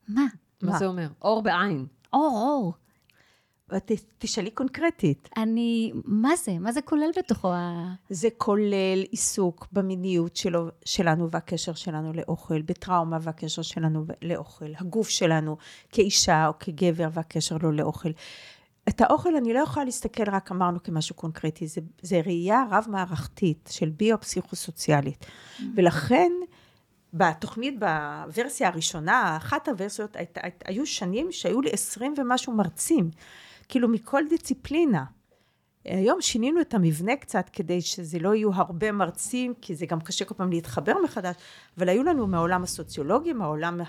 מה? 0.07 0.25
מה 0.61 0.77
זה 0.77 0.85
אומר? 0.85 1.07
אור 1.21 1.41
בעין. 1.41 1.85
אור, 2.13 2.41
אור. 2.41 2.73
תשאלי 4.17 4.51
קונקרטית. 4.51 5.29
אני, 5.37 5.91
מה 6.05 6.35
זה? 6.35 6.59
מה 6.59 6.71
זה 6.71 6.81
כולל 6.81 7.09
בתוכו? 7.17 7.53
זה 8.09 8.27
כולל 8.37 9.03
עיסוק 9.11 9.67
במיניות 9.71 10.35
שלו, 10.35 10.67
שלנו 10.85 11.31
והקשר 11.31 11.73
שלנו 11.73 12.13
לאוכל, 12.13 12.61
בטראומה 12.61 13.17
והקשר 13.21 13.61
שלנו 13.61 14.05
לאוכל, 14.21 14.71
הגוף 14.77 15.09
שלנו 15.09 15.57
כאישה 15.89 16.47
או 16.47 16.53
כגבר 16.59 17.07
והקשר 17.13 17.57
לו 17.61 17.71
לאוכל. 17.71 18.09
את 18.89 19.01
האוכל 19.01 19.35
אני 19.35 19.53
לא 19.53 19.59
יכולה 19.59 19.85
להסתכל 19.85 20.23
רק 20.27 20.51
אמרנו 20.51 20.83
כמשהו 20.83 21.15
קונקרטי, 21.15 21.67
זה, 21.67 21.81
זה 22.01 22.21
ראייה 22.25 22.63
רב-מערכתית 22.71 23.69
של 23.71 23.89
ביו-פסיכוסוציאלית. 23.89 25.25
Mm-hmm. 25.25 25.63
ולכן 25.75 26.31
בתוכנית, 27.13 27.75
בוורסיה 27.79 28.67
הראשונה, 28.67 29.37
אחת 29.37 29.67
הוורסיות, 29.67 30.15
היית, 30.15 30.37
היית, 30.41 30.63
היו 30.65 30.85
שנים 30.85 31.31
שהיו 31.31 31.61
לי 31.61 31.69
עשרים 31.71 32.13
ומשהו 32.17 32.53
מרצים, 32.53 33.09
כאילו 33.69 33.87
מכל 33.87 34.21
דיציפלינה. 34.29 35.03
היום 35.85 36.21
שינינו 36.21 36.61
את 36.61 36.73
המבנה 36.73 37.15
קצת 37.15 37.49
כדי 37.53 37.81
שזה 37.81 38.19
לא 38.19 38.35
יהיו 38.35 38.53
הרבה 38.53 38.91
מרצים, 38.91 39.53
כי 39.61 39.75
זה 39.75 39.85
גם 39.85 40.01
קשה 40.01 40.25
כל 40.25 40.35
פעם 40.35 40.49
להתחבר 40.49 40.93
מחדש, 41.03 41.35
אבל 41.77 41.89
היו 41.89 42.03
לנו 42.03 42.27
מהעולם 42.27 42.63
הסוציולוגי, 42.63 43.33
מהעולם 43.33 43.81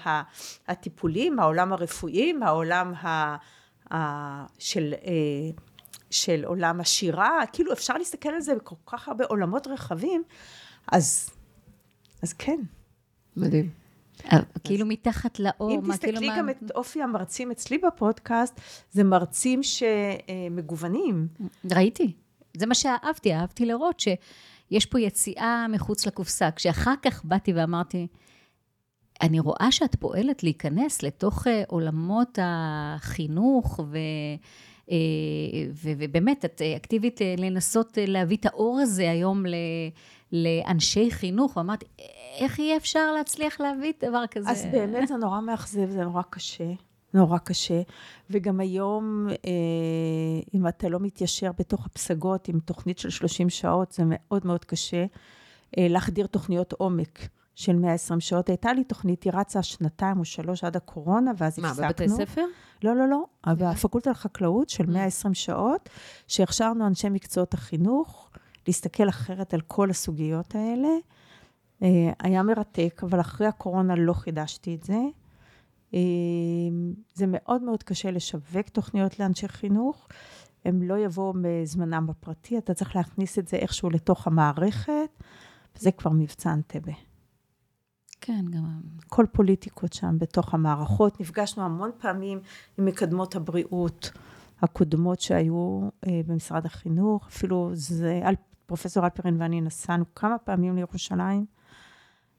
הטיפולי, 0.68 1.30
מהעולם 1.30 1.72
הרפואי, 1.72 2.32
מהעולם 2.32 2.94
ה, 2.94 3.36
ה, 3.94 4.46
של, 4.58 4.94
אה, 5.04 5.62
של 6.10 6.44
עולם 6.44 6.80
השירה, 6.80 7.40
כאילו 7.52 7.72
אפשר 7.72 7.94
להסתכל 7.94 8.28
על 8.28 8.40
זה 8.40 8.54
בכל 8.54 8.76
כך 8.86 9.08
הרבה 9.08 9.24
עולמות 9.24 9.66
רחבים, 9.66 10.22
אז, 10.92 11.30
אז 12.22 12.32
כן. 12.32 12.60
מדהים. 13.36 13.70
אה, 14.32 14.38
כאילו 14.64 14.86
מתחת 14.86 15.38
לאור, 15.38 15.70
אם 15.70 15.92
תסתכלי 15.92 16.28
גם 16.38 16.50
את 16.50 16.70
אופי 16.74 17.02
המרצים 17.02 17.50
אצלי 17.50 17.78
בפודקאסט, 17.78 18.60
זה 18.92 19.04
מרצים 19.04 19.60
שמגוונים. 19.62 21.28
ראיתי. 21.70 22.12
זה 22.56 22.66
מה 22.66 22.74
שאהבתי, 22.74 23.34
אהבתי 23.34 23.66
לראות 23.66 24.00
שיש 24.00 24.86
פה 24.86 25.00
יציאה 25.00 25.66
מחוץ 25.68 26.06
לקופסה. 26.06 26.50
כשאחר 26.50 26.94
כך 27.02 27.24
באתי 27.24 27.52
ואמרתי, 27.52 28.06
אני 29.22 29.40
רואה 29.40 29.68
שאת 29.70 29.94
פועלת 29.94 30.42
להיכנס 30.42 31.02
לתוך 31.02 31.46
אה, 31.46 31.62
עולמות 31.68 32.38
החינוך, 32.42 33.80
ו... 33.90 33.98
אה, 34.90 34.96
ובאמת, 35.74 36.44
את 36.44 36.62
אקטיבית 36.76 37.20
לנסות 37.38 37.98
להביא 38.06 38.36
את 38.36 38.46
האור 38.46 38.78
הזה 38.80 39.10
היום 39.10 39.44
לאנשי 40.34 41.10
חינוך, 41.10 41.56
ואמרתי, 41.56 41.86
איך 42.38 42.58
יהיה 42.58 42.76
אפשר 42.76 43.12
להצליח 43.12 43.60
להביא 43.60 43.92
דבר 44.04 44.24
כזה? 44.30 44.50
אז 44.50 44.66
באמת 44.72 45.08
זה 45.08 45.16
נורא 45.16 45.40
מאכזב, 45.40 45.90
זה 45.90 46.04
נורא 46.04 46.22
קשה. 46.30 46.72
נורא 47.14 47.38
קשה, 47.38 47.82
וגם 48.30 48.60
היום, 48.60 49.28
אה, 49.28 49.34
אם 50.54 50.68
אתה 50.68 50.88
לא 50.88 51.00
מתיישר 51.00 51.50
בתוך 51.58 51.86
הפסגות 51.86 52.48
עם 52.48 52.60
תוכנית 52.60 52.98
של 52.98 53.10
30 53.10 53.50
שעות, 53.50 53.92
זה 53.92 54.02
מאוד 54.06 54.46
מאוד 54.46 54.64
קשה 54.64 55.04
אה, 55.78 55.86
להחדיר 55.88 56.26
תוכניות 56.26 56.72
עומק 56.72 57.28
של 57.54 57.76
120 57.76 58.20
שעות. 58.20 58.48
הייתה 58.48 58.72
לי 58.72 58.84
תוכנית, 58.84 59.22
היא 59.22 59.32
רצה 59.36 59.62
שנתיים 59.62 60.18
או 60.18 60.24
שלוש 60.24 60.64
עד 60.64 60.76
הקורונה, 60.76 61.32
ואז 61.38 61.58
מה, 61.58 61.68
הפסקנו. 61.68 61.86
מה, 61.86 61.92
בבתי 61.92 62.08
ספר? 62.08 62.44
לא, 62.84 62.96
לא, 62.96 63.08
לא, 63.08 63.24
בפקולטה 63.54 64.10
לחקלאות 64.10 64.68
של 64.68 64.86
120 64.86 65.34
שעות, 65.34 65.88
שהכשרנו 66.26 66.86
אנשי 66.86 67.08
מקצועות 67.08 67.54
החינוך, 67.54 68.30
להסתכל 68.66 69.08
אחרת 69.08 69.54
על 69.54 69.60
כל 69.60 69.90
הסוגיות 69.90 70.54
האלה. 70.54 70.88
אה, 71.82 72.12
היה 72.18 72.42
מרתק, 72.42 73.00
אבל 73.02 73.20
אחרי 73.20 73.46
הקורונה 73.46 73.94
לא 73.94 74.12
חידשתי 74.12 74.74
את 74.74 74.82
זה. 74.84 74.98
אה, 75.94 76.00
זה 77.14 77.24
מאוד 77.28 77.62
מאוד 77.62 77.82
קשה 77.82 78.10
לשווק 78.10 78.68
תוכניות 78.68 79.20
לאנשי 79.20 79.48
חינוך. 79.48 80.08
הם 80.64 80.82
לא 80.82 80.98
יבואו 80.98 81.32
מזמנם 81.36 82.06
בפרטי, 82.06 82.58
אתה 82.58 82.74
צריך 82.74 82.96
להכניס 82.96 83.38
את 83.38 83.48
זה 83.48 83.56
איכשהו 83.56 83.90
לתוך 83.90 84.26
המערכת, 84.26 85.22
וזה 85.76 85.92
כבר 85.92 86.10
מבצע 86.10 86.52
אנטבה. 86.52 86.92
כן, 88.20 88.44
גם... 88.50 88.80
כל 89.08 89.26
פוליטיקות 89.32 89.92
שם 89.92 90.18
בתוך 90.18 90.54
המערכות. 90.54 91.20
נפגשנו 91.20 91.64
המון 91.64 91.90
פעמים 91.98 92.40
עם 92.78 92.84
מקדמות 92.84 93.36
הבריאות 93.36 94.10
הקודמות 94.62 95.20
שהיו 95.20 95.88
אה, 96.06 96.20
במשרד 96.26 96.66
החינוך. 96.66 97.26
אפילו 97.26 97.70
זה, 97.72 98.20
פרופסור 98.66 99.04
אלפרין 99.04 99.42
ואני 99.42 99.60
נסענו 99.60 100.04
כמה 100.14 100.38
פעמים 100.38 100.76
לירושלים. 100.76 101.46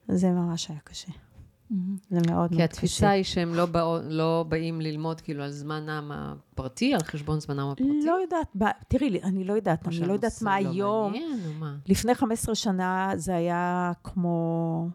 זה 0.07 0.31
ממש 0.31 0.69
היה 0.69 0.79
קשה. 0.83 1.11
Mm-hmm. 1.11 1.75
זה 2.09 2.19
מאוד 2.27 2.35
מאוד 2.35 2.49
קשה. 2.49 2.57
כי 2.57 2.63
התפיסה 2.63 3.09
היא 3.09 3.23
שהם 3.23 3.53
לא, 3.53 3.65
בא, 3.65 3.99
לא 4.03 4.45
באים 4.47 4.81
ללמוד 4.81 5.21
כאילו 5.21 5.43
על 5.43 5.51
זמנם 5.51 6.11
הפרטי, 6.13 6.93
על 6.93 7.03
חשבון 7.03 7.39
זמנם 7.39 7.67
הפרטי? 7.67 7.99
לא 8.05 8.17
יודעת, 8.21 8.47
ב... 8.57 8.63
תראי, 8.87 9.21
אני 9.23 9.43
לא 9.43 9.53
יודעת, 9.53 9.87
אני 9.87 9.99
לא 9.99 10.13
יודעת 10.13 10.41
מה 10.41 10.61
לא 10.61 10.69
היום. 10.69 11.11
מעניין, 11.11 11.59
מה? 11.59 11.75
לפני 11.85 12.15
15 12.15 12.55
שנה 12.55 13.11
זה 13.15 13.35
היה 13.35 13.91
כמו... 14.03 14.89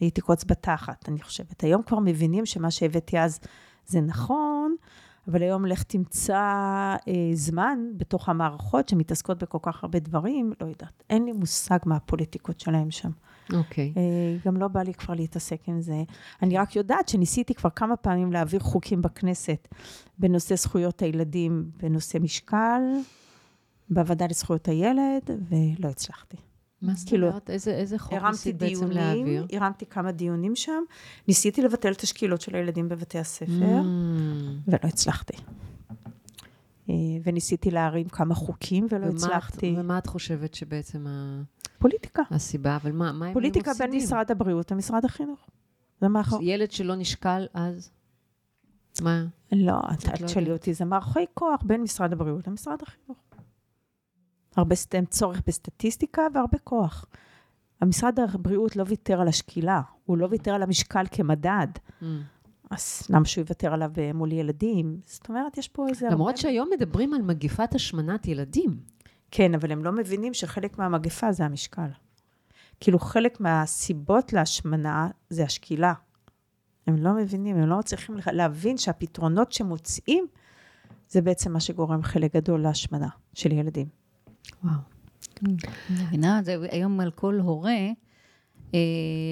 הייתי 0.00 0.20
קוץ 0.20 0.44
בתחת, 0.44 1.08
אני 1.08 1.22
חושבת. 1.22 1.64
היום 1.64 1.82
כבר 1.82 1.98
מבינים 1.98 2.46
שמה 2.46 2.70
שהבאתי 2.70 3.18
אז 3.18 3.40
זה 3.86 4.00
נכון, 4.00 4.76
אבל 5.28 5.42
היום 5.42 5.66
לך 5.66 5.82
תמצא 5.82 6.36
אה, 7.08 7.30
זמן 7.32 7.78
בתוך 7.96 8.28
המערכות 8.28 8.88
שמתעסקות 8.88 9.42
בכל 9.42 9.58
כך 9.62 9.84
הרבה 9.84 9.98
דברים, 9.98 10.52
לא 10.60 10.66
יודעת. 10.66 11.02
אין 11.10 11.24
לי 11.24 11.32
מושג 11.32 11.78
מה 11.86 11.96
הפוליטיקות 11.96 12.60
שלהם 12.60 12.90
שם. 12.90 13.10
אוקיי. 13.52 13.92
אה, 13.96 14.36
גם 14.44 14.56
לא 14.56 14.68
בא 14.68 14.82
לי 14.82 14.94
כבר 14.94 15.14
להתעסק 15.14 15.60
עם 15.66 15.80
זה. 15.80 16.02
אני 16.42 16.58
רק 16.58 16.76
יודעת 16.76 17.08
שניסיתי 17.08 17.54
כבר 17.54 17.70
כמה 17.70 17.96
פעמים 17.96 18.32
להעביר 18.32 18.60
חוקים 18.60 19.02
בכנסת 19.02 19.68
בנושא 20.18 20.54
זכויות 20.54 21.02
הילדים, 21.02 21.70
בנושא 21.76 22.18
משקל, 22.18 22.82
בוועדה 23.90 24.26
לזכויות 24.26 24.68
הילד, 24.68 25.30
ולא 25.50 25.88
הצלחתי. 25.88 26.36
מה 26.82 26.92
זאת 26.94 27.08
כאילו, 27.08 27.26
אומרת? 27.28 27.50
איזה, 27.50 27.70
איזה 27.70 27.98
חוק 27.98 28.12
ניסית 28.30 28.56
בעצם 28.58 28.74
דיונים, 28.74 28.96
להעביר? 28.96 29.46
הרמתי 29.52 29.86
כמה 29.86 30.12
דיונים 30.12 30.56
שם, 30.56 30.82
ניסיתי 31.28 31.62
לבטל 31.62 31.92
את 31.92 32.00
השקילות 32.00 32.40
של 32.40 32.54
הילדים 32.56 32.88
בבתי 32.88 33.18
הספר, 33.18 33.52
Mm. 33.52 33.84
ולא 34.68 34.78
הצלחתי. 34.82 35.36
אה, 36.90 36.94
וניסיתי 37.24 37.70
להרים 37.70 38.08
כמה 38.08 38.34
חוקים 38.34 38.86
ולא 38.90 38.98
ומה 39.06 39.08
את- 39.10 39.14
הצלחתי. 39.16 39.74
ומה 39.78 39.98
את 39.98 40.06
חושבת 40.06 40.54
שבעצם 40.54 41.06
ה- 41.06 41.42
פוליטיקה. 41.78 42.22
הסיבה? 42.30 42.76
אבל 42.76 42.92
מה, 42.92 43.12
מה 43.12 43.26
הם 43.26 43.32
פוליטיקה 43.32 43.70
בין? 43.78 43.90
משרד 43.96 44.30
הבריאות 44.30 44.70
למשרד 44.70 45.04
החינוך. 45.04 45.48
זה 46.00 46.08
מאחור. 46.08 46.40
ילד 46.42 46.70
שלא 46.70 46.94
נשקל 46.94 47.46
אז? 47.54 47.90
מה? 49.02 49.24
לא, 49.52 49.78
את 49.92 49.98
את 50.08 50.20
לא 50.20 50.26
יודעת. 50.30 50.48
אותי, 50.48 50.74
זה 50.74 50.84
מערכי 50.84 51.24
כוח 51.34 51.62
בין 51.62 51.82
משרד 51.82 52.12
הבריאות 52.12 52.46
למשרד 52.48 52.78
החינוך. 52.82 53.18
הרבה 54.56 54.74
צורך 55.10 55.42
בסטטיסטיקה 55.46 56.22
והרבה 56.34 56.58
כוח. 56.58 57.04
המשרד 57.80 58.18
הבריאות 58.20 58.76
לא 58.76 58.84
ויתר 58.86 59.20
על 59.20 59.28
השקילה, 59.28 59.80
הוא 60.04 60.18
לא 60.18 60.26
ויתר 60.30 60.54
על 60.54 60.62
המשקל 60.62 61.04
כמדד, 61.10 61.66
Mm. 62.02 62.04
אז 62.70 63.02
למה 63.10 63.24
שהוא 63.24 63.42
יוותר 63.42 63.72
עליו 63.74 63.90
אה, 63.98 64.12
מול 64.12 64.32
ילדים? 64.32 65.00
זאת 65.06 65.28
אומרת, 65.28 65.58
יש 65.58 65.68
פה 65.68 65.88
איזה... 65.88 66.08
למרות 66.10 66.28
הרבה- 66.28 66.40
שהיום 66.40 66.68
מדברים 66.76 67.14
על 67.14 67.22
מגיפת 67.22 67.74
השמנת 67.74 68.26
ילדים. 68.28 68.80
כן, 69.30 69.54
אבל 69.54 69.72
הם 69.72 69.84
לא 69.84 69.92
מבינים 69.92 70.34
שחלק 70.34 70.78
מהמגפה 70.78 71.32
זה 71.32 71.44
המשקל. 71.44 71.88
כאילו, 72.80 72.98
חלק 72.98 73.40
מהסיבות 73.40 74.32
להשמנה 74.32 75.08
זה 75.30 75.44
השקילה. 75.44 75.92
הם 76.86 76.96
לא 76.96 77.12
מבינים, 77.14 77.56
הם 77.56 77.68
לא 77.68 77.78
לה- 78.26 78.32
להבין 78.32 78.78
שהפתרונות 78.78 79.52
שמוצאים, 79.52 80.26
זה 81.08 81.20
בעצם 81.22 81.52
מה 81.52 81.60
שגורם 81.60 82.02
חלק 82.02 82.36
גדול 82.36 82.60
להשמנה 82.60 83.08
של 83.34 83.52
ילדים. 83.52 83.86
וואו. 84.64 84.78
אני 85.42 85.56
מבינה, 85.90 86.40
זה 86.44 86.56
היום 86.70 87.00
על 87.00 87.10
כל 87.10 87.38
הורה, 87.38 87.78
אה, 88.74 88.80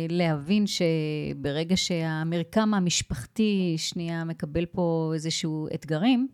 להבין 0.09 0.65
שברגע 0.67 1.77
שהמרקם 1.77 2.75
המשפחתי 2.75 3.75
שנייה 3.77 4.25
מקבל 4.25 4.67
פה 4.67 5.11
איזשהו 5.15 5.69
אתגרים, 5.75 6.29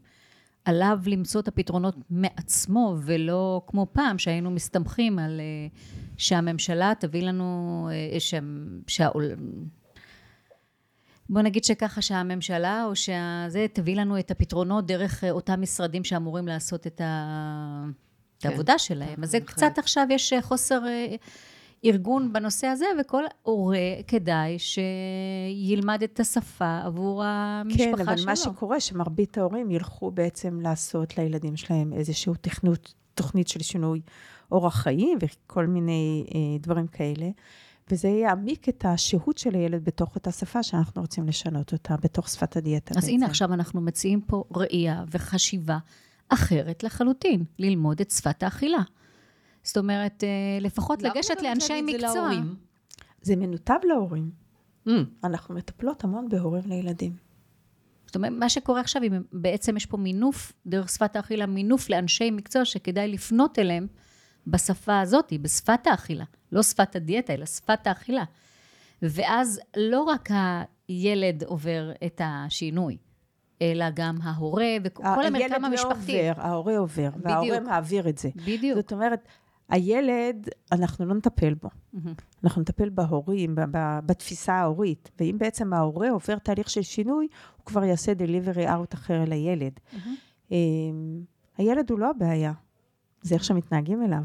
עליו 0.64 1.00
למצוא 1.06 1.40
את 1.40 1.48
הפתרונות 1.48 1.96
מעצמו, 2.10 2.96
ולא 3.02 3.62
כמו 3.66 3.86
פעם 3.92 4.18
שהיינו 4.18 4.50
מסתמכים 4.50 5.18
על 5.18 5.40
אה, 5.40 5.78
שהממשלה 6.16 6.92
תביא 7.00 7.22
לנו, 7.22 7.88
אה, 7.92 8.20
שה, 8.20 8.38
שהעול... 8.86 9.30
בוא 11.28 11.42
נגיד 11.42 11.64
שככה 11.64 12.02
שהממשלה 12.02 12.84
או 12.84 12.96
שזה 12.96 13.66
תביא 13.72 13.96
לנו 13.96 14.18
את 14.18 14.30
הפתרונות 14.30 14.86
דרך 14.86 15.24
אותם 15.30 15.60
משרדים 15.62 16.04
שאמורים 16.04 16.48
לעשות 16.48 16.86
את, 16.86 17.00
ה... 17.00 17.84
את 18.42 18.46
כן, 18.46 18.52
העבודה 18.52 18.78
שלהם. 18.78 19.22
אז 19.22 19.30
זה 19.30 19.40
בהחלט. 19.40 19.56
קצת 19.56 19.78
עכשיו 19.78 20.06
יש 20.10 20.32
אה, 20.32 20.42
חוסר 20.42 20.86
אה, 20.86 21.14
ארגון 21.84 22.32
בנושא 22.32 22.66
הזה, 22.66 22.84
וכל 23.00 23.24
הורה 23.42 23.78
כדאי 24.06 24.56
שילמד 24.58 26.02
את 26.02 26.20
השפה 26.20 26.80
עבור 26.84 27.24
המשפחה 27.24 27.84
כן, 27.84 27.96
שלו. 27.96 28.04
אבל 28.04 28.14
מה 28.26 28.36
שקורה, 28.36 28.80
שמרבית 28.80 29.38
ההורים 29.38 29.70
ילכו 29.70 30.10
בעצם 30.10 30.60
לעשות 30.60 31.18
לילדים 31.18 31.56
שלהם 31.56 31.92
איזושהי 31.92 32.32
תכנות, 32.40 32.94
תוכנית 33.14 33.48
של 33.48 33.62
שינוי 33.62 34.00
אורח 34.52 34.74
חיים 34.74 35.18
וכל 35.22 35.66
מיני 35.66 36.24
אה, 36.34 36.58
דברים 36.60 36.86
כאלה. 36.86 37.28
וזה 37.90 38.08
יעמיק 38.08 38.68
את 38.68 38.84
השהות 38.84 39.38
של 39.38 39.54
הילד 39.54 39.84
בתוך 39.84 40.14
אותה 40.14 40.32
שפה 40.32 40.62
שאנחנו 40.62 41.02
רוצים 41.02 41.28
לשנות 41.28 41.72
אותה, 41.72 41.94
בתוך 42.02 42.28
שפת 42.28 42.56
הדיאטה. 42.56 42.94
אז 42.98 43.04
בעצם. 43.04 43.14
הנה, 43.14 43.26
עכשיו 43.26 43.54
אנחנו 43.54 43.80
מציעים 43.80 44.20
פה 44.20 44.44
ראייה 44.56 45.04
וחשיבה 45.10 45.78
אחרת 46.32 46.82
לחלוטין, 46.82 47.44
ללמוד 47.58 48.00
את 48.00 48.10
שפת 48.10 48.42
האכילה. 48.42 48.82
זאת 49.62 49.76
אומרת, 49.76 50.24
אה, 50.24 50.28
לפחות 50.60 51.02
לגשת 51.02 51.36
לא 51.42 51.48
לאנשי 51.48 51.80
את 51.80 51.86
זה 51.86 51.92
מקצוע. 51.92 52.14
להורים? 52.14 52.54
זה 53.22 53.36
מנותב 53.36 53.78
להורים. 53.84 54.30
Mm. 54.88 54.90
אנחנו 55.24 55.54
מטפלות 55.54 56.04
המון 56.04 56.28
בהורים 56.28 56.62
לילדים. 56.66 57.16
זאת 58.06 58.16
אומרת, 58.16 58.32
מה 58.32 58.48
שקורה 58.48 58.80
עכשיו, 58.80 59.02
אם 59.02 59.22
בעצם 59.32 59.76
יש 59.76 59.86
פה 59.86 59.96
מינוף, 59.96 60.52
דרך 60.66 60.88
שפת 60.88 61.16
האכילה, 61.16 61.46
מינוף 61.46 61.90
לאנשי 61.90 62.30
מקצוע 62.30 62.64
שכדאי 62.64 63.08
לפנות 63.08 63.58
אליהם 63.58 63.86
בשפה 64.46 65.00
הזאת, 65.00 65.32
בשפת 65.42 65.86
האכילה. 65.86 66.24
לא 66.52 66.62
שפת 66.62 66.96
הדיאטה, 66.96 67.34
אלא 67.34 67.46
שפת 67.46 67.86
האכילה. 67.86 68.24
ואז 69.02 69.60
לא 69.76 70.02
רק 70.02 70.28
הילד 70.88 71.44
עובר 71.44 71.92
את 72.06 72.20
השינוי, 72.24 72.96
אלא 73.62 73.84
גם 73.94 74.16
ההורה 74.22 74.66
וכל 74.84 75.02
המרקם 75.06 75.34
הילד 75.34 75.60
לא 75.60 75.66
המשפחתי. 75.66 76.28
עובר, 76.28 76.42
ההורה 76.42 76.78
עובר, 76.78 77.08
וההורה 77.22 77.48
בדיוק. 77.50 77.68
מעביר 77.68 78.08
את 78.08 78.18
זה. 78.18 78.28
בדיוק. 78.46 78.76
זאת 78.76 78.92
אומרת, 78.92 79.28
הילד, 79.68 80.48
אנחנו 80.72 81.06
לא 81.06 81.14
נטפל 81.14 81.54
בו. 81.54 81.68
מהמם. 81.92 82.14
אנחנו 82.44 82.62
נטפל 82.62 82.88
בהורים, 82.88 83.54
בתפיסה 84.06 84.54
ההורית. 84.54 85.10
ואם 85.20 85.36
בעצם 85.38 85.72
ההורה 85.72 86.10
עובר 86.10 86.38
תהליך 86.38 86.70
של 86.70 86.82
שינוי, 86.82 87.28
הוא 87.56 87.66
כבר 87.66 87.84
יעשה 87.84 88.12
delivery 88.12 88.68
out 88.68 88.94
אחר 88.94 89.24
לילד. 89.26 89.72
אמ, 90.50 90.56
הילד 91.58 91.90
הוא 91.90 91.98
לא 91.98 92.10
הבעיה, 92.10 92.52
זה 93.22 93.34
איך 93.34 93.44
שמתנהגים 93.44 94.02
אליו, 94.02 94.22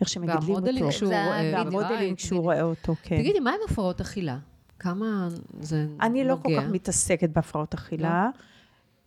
איך 0.00 0.08
שמגדלים 0.08 0.54
אותו. 0.84 0.92
שהוא. 0.92 1.12
והמודלינג. 1.52 2.18
שהוא 2.18 2.40
רואה 2.40 2.62
אותו, 2.62 2.94
כן. 3.02 3.18
תגידי, 3.18 3.40
מה 3.40 3.50
עם 3.50 3.58
הפרעות 3.70 4.00
אכילה? 4.00 4.38
כמה 4.78 5.28
זה 5.60 5.86
נוגע? 5.90 6.06
אני 6.06 6.24
לא 6.24 6.36
כל 6.42 6.48
כך 6.60 6.64
מתעסקת 6.70 7.30
בהפרעות 7.30 7.74
אכילה. 7.74 8.30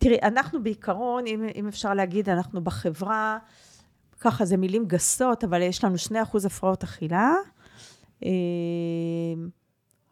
תראי, 0.02 0.18
אנחנו 0.22 0.62
בעיקרון, 0.62 1.26
אם, 1.26 1.44
אם 1.54 1.68
אפשר 1.68 1.94
להגיד, 1.94 2.28
אנחנו 2.28 2.64
בחברה, 2.64 3.38
ככה 4.20 4.44
זה 4.44 4.56
מילים 4.56 4.86
גסות, 4.86 5.44
אבל 5.44 5.62
יש 5.62 5.84
לנו 5.84 5.94
2% 5.94 6.46
הפרעות 6.46 6.82
אכילה. 6.82 7.34
אה, 8.24 8.30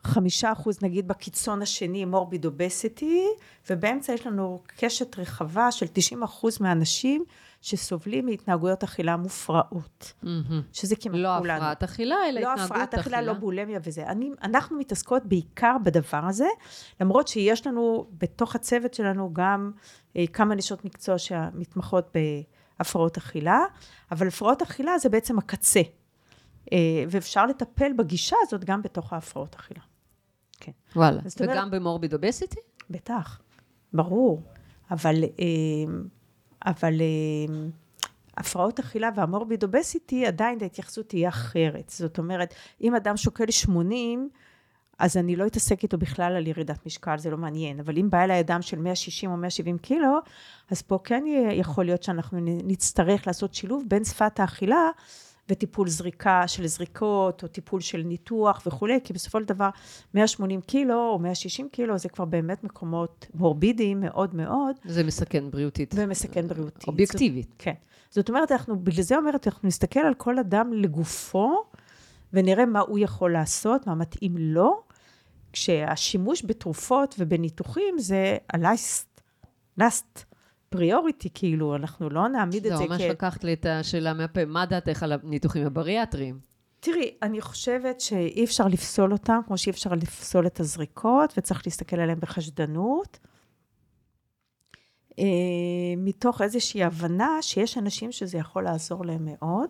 חמישה 0.03 0.53
אחוז 0.53 0.83
נגיד 0.83 1.09
בקיצון 1.09 1.63
השני 1.63 2.05
מורביד 2.05 2.45
אובסיטי, 2.45 3.27
ובאמצע 3.71 4.13
יש 4.13 4.27
לנו 4.27 4.63
קשת 4.77 5.19
רחבה 5.19 5.73
של 5.73 5.87
90 5.93 6.23
אחוז 6.23 6.61
מהאנשים 6.61 7.25
שסובלים 7.61 8.27
מהתנהגויות 8.27 8.83
אכילה 8.83 9.17
מופרעות, 9.17 10.13
מהמם. 10.23 10.63
שזה 10.73 10.97
כמעט 10.97 11.17
לא 11.17 11.35
כולנו. 11.39 11.57
הפרעת 11.57 11.83
אכילה, 11.83 12.17
אלא 12.29 12.41
לא 12.41 12.53
התנהגות 12.53 12.71
הפרעת 12.71 12.95
אכילה, 12.95 13.17
אכילה. 13.19 13.33
לא 13.33 13.39
בולמיה 13.39 13.81
וזה. 13.85 14.07
אני, 14.07 14.31
אנחנו 14.43 14.79
מתעסקות 14.79 15.27
בעיקר 15.27 15.77
בדבר 15.85 16.25
הזה, 16.29 16.47
למרות 17.01 17.29
שיש 17.29 17.67
לנו, 17.67 18.07
בתוך 18.19 18.55
הצוות 18.55 18.95
שלנו 18.95 19.31
גם 19.33 19.73
אה, 20.17 20.25
כמה 20.33 20.55
נשות 20.55 20.85
מקצוע 20.85 21.19
שמתמחות 21.19 22.17
בהפרעות 22.79 23.17
אכילה, 23.17 23.61
אבל 24.11 24.29
הפרעות 24.29 24.63
אכילה 24.63 24.99
זה 24.99 25.09
בעצם 25.09 25.39
הקצה. 25.39 25.81
אה, 26.73 26.79
ואפשר 27.11 27.47
לטפל 27.47 27.93
בגישה 27.93 28.37
הזאת 28.43 28.65
גם 28.65 28.83
בתוך 28.83 29.13
ההפרעות 29.13 29.55
אכילה. 29.55 29.81
כן, 30.61 30.73
וואלה. 30.97 31.21
אומרת- 31.41 31.57
וגם 31.57 31.71
במורביד 31.71 32.15
אובסיטי? 32.15 32.61
בטח, 32.91 33.41
ברור. 33.93 34.43
אבל, 34.91 35.15
אה, 35.25 35.45
אבל 36.67 37.01
אה, 37.01 37.55
הפרעות 38.37 38.79
אכילה 38.79 39.11
והמורביד 39.17 39.63
אובסיטי, 39.63 40.27
עדיין 40.27 40.59
ההתייחסות 40.63 41.09
תהיה 41.09 41.29
אחרת. 41.29 41.89
זאת 41.89 42.19
אומרת, 42.19 42.55
אם 42.83 42.95
אדם 42.95 43.17
שוקל 43.17 43.51
80, 43.51 44.29
אז 44.99 45.17
אני 45.17 45.37
לא 45.37 45.47
אתעסק 45.47 45.83
איתו 45.83 45.99
בכלל 45.99 46.37
על 46.37 46.47
ירידת 46.47 46.87
משקל, 46.87 47.19
זה 47.19 47.31
לא 47.31 47.37
מעניין. 47.37 47.81
אבל 47.81 47.99
אם 47.99 48.11
בא 48.11 48.25
אליי 48.25 48.41
אדם 48.41 48.63
של 48.63 48.79
160 48.79 49.31
או 49.31 49.37
170 49.37 49.79
קילו, 49.79 50.19
אז 50.71 50.83
פה 50.83 50.99
כן 51.05 51.25
יכול 51.53 51.85
להיות 51.85 52.03
שאנחנו 52.03 52.39
נצטרך 52.43 53.27
לעשות 53.27 53.55
שילוב 53.55 53.85
בין 53.89 54.05
שפת 54.05 54.41
האכילה 54.41 54.91
וטיפול 55.51 55.89
זריקה 55.89 56.49
של 56.49 56.67
זריקות, 56.67 57.43
או 57.43 57.49
טיפול 57.49 57.81
של 57.81 58.03
ניתוח 58.03 58.63
וכולי, 58.67 58.99
כי 59.05 59.13
בסופו 59.13 59.41
של 59.41 59.45
דבר 59.45 59.69
180 60.15 60.61
קילו 60.61 61.09
או 61.09 61.19
160 61.19 61.69
קילו 61.69 61.99
זה 61.99 62.09
כבר 62.09 62.25
באמת 62.25 62.65
מקומות 62.65 63.27
מורבידיים 63.35 64.01
מאוד 64.01 64.35
מאוד, 64.35 64.77
זה 64.85 65.05
מסכן 65.05 65.51
בריאותית. 65.51 65.95
ומסכן 65.97 66.49
בריאותית. 66.49 66.89
אובייקטיבית. 66.89 67.49
זאת, 67.49 67.55
כן. 67.59 67.75
זאת 68.11 68.29
אומרת, 68.29 68.53
אנחנו, 68.53 68.79
בגלל 68.79 69.03
זה 69.03 69.17
אומרת, 69.17 69.47
אנחנו 69.47 69.69
נסתכל 69.69 70.01
על 70.01 70.15
כל 70.15 70.39
אדם 70.39 70.73
לגופו, 70.73 71.65
ונראה 72.33 72.67
מה 72.67 72.81
הוא 72.81 72.99
יכול 72.99 73.33
לעשות, 73.33 73.87
מה 73.87 73.95
מתאים 73.95 74.39
לו, 74.39 74.83
כשהשימוש 75.53 76.45
בתרופות 76.45 77.15
ובניתוחים 77.19 77.99
זה 77.99 78.37
ה-last, 78.53 79.21
last 79.81 80.28
priority, 80.75 81.29
כאילו, 81.35 81.77
אנחנו 81.77 82.11
לא 82.11 82.29
נעמיד 82.29 82.67
את 82.67 82.73
זה 82.73 82.77
זה 82.77 82.85
ממש 82.85 83.03
כ... 83.03 83.05
לקחת 83.05 83.45
לי 83.45 83.53
את 83.53 83.67
השאלה 83.67 84.15
מהפה, 84.15 84.45
מה 84.45 84.67
דעתך 84.67 85.03
על 85.03 85.13
הניתוחים 85.13 85.67
הבריאטריים? 85.67 86.39
תראי, 86.81 87.15
אני 87.23 87.41
חושבת 87.41 88.01
שאי 88.01 88.45
אפשר 88.45 88.67
לפסול 88.69 89.13
אותם, 89.13 89.41
כמו 89.47 89.59
שאי 89.59 89.71
אפשר 89.71 89.91
לפסול 89.93 90.47
את 90.47 90.61
הזריקות, 90.61 91.35
וצריך 91.37 91.63
להסתכל 91.67 92.01
עליהם 92.01 92.21
בחשדנות. 92.21 93.19
אה, 95.19 95.25
מתוך 95.97 96.43
איזושהי 96.43 96.85
הבנה 96.85 97.39
שיש 97.41 97.79
אנשים 97.79 98.13
שזה 98.13 98.39
יכול 98.39 98.65
לעזור 98.65 99.05
להם 99.05 99.25
מאוד. 99.25 99.69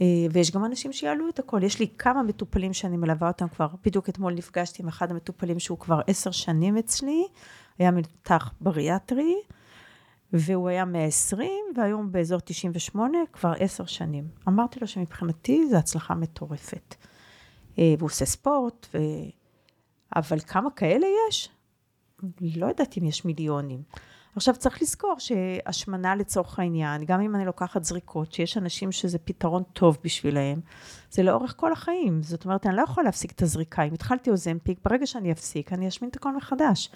אה, 0.00 0.06
ויש 0.32 0.50
גם 0.50 0.64
אנשים 0.64 0.92
שיעלו 0.92 1.28
את 1.28 1.38
הכל. 1.38 1.62
יש 1.62 1.80
לי 1.80 1.86
כמה 1.98 2.22
מטופלים 2.22 2.72
שאני 2.72 2.96
מלווה 2.96 3.28
אותם 3.28 3.48
כבר, 3.48 3.66
בדיוק 3.84 4.08
אתמול 4.08 4.34
נפגשתי 4.34 4.82
עם 4.82 4.88
אחד 4.88 5.10
המטופלים 5.10 5.58
שהוא 5.58 5.78
כבר 5.78 6.00
עשר 6.06 6.30
שנים 6.30 6.76
אצלי, 6.76 7.26
היה 7.78 7.90
מנתח 7.90 8.52
בריאטרי, 8.60 9.34
והוא 10.32 10.68
היה 10.68 10.84
120, 10.84 11.50
והיום 11.76 12.12
באזור 12.12 12.40
98, 12.40 13.18
כבר 13.32 13.52
עשר 13.58 13.86
שנים. 13.86 14.28
אמרתי 14.48 14.80
לו 14.80 14.86
שמבחינתי 14.86 15.68
זו 15.70 15.76
הצלחה 15.76 16.14
מטורפת. 16.14 16.94
אה, 17.78 17.94
והוא 17.98 18.06
עושה 18.06 18.24
ספורט, 18.24 18.86
ו... 18.94 18.98
אבל 20.16 20.40
כמה 20.40 20.70
כאלה 20.70 21.06
יש? 21.28 21.48
לא 22.40 22.66
יודעת 22.66 22.98
אם 22.98 23.04
יש 23.04 23.24
מיליונים. 23.24 23.82
עכשיו 24.36 24.54
צריך 24.56 24.82
לזכור 24.82 25.14
שהשמנה 25.18 26.14
לצורך 26.14 26.58
העניין, 26.58 27.04
גם 27.04 27.20
אם 27.20 27.34
אני 27.36 27.44
לוקחת 27.44 27.84
זריקות, 27.84 28.32
שיש 28.32 28.56
אנשים 28.56 28.92
שזה 28.92 29.18
פתרון 29.18 29.62
טוב 29.72 29.98
בשבילהם, 30.04 30.60
זה 31.10 31.22
לאורך 31.22 31.54
כל 31.56 31.72
החיים. 31.72 32.22
זאת 32.22 32.44
אומרת, 32.44 32.66
אני 32.66 32.76
לא 32.76 32.82
יכולה 32.82 33.04
להפסיק 33.04 33.32
את 33.32 33.42
הזריקה. 33.42 33.82
אם 33.82 33.94
התחלתי 33.94 34.30
אוזמפיק, 34.30 34.78
ברגע 34.84 35.06
שאני 35.06 35.32
אפסיק, 35.32 35.72
אני 35.72 35.88
אשמין 35.88 36.10
את 36.10 36.16
הכל 36.16 36.36
מחדש. 36.36 36.90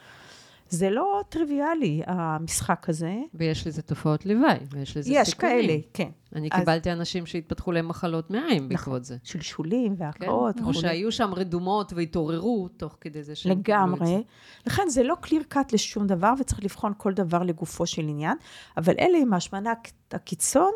זה 0.69 0.91
לא 0.91 1.21
טריוויאלי, 1.29 2.03
המשחק 2.07 2.89
הזה. 2.89 3.15
ויש 3.35 3.67
לזה 3.67 3.83
תופעות 3.83 4.27
לוואי, 4.27 4.57
ויש 4.71 4.97
לזה 4.97 5.11
יש 5.13 5.29
סיכונים. 5.29 5.61
כאלה, 5.67 5.77
כן. 5.93 6.09
אני 6.35 6.49
אז- 6.53 6.61
קיבלתי 6.61 6.93
אנשים 6.93 7.27
שהתפתחו 7.27 7.73
להם 7.73 7.89
מחלות 7.89 8.31
מעיים 8.31 8.47
נכון. 8.57 8.69
בעקבות 8.69 9.05
זה. 9.05 9.17
שלשולים 9.23 9.97
כן? 9.97 10.05
והקאות 10.05 10.55
או 10.65 10.75
שהיו 10.75 11.13
שם 11.13 11.35
רדומות 11.35 11.93
והתעוררו 11.93 12.69
תוך 12.77 12.97
כדי 13.01 13.23
זה 13.23 13.35
שהם. 13.35 13.53
לגמרי. 13.59 14.23
לכן 14.67 14.83
זה 14.89 15.03
לא 15.03 15.15
קליר 15.21 15.43
קאט 15.49 15.73
לשום 15.73 16.07
דבר, 16.07 16.33
וצריך 16.41 16.65
לבחון 16.65 16.93
כל 16.97 17.13
דבר 17.15 17.43
לגופו 17.43 17.87
של 17.87 18.03
עניין, 18.03 18.37
אבל 18.77 18.95
אלה 18.99 19.19
עם 19.19 19.33
ההשמנה 19.33 19.73
הק- 19.73 19.91
הקיצון, 20.13 20.73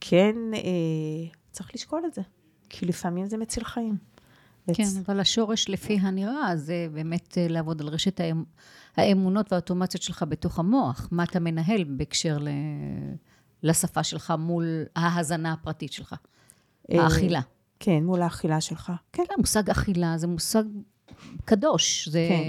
כן, 0.00 0.36
אה, 0.54 0.60
צריך 1.50 1.70
לשקול 1.74 2.02
את 2.06 2.14
זה, 2.14 2.22
כי 2.68 2.86
לפעמים 2.86 3.26
זה 3.26 3.36
מציל 3.36 3.64
חיים. 3.64 3.96
כן, 4.72 4.84
אבל 5.06 5.20
השורש 5.20 5.68
לפי 5.68 5.98
הנראה 6.00 6.56
זה 6.56 6.86
באמת 6.92 7.38
אה, 7.38 7.48
לעבוד 7.48 7.80
על 7.80 7.88
רשת 7.88 8.20
האמ- 8.20 8.44
האמונות 8.96 9.52
והאוטומציות 9.52 10.02
שלך 10.02 10.24
בתוך 10.28 10.58
המוח. 10.58 11.08
מה 11.12 11.24
אתה 11.24 11.40
מנהל 11.40 11.84
בהקשר 11.84 12.38
ל... 12.38 12.48
לשפה 13.62 14.02
שלך 14.02 14.34
מול 14.38 14.84
ההאזנה 14.96 15.52
הפרטית 15.52 15.92
שלך, 15.92 16.14
אה, 16.92 17.02
האכילה. 17.02 17.40
כן, 17.80 18.04
מול 18.04 18.22
האכילה 18.22 18.60
שלך. 18.60 18.92
כן. 19.12 19.22
כן, 19.28 19.34
מושג 19.38 19.70
אכילה 19.70 20.18
זה 20.18 20.26
מושג 20.26 20.64
קדוש. 21.44 22.08
זה... 22.08 22.26
כן. 22.28 22.42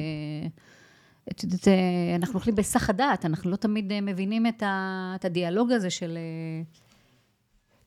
את 1.31 1.43
יודעת, 1.43 1.67
אה, 1.67 1.73
אנחנו 2.15 2.35
אוכלים 2.35 2.55
בהיסח 2.55 2.89
הדעת, 2.89 3.25
אנחנו 3.25 3.51
לא 3.51 3.55
תמיד 3.55 3.91
אה, 3.91 4.01
מבינים 4.01 4.47
את, 4.47 4.63
ה... 4.63 5.13
את 5.15 5.25
הדיאלוג 5.25 5.71
הזה 5.71 5.89
של... 5.89 6.17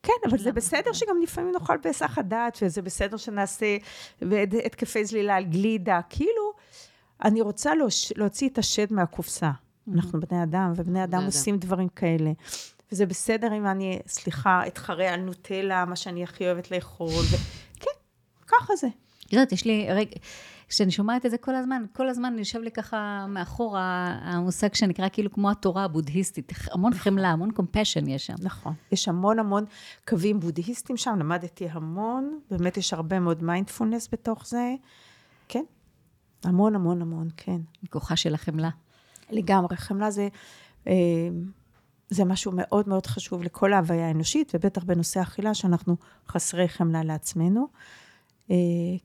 כן, 0.09 0.29
אבל 0.31 0.39
זה? 0.39 0.53
בסדר 0.53 0.93
שגם 0.93 1.23
לפעמים 1.23 1.53
נאכל 1.53 1.77
בהיסח 1.77 2.19
הדעת, 2.19 2.59
וזה 2.63 2.83
בסדר 2.83 3.17
שנעשה 3.17 3.77
התקפי 4.65 5.05
זלילה 5.05 5.37
על 5.37 5.45
גלידה. 5.45 6.01
כאילו, 6.11 6.53
אני 7.25 7.41
רוצה 7.41 7.73
להוציא 8.17 8.49
את 8.49 8.59
השד 8.59 8.93
מהקופסה. 8.93 9.51
אנחנו 9.95 10.21
בני 10.21 10.43
אדם, 10.43 10.73
ובני 10.77 11.05
אדם. 11.05 11.25
עושים 11.25 11.59
דברים 11.59 11.89
כאלה. 11.89 12.33
וזה 12.93 13.07
בסדר 13.07 13.55
אם 13.57 13.67
אני, 13.67 13.99
סליחה, 14.07 14.67
אתחרה 14.67 15.09
על 15.09 15.21
נוטלה, 15.21 15.85
מה 15.85 15.97
שאני 15.97 16.23
הכי 16.23 16.47
אוהבת 16.47 16.71
לאכול. 16.71 17.25
כן, 17.81 17.91
ככה 18.47 18.77
זה. 18.77 18.89
את 19.27 19.33
יודעת, 19.33 19.53
יש 19.53 19.65
לי 19.65 19.87
רגע, 19.91 20.17
כשאני 20.69 20.91
שומעת 20.91 21.27
את 21.27 21.31
זה 21.31 21.39
כל 21.39 21.55
הזמן, 21.55 21.85
כל 21.93 22.09
הזמן 22.09 22.39
יושב 22.39 22.59
לי 22.59 22.71
ככה 22.71 23.27
מאחורה 23.29 24.19
המושג 24.23 24.75
שנקרא 24.75 25.09
כאילו 25.13 25.33
כמו 25.33 25.51
התורה 25.51 25.85
הבודהיסטית, 25.85 26.53
המון 26.73 26.95
חמלה, 26.95 27.29
המון 27.29 27.51
compassion 27.51 28.09
יש 28.09 28.27
שם. 28.27 28.35
נכון. 28.43 28.75
יש 28.93 29.09
המון 29.09 29.39
המון 29.39 29.65
קווים 30.09 30.41
בודהיסטיים 30.41 30.97
שם, 30.97 31.17
למדתי 31.19 31.69
המון, 31.71 32.41
באמת 32.51 32.77
יש 32.77 32.93
הרבה 32.93 33.21
מאוד 33.21 33.43
מיינדפולנס 33.43 34.09
בתוך 34.13 34.47
זה. 34.47 34.75
כן, 35.49 35.65
המון 36.45 36.75
המון 36.75 37.03
המון, 37.03 37.29
כן. 37.37 37.61
כוחה 37.91 38.17
של 38.17 38.35
החמלה. 38.35 38.71
לגמרי, 39.31 39.77
חמלה 39.77 40.11
זה, 40.11 40.29
אה, 40.87 40.93
זה 42.11 42.25
משהו 42.25 42.53
מאוד 42.55 42.89
מאוד 42.89 43.07
חשוב 43.07 43.43
לכל 43.43 43.73
ההוויה 43.73 44.09
האנושית, 44.09 44.53
ובטח 44.55 44.85
בנושא 44.85 45.23
אכילה, 45.23 45.55
שאנחנו 45.55 45.97
חסרי 46.29 46.69
חמלה 46.69 47.05
לעצמנו. 47.05 47.69
אה, 48.51 48.57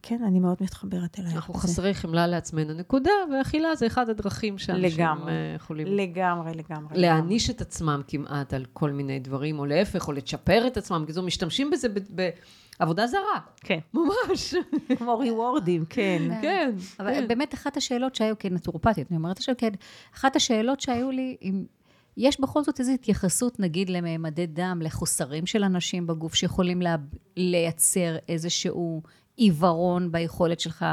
כן, 0.01 0.23
אני 0.27 0.39
מאוד 0.39 0.57
מתחברת 0.61 1.19
אלייך. 1.19 1.35
אנחנו. 1.35 1.53
חסרי 1.53 1.93
חמלה 1.93 2.27
לעצמנו, 2.27 2.73
נקודה, 2.73 3.11
ואכילה 3.33 3.75
זה 3.75 3.87
אחד 3.87 4.09
הדרכים 4.09 4.57
שאנשים 4.57 4.99
לגמרי. 4.99 5.31
אה, 5.31 5.53
יכולים 5.55 5.87
לגמרי, 5.87 6.51
לגמרי. 6.53 7.01
להעניש 7.01 7.49
את 7.49 7.61
עצמם 7.61 8.01
כמעט 8.07 8.53
על 8.53 8.65
כל 8.73 8.91
מיני 8.91 9.19
דברים, 9.19 9.59
או 9.59 9.65
להפך, 9.65 10.07
או 10.07 10.13
לצ'פר 10.13 10.67
את 10.67 10.77
עצמם, 10.77 11.03
כי 11.07 11.13
זו 11.13 11.23
משתמשים 11.23 11.69
בזה 11.71 11.89
ב- 11.89 12.29
בעבודה 12.79 13.07
זרה. 13.07 13.39
כן, 13.61 13.79
ממש. 13.93 14.55
כמו 14.97 15.17
ריוורדים, 15.17 15.85
כן. 15.89 16.21
כן. 16.41 16.71
אבל 16.99 17.13
כן. 17.13 17.27
באמת 17.27 17.53
אחת 17.53 17.77
השאלות 17.77 18.15
שהיו, 18.15 18.35
כנטורופטית, 18.39 19.07
אני 19.11 19.17
אומרת 19.17 19.37
עכשיו, 19.37 19.55
כן, 19.57 19.71
אחת 20.15 20.35
השאלות 20.35 20.81
שהיו 20.81 21.11
לי, 21.11 21.37
אם 21.41 21.63
יש 22.17 22.41
בכל 22.41 22.63
זאת 22.63 22.79
איזו 22.79 22.91
התייחסות, 22.91 23.59
נגיד, 23.59 23.89
לממדי 23.89 24.45
דם, 24.45 24.79
לחוסרים 24.83 25.45
של 25.45 25.63
אנשים 25.63 26.07
בגוף, 26.07 26.35
שיכולים 26.35 26.81
לייצר 27.37 28.15
איזשהו 28.29 29.01
עיוורון 29.35 30.11
ביכולת 30.11 30.59
שלך, 30.59 30.85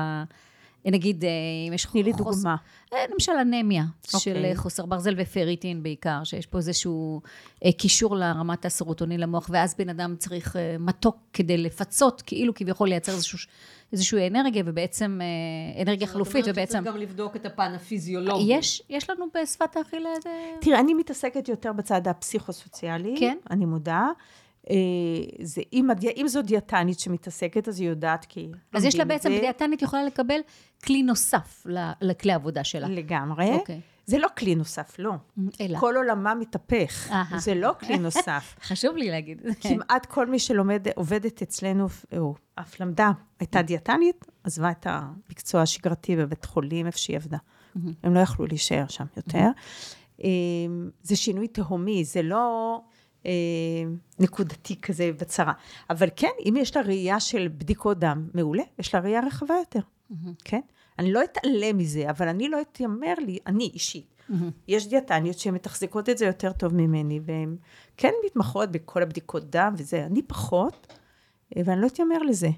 נגיד, 0.85 1.25
אה, 1.25 1.31
אם 1.69 1.73
יש 1.73 1.85
תני 1.85 2.03
לי 2.03 2.13
דוגמה. 2.13 2.57
אה, 2.95 3.05
למשל 3.13 3.33
אנמיה, 3.33 3.85
אוקיי. 4.15 4.21
של 4.21 4.45
אה, 4.45 4.53
חוסר 4.55 4.87
ברזל 4.87 5.15
ופריטין 5.19 5.83
בעיקר, 5.83 6.25
שיש 6.25 6.47
פה 6.47 6.59
איזשהו 6.59 7.21
אה, 7.65 7.73
קישור 7.73 8.17
לרמת 8.17 8.65
הסרוטונין 8.65 9.21
למוח, 9.21 9.51
ואז 9.53 9.75
בן 9.79 9.89
אדם 9.89 10.15
צריך 10.19 10.57
מתוק 10.79 11.17
כדי 11.33 11.57
לפצות, 11.57 12.23
כאילו 12.23 12.55
כביכול 12.55 12.89
לייצר 12.89 13.13
איזשהו, 13.13 13.39
איזושהי 13.93 14.27
אנרגיה, 14.27 14.63
ובעצם 14.67 15.21
אנרגיה 15.83 16.07
חלופית, 16.07 16.45
ובעצם... 16.49 16.83
צריך 16.83 16.95
גם 16.95 17.01
לבדוק 17.01 17.37
את 17.37 17.47
הפן 17.47 17.73
הפיזיולוגי. 17.75 18.55
יש, 18.55 18.83
יש 18.91 19.11
לנו 19.11 19.27
בשפת 19.35 19.77
האכילה 19.77 20.09
איזה... 20.17 20.31
תראה, 20.61 20.81
אני 20.81 20.95
מתעסקת 20.95 21.49
יותר 21.49 21.73
בצד 21.73 22.09
הפסיכוסוציאלי. 22.09 23.17
כן. 23.19 23.37
אני 23.51 23.65
מודה. 23.65 24.09
אה, 24.71 24.77
זה, 25.43 25.63
אם, 25.73 25.89
אם 26.17 26.29
זו 26.29 26.43
דיאטנית 26.43 27.01
שמתעסקת, 27.01 27.69
אז 27.69 27.81
היא 27.81 27.89
יודעת 27.89 28.25
כי... 28.25 28.49
אז 28.73 28.85
יש 28.85 28.97
לה 28.97 29.05
בעצם, 29.05 29.31
זה. 29.33 29.39
דיאטנית 29.41 29.83
יכולה 29.83 30.05
לקבל 30.05 30.41
כלי 30.85 31.03
נוסף 31.03 31.67
לכלי 32.01 32.33
העבודה 32.33 32.65
שלה. 32.65 32.89
לגמרי. 32.89 33.53
אוקיי. 33.53 33.81
זה 34.07 34.19
לא 34.19 34.29
כלי 34.39 34.55
נוסף, 34.55 34.97
לא. 34.99 35.13
אלא. 35.61 35.79
כל 35.79 35.95
עולמה 35.97 36.35
מתהפך. 36.35 37.09
אהה. 37.11 37.39
זה 37.39 37.55
לא 37.55 37.73
כלי 37.81 37.99
נוסף. 37.99 38.57
חשוב 38.69 38.97
לי 38.97 39.11
להגיד. 39.11 39.43
כמעט 39.61 40.07
כל 40.07 40.27
מי 40.27 40.39
שלומד, 40.39 40.87
עובדת 40.95 41.43
אצלנו, 41.43 41.87
או 42.17 42.35
אף 42.55 42.81
למדה, 42.81 43.11
הייתה 43.41 43.63
דיאטנית, 43.63 44.27
עזבה 44.45 44.71
את 44.71 44.87
המקצוע 44.91 45.63
השגרתי 45.63 46.17
בבית 46.17 46.45
חולים, 46.45 46.87
איפה 46.87 46.99
שהיא 46.99 47.17
עבדה. 47.17 47.39
הם 48.03 48.15
לא 48.15 48.21
יכלו 48.21 48.47
להישאר 48.47 48.85
שם 48.89 49.05
יותר. 49.17 49.47
אמ, 50.25 50.91
זה 51.03 51.17
שינוי 51.17 51.49
תהומי, 51.49 52.05
זה 52.05 52.23
לא 52.23 52.75
אה, 52.77 53.00
נקודתי 54.19 54.81
כזה 54.81 55.11
בצרה. 55.21 55.53
אבל 55.91 56.09
כן, 56.17 56.31
אם 56.49 56.55
יש 56.59 56.77
לה 56.77 56.83
ראייה 56.83 57.21
של 57.21 57.49
בדיקות 57.59 57.99
דם, 57.99 58.29
מעולה, 58.35 58.63
יש 58.79 58.95
לה 58.95 59.01
ראייה 59.01 59.21
רחבה 59.27 59.55
יותר, 59.55 59.81
כן? 60.45 60.61
אני 60.99 61.13
לא 61.13 61.25
אתעלם 61.25 61.79
מזה, 61.79 62.11
אבל 62.11 62.29
אני 62.29 62.49
לא 62.49 62.61
אתיימר 62.61 63.15
לי, 63.27 63.39
אני 63.47 63.71
אישית. 63.75 64.15
יש 64.69 64.89
דיאטניות 64.89 65.39
שהן 65.39 65.55
מתחזקות 65.55 66.09
את 66.09 66.19
זה 66.19 66.27
יותר 66.27 66.53
טוב 66.53 66.75
ממני, 66.75 67.21
והן 67.25 67.57
כן 67.97 68.13
מתמחות 68.27 68.71
בכל 68.71 69.03
הבדיקות 69.03 69.51
דם 69.51 69.75
וזה, 69.79 70.07
אני 70.07 70.23
פחות, 70.23 70.87
אה, 71.57 71.63
ואני 71.65 71.81
לא 71.81 71.87
אתיימר 71.87 72.19
לזה. 72.19 72.49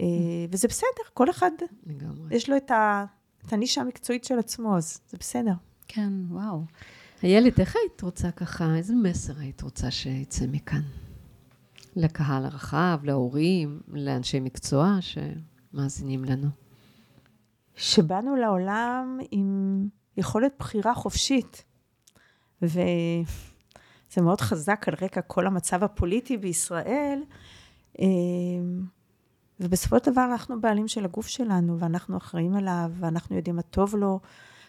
אה, 0.00 0.06
וזה 0.50 0.68
בסדר, 0.68 1.04
כל 1.14 1.30
אחד, 1.30 1.50
לגמרי. 1.86 2.36
יש 2.36 2.50
לו 2.50 2.56
את, 2.56 2.70
ה, 2.70 3.04
את 3.46 3.52
הנישה 3.52 3.80
המקצועית 3.80 4.24
של 4.24 4.38
עצמו, 4.38 4.76
אז 4.76 5.00
זה 5.08 5.16
בסדר. 5.20 5.52
כן, 5.88 6.12
וואו. 6.30 6.62
איילת, 7.22 7.60
איך 7.60 7.76
היית 7.76 8.02
רוצה 8.02 8.30
ככה, 8.30 8.76
איזה 8.76 8.94
מסר 8.94 9.32
היית 9.38 9.62
רוצה 9.62 9.90
שיצא 9.90 10.44
מכאן? 10.48 10.82
לקהל 11.96 12.44
הרחב, 12.44 12.98
להורים, 13.02 13.80
לאנשי 13.88 14.40
מקצוע 14.40 14.98
שמאזינים 15.00 16.24
לנו. 16.24 16.48
שבאנו 17.76 18.36
לעולם 18.36 19.18
עם 19.30 19.88
יכולת 20.16 20.52
בחירה 20.58 20.94
חופשית. 20.94 21.64
וזה 22.62 24.22
מאוד 24.22 24.40
חזק 24.40 24.84
על 24.88 24.94
רקע 25.02 25.20
כל 25.20 25.46
המצב 25.46 25.84
הפוליטי 25.84 26.36
בישראל. 26.36 27.22
אה, 28.00 28.06
ובסופו 29.60 29.96
של 30.04 30.12
דבר 30.12 30.24
אנחנו 30.24 30.60
בעלים 30.60 30.88
של 30.88 31.04
הגוף 31.04 31.26
שלנו, 31.26 31.78
ואנחנו 31.78 32.16
אחראים 32.16 32.54
עליו, 32.54 32.90
ואנחנו 33.00 33.36
יודעים 33.36 33.56
מה 33.56 33.62
טוב 33.62 33.96
לו. 33.96 34.20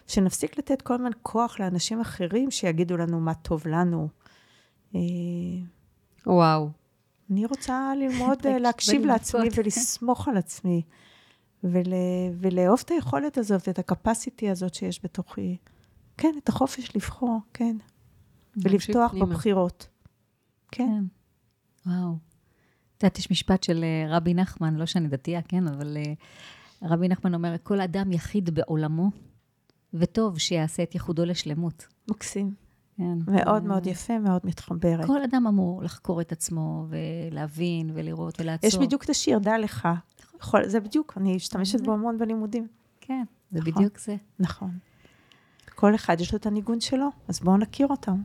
שנפסיק 0.08 0.58
לתת 0.58 0.82
כל 0.82 0.94
הזמן 0.94 1.10
כוח 1.22 1.60
לאנשים 1.60 2.00
אחרים 2.00 2.50
שיגידו 2.50 2.96
לנו 2.96 3.20
מה 3.20 3.34
טוב 3.34 3.68
לנו. 3.68 4.08
אה, 4.94 5.00
וואו. 6.26 6.70
אני 7.30 7.46
רוצה 7.46 7.92
ללמוד 7.96 8.38
אה, 8.46 8.58
להקשיב 8.58 9.04
לעצמי. 9.04 9.48
ולסמוך 9.56 10.28
על 10.28 10.36
עצמי, 10.36 10.82
ול, 11.64 11.82
ולאהוב 12.40 12.80
את 12.84 12.90
היכולת 12.90 13.38
הזאת, 13.38 13.68
את 13.68 13.78
הקפסיטי 13.78 14.50
הזאת 14.50 14.74
שיש 14.74 15.04
בתוכי. 15.04 15.56
כן, 16.16 16.34
את 16.38 16.48
החופש 16.48 16.96
לבחור, 16.96 17.38
כן. 17.54 17.76
ולבטוח. 18.56 19.14
בבחירות. 19.14 19.88
כן. 20.72 20.84
כן. 20.84 21.04
וואו. 21.90 22.16
את 22.96 23.02
יודעת, 23.02 23.18
יש 23.18 23.30
משפט 23.30 23.62
של 23.62 23.84
אה, 23.84 24.16
רבי 24.16 24.34
נחמן, 24.34 24.74
לא 24.74 24.86
שאני 24.86 25.08
דתייה, 25.08 25.42
כן, 25.42 25.68
אבל 25.68 25.96
רבי 26.82 27.08
נחמן 27.08 27.34
אומר, 27.34 27.54
כל 27.62 27.80
אדם 27.80 28.12
יחיד 28.12 28.50
בעולמו, 28.50 29.10
וטוב 29.94 30.38
שיעשה 30.38 30.82
את 30.82 30.94
ייחודו 30.94 31.24
לשלמות. 31.24 31.86
מקסים. 32.10 32.54
כן. 32.96 33.18
מאוד 33.26 33.62
אה, 33.62 33.68
מאוד 33.68 33.86
יפה, 33.86 34.18
מאוד 34.18 34.40
מתחברת. 34.44 35.06
כל 35.06 35.22
אדם 35.22 35.46
אמור 35.46 35.82
לחקור 35.82 36.20
את 36.20 36.32
עצמו, 36.32 36.86
ולהבין, 36.88 37.90
ולראות, 37.94 38.40
ולעצור. 38.40 38.68
יש 38.68 38.76
בדיוק 38.76 39.04
את 39.04 39.10
השיר, 39.10 39.38
דע 39.38 39.58
לך. 39.58 39.88
יכול- 40.40 40.68
זה 40.68 40.80
בדיוק, 40.80 41.14
אני 41.16 41.36
משתמשת 41.36 41.80
בו 41.80 41.92
המון 41.92 42.18
בלימודים. 42.18 42.66
כן, 43.00 43.24
זה 43.50 43.58
נכון. 43.60 43.72
בדיוק 43.72 43.98
זה. 43.98 44.16
נכון. 44.38 44.78
כל 45.74 45.94
אחד 45.94 46.20
יש 46.20 46.32
לו 46.32 46.38
את 46.38 46.46
הניגון 46.46 46.80
שלו, 46.80 47.08
אז 47.28 47.40
בואו 47.40 47.56
נכיר 47.56 47.86
אותם. 47.86 48.22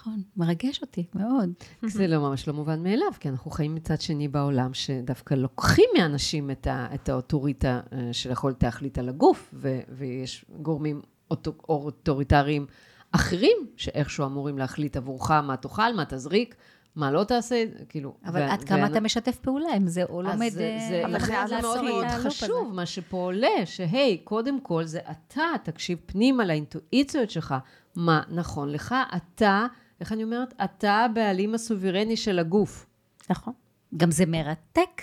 נכון, 0.00 0.22
מרגש 0.36 0.82
אותי 0.82 1.06
מאוד. 1.14 1.50
זה 1.96 2.06
לא 2.06 2.18
ממש 2.18 2.48
לא 2.48 2.54
מובן 2.54 2.82
מאליו, 2.82 3.08
כי 3.20 3.28
אנחנו 3.28 3.50
חיים 3.50 3.74
מצד 3.74 4.00
שני 4.00 4.28
בעולם, 4.28 4.74
שדווקא 4.74 5.34
לוקחים 5.34 5.84
מאנשים 5.98 6.50
את, 6.50 6.66
ה, 6.66 6.86
את 6.94 7.08
האוטוריטה 7.08 7.80
אה, 7.92 8.12
של 8.12 8.30
יכולת 8.30 8.62
להחליט 8.62 8.98
על 8.98 9.08
הגוף, 9.08 9.54
ו, 9.54 9.80
ויש 9.88 10.44
גורמים 10.62 11.02
אוטו, 11.30 11.52
אוטוריטריים 11.68 12.66
אחרים, 13.12 13.56
שאיכשהו 13.76 14.26
אמורים 14.26 14.58
להחליט 14.58 14.96
עבורך 14.96 15.30
מה 15.30 15.56
תאכל, 15.56 15.94
מה 15.96 16.04
תזריק, 16.04 16.54
מה 16.96 17.12
לא 17.12 17.24
תעשה, 17.24 17.64
כאילו... 17.88 18.14
אבל 18.24 18.42
עד 18.42 18.64
כמה 18.64 18.86
אתה 18.86 19.00
משתף 19.00 19.36
פעולה 19.36 19.74
עם 19.74 19.86
זה, 19.86 20.04
או 20.04 20.22
לומד... 20.22 20.48
זה, 20.48 20.78
אה, 20.92 21.60
מאוד 21.60 21.84
מאוד. 21.84 22.06
חשוב, 22.06 22.72
מה 22.74 22.86
שפה 22.86 23.16
עולה, 23.16 23.48
שהי, 23.64 24.18
קודם 24.24 24.60
כל 24.60 24.84
זה 24.84 25.00
אתה, 25.10 25.44
תקשיב 25.62 25.98
פנימה 26.06 26.44
לאינטואיציות 26.44 27.30
שלך, 27.30 27.54
מה 27.96 28.22
נכון 28.28 28.68
לך, 28.68 28.94
אתה, 29.16 29.66
איך 30.00 30.12
אני 30.12 30.24
אומרת? 30.24 30.54
אתה 30.64 30.92
הבעלים 30.92 31.54
הסוברני 31.54 32.16
של 32.16 32.38
הגוף. 32.38 32.86
נכון. 33.30 33.52
גם 33.96 34.10
זה 34.10 34.26
מרתק. 34.26 35.02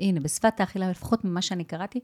הנה, 0.00 0.20
בשפת 0.20 0.60
האכילה, 0.60 0.90
לפחות 0.90 1.24
ממה 1.24 1.42
שאני 1.42 1.64
קראתי, 1.64 2.00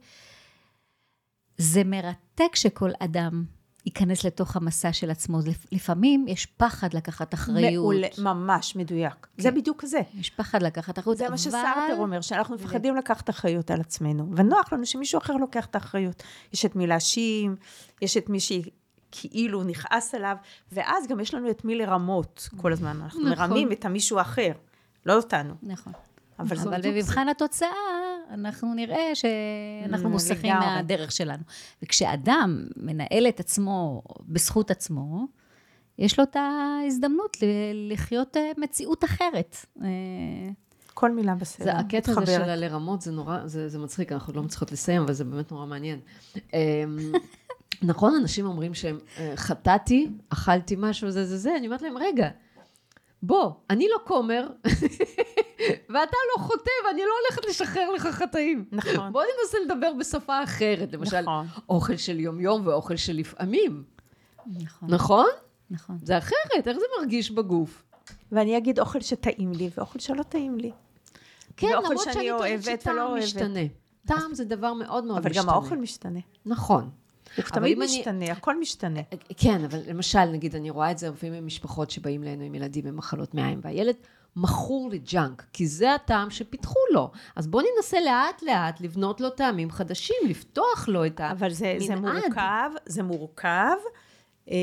זה 1.59 1.85
מרתק 1.85 2.55
שכל 2.55 2.91
אדם 2.99 3.45
ייכנס 3.87 4.25
לתוך 4.25 4.57
המסע 4.57 4.93
של 4.93 5.11
עצמו. 5.11 5.39
לפ- 5.47 5.67
לפעמים 5.73 6.25
יש 6.29 6.47
פחד 6.47 6.95
לקחת 6.95 7.35
אחריות. 7.35 7.73
מעולה, 7.73 8.09
ממש 8.19 8.77
מדויק. 8.77 9.27
זה 9.39 9.51
בדיוק 9.51 9.85
זה. 9.85 10.01
יש 10.15 10.31
פחד 10.31 10.63
לקחת 10.63 10.99
אחריות, 10.99 11.19
זה 11.19 11.25
אבל... 11.25 11.31
מה 11.33 11.39
שסרטר 11.39 11.97
אומר, 11.99 12.21
שאנחנו 12.21 12.55
מפחדים 12.55 12.97
לקחת 12.97 13.31
אחריות 13.31 13.71
על 13.71 13.81
עצמנו, 13.81 14.31
ונוח 14.37 14.73
לנו 14.73 14.87
שמישהו 14.87 15.19
אחר 15.19 15.33
לוקח 15.33 15.67
את 15.67 15.75
האחריות. 15.75 16.23
יש 16.53 16.65
את 16.67 16.77
מי 16.77 16.87
להאשים, 16.87 17.57
יש 18.03 18.17
את 18.17 18.29
מי 18.29 18.41
שכאילו 19.17 19.63
נכעס 19.65 20.15
עליו, 20.15 20.37
ואז 20.73 21.07
גם 21.07 21.21
יש 21.21 21.35
לנו 21.35 21.51
את 21.51 21.65
מי 21.65 21.75
לרמות 21.75 22.49
כל 22.57 22.73
הזמן. 22.73 23.01
אנחנו 23.03 23.21
נכון. 23.31 23.49
מרמים 23.51 23.73
את 23.73 23.85
המישהו 23.85 24.19
האחר, 24.19 24.53
לא 25.07 25.17
אותנו. 25.17 25.55
נכון. 25.63 25.93
אבל 26.39 26.57
זה 26.57 26.69
אבל. 26.69 26.81
במבחן 26.83 27.29
התוצאה, 27.29 27.69
אנחנו 28.31 28.75
נראה 28.75 29.11
שאנחנו 29.15 30.09
Mm, 30.09 30.13
מוסכים. 30.13 30.55
מהדרך 30.57 31.13
שלנו. 31.13 31.43
וכשאדם 31.83 32.67
מנהל 32.77 33.27
את 33.29 33.41
עצמו 33.41 34.03
בזכות 34.23 34.71
עצמו, 34.71 35.27
יש 35.99 36.19
לו 36.19 36.25
את 36.25 36.37
ההזדמנות 36.37 37.37
לחיות 37.91 38.37
אה, 38.37 38.51
מציאות 38.59 39.05
אחרת. 39.05 39.57
אה, 39.83 39.87
כל 40.95 41.11
מילה 41.11 41.35
בסדר. 41.35 41.65
זה 41.65 41.73
הקטע 41.73 42.13
הזה. 42.13 42.35
של 42.35 42.43
הלרמות, 42.43 43.01
זה 43.03 43.13
נורא, 43.13 43.47
זה, 43.47 43.69
זה 43.69 43.79
מצחיק, 43.79 44.13
אנחנו 44.13 44.33
לא 44.33 44.43
מצליחות 44.43 44.73
לסיים, 44.73 45.03
אבל 45.03 45.13
זה 45.13 45.25
באמת 45.25 45.53
נורא 45.53 45.67
מעניין. 45.67 45.99
נכון, 47.83 48.15
אנשים 48.15 48.47
אומרים 48.47 48.75
שהם, 48.75 48.99
אה, 49.19 49.33
חטאתי, 49.37 50.09
אכלתי 50.29 50.75
משהו, 50.79 51.11
זה 51.11 51.25
זה 51.25 51.39
זה, 51.39 51.57
אני 51.57 51.67
אומרת 51.67 51.83
להם, 51.83 51.99
רגע, 51.99 52.29
בוא, 53.23 53.51
אני 53.71 53.89
לא 53.89 53.99
כומר, 54.05 54.49
ואתה 55.93 56.17
לא 56.37 56.43
חוטא, 56.43 56.71
ואני 56.87 57.03
לא 57.03 57.13
הולכת 57.23 57.49
לשחרר 57.49 57.91
לך 57.91 58.07
חטאים. 58.07 58.65
נכון. 58.73 59.13
בוא 59.13 59.23
ננסה 59.23 59.59
לדבר 59.65 59.93
בשפה 59.99 60.45
אחרת, 60.45 60.93
למשל, 60.93 61.21
נכון. 61.21 61.47
אוכל 61.69 61.97
של 61.97 62.21
יום-יום 62.21 62.67
ואוכל 62.67 62.97
של 62.97 63.13
לפעמים, 63.17 63.85
נכון, 64.47 64.89
נכון? 64.95 65.27
נכון. 65.71 65.99
זה 66.03 66.19
אחרת, 66.19 66.69
איך 66.69 66.79
זה 66.79 66.85
מרגיש 67.01 67.31
בגוף? 67.31 67.83
ואני 68.33 68.57
אגיד 68.59 68.81
אוכל 68.81 69.01
שטעים 69.01 69.53
לי, 69.53 69.71
ואוכל 69.77 69.99
שלא 69.99 70.23
טעים 70.23 70.59
לי. 70.59 70.73
כן, 71.57 71.69
למרות 71.77 71.99
שאני 71.99 72.15
שאני 72.15 72.29
טוענת 72.29 72.41
אוהבת 72.41 72.81
שטעם 72.81 72.99
אוהבת. 72.99 73.23
משתנה. 73.25 73.61
טעם 74.07 74.35
זה 74.35 74.45
דבר 74.45 74.73
מאוד 74.73 75.05
מאוד 75.05 75.19
אבל 75.19 75.31
משתנה. 75.31 75.43
גם 75.45 75.51
האוכל 75.51 75.77
משתנה. 75.77 76.21
נכון. 76.47 76.91
הוא 77.37 77.45
תמיד 77.45 77.77
אם 77.77 77.83
אני- 77.83 77.99
משתנה, 77.99 78.33
הכל 78.33 78.61
משתנה. 78.61 79.01
כן, 79.37 79.65
אבל 79.65 79.79
למשל, 79.87 80.25
נגיד, 80.25 80.55
אני 80.55 80.71
רואה 80.71 80.91
את 80.91 80.99
זה 80.99 81.11
לפעמים 81.11 81.43
במשפחות 81.43 81.91
שבאים 81.91 82.23
אלינו 82.23 82.45
עם 82.45 82.55
ילדים 82.55 82.85
במחלות 82.85 83.35
מעיים, 83.35 83.61
והילד 83.63 83.97
מכור 84.37 84.89
לג'אנק, 84.93 85.45
כי 85.53 85.67
זה 85.67 85.95
הטעם 85.95 86.31
שפיתחו 86.31 86.79
לו. 86.93 87.11
אז 87.37 87.47
בואו 87.47 87.65
ננסה 87.77 88.01
לאט-לאט 88.01 88.81
לבנות 88.81 89.21
לו 89.21 89.31
טעמים 89.31 89.71
חדשים, 89.71 90.17
לפתוח 90.29 90.89
לו 90.89 91.07
את 91.07 91.21
המנעד. 91.21 91.37
אבל 91.37 91.51
זה, 91.53 91.77
זה 91.79 91.97
מורכב, 91.97 92.71
זה 92.87 93.03
מורכב. 93.03 93.77
אה, 94.51 94.57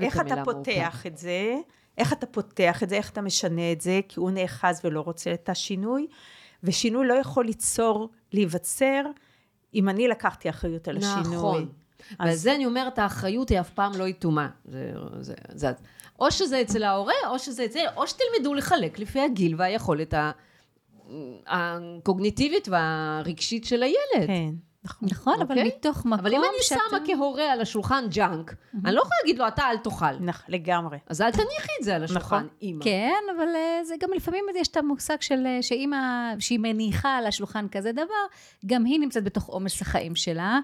איך 0.00 0.20
את 0.20 0.26
אתה 0.26 0.42
פותח 0.44 1.06
את 1.06 1.18
זה, 1.18 1.54
איך 1.98 2.12
אתה 2.12 2.26
פותח 2.26 2.82
את 2.82 2.88
זה, 2.88 2.96
איך 2.96 3.10
אתה 3.10 3.20
משנה 3.20 3.72
את 3.72 3.80
זה, 3.80 4.00
כי 4.08 4.20
הוא 4.20 4.30
נאחז 4.30 4.80
ולא 4.84 5.00
רוצה 5.00 5.32
את 5.32 5.48
השינוי, 5.48 6.06
ושינוי 6.62 7.06
לא 7.06 7.14
יכול 7.14 7.44
ליצור, 7.44 8.08
להיווצר, 8.32 9.02
אם 9.74 9.88
אני 9.88 10.08
לקחתי 10.08 10.50
אחריות 10.50 10.88
על 10.88 10.96
השינוי. 10.96 11.36
נכון. 11.36 11.68
אז- 12.18 12.26
ועל 12.26 12.34
זה 12.34 12.54
אני 12.54 12.66
אומרת, 12.66 12.98
האחריות 12.98 13.48
היא 13.48 13.60
אף 13.60 13.70
פעם 13.70 13.92
לא 13.96 14.08
יתומה. 14.08 14.48
זה, 14.64 14.92
זה, 15.20 15.34
זה, 15.54 15.70
או 16.20 16.30
שזה 16.30 16.60
אצל 16.60 16.82
ההורה, 16.82 17.14
או 17.30 17.38
שזה 17.38 17.64
אצל... 17.64 17.78
או 17.96 18.06
שתלמדו 18.06 18.54
לחלק 18.54 18.98
לפי 18.98 19.20
הגיל 19.20 19.54
והיכולת 19.58 20.14
ה- 20.14 20.30
הקוגניטיבית 21.46 22.68
והרגשית 22.68 23.64
של 23.64 23.82
הילד. 23.82 24.26
כן, 24.26 24.50
נכון. 24.84 25.08
נכון, 25.12 25.34
אבל 25.34 25.58
אוקיי? 25.58 25.72
מתוך 25.78 25.98
מקום 25.98 26.12
אבל 26.12 26.34
אם 26.34 26.40
אני 26.40 26.62
שאתה... 26.62 26.80
שמה 26.90 26.98
כהורה 27.06 27.52
על 27.52 27.60
השולחן 27.60 28.04
junk, 28.10 28.54
אני 28.84 28.94
לא 28.94 29.00
יכולה 29.00 29.16
להגיד 29.22 29.38
לו, 29.38 29.48
אתה 29.48 29.62
אל 29.70 29.76
תאכל. 29.76 30.12
נכון, 30.20 30.44
לגמרי. 30.48 30.98
אז 31.06 31.20
אל 31.20 31.30
תניחי 31.30 31.46
את 31.80 31.84
זה 31.84 31.96
על 31.96 32.04
השולחן, 32.04 32.36
נכון. 32.36 32.48
אימא. 32.62 32.84
כן, 32.84 33.12
אבל 33.36 33.48
אה, 33.56 33.84
זה 33.84 33.94
גם 34.00 34.08
לפעמים 34.16 34.44
יש 34.56 34.68
את 34.68 34.76
המושג 34.76 35.20
של 35.20 35.46
אה, 35.46 35.62
שאימא, 35.62 35.96
שהיא 36.38 36.58
מניחה 36.58 37.16
על 37.16 37.26
השולחן 37.26 37.66
כזה 37.68 37.92
דבר, 37.92 38.24
גם 38.66 38.84
היא 38.84 39.00
נמצאת 39.00 39.24
בתוך 39.24 39.46
עומס 39.46 39.82
החיים 39.82 40.16
שלה, 40.16 40.58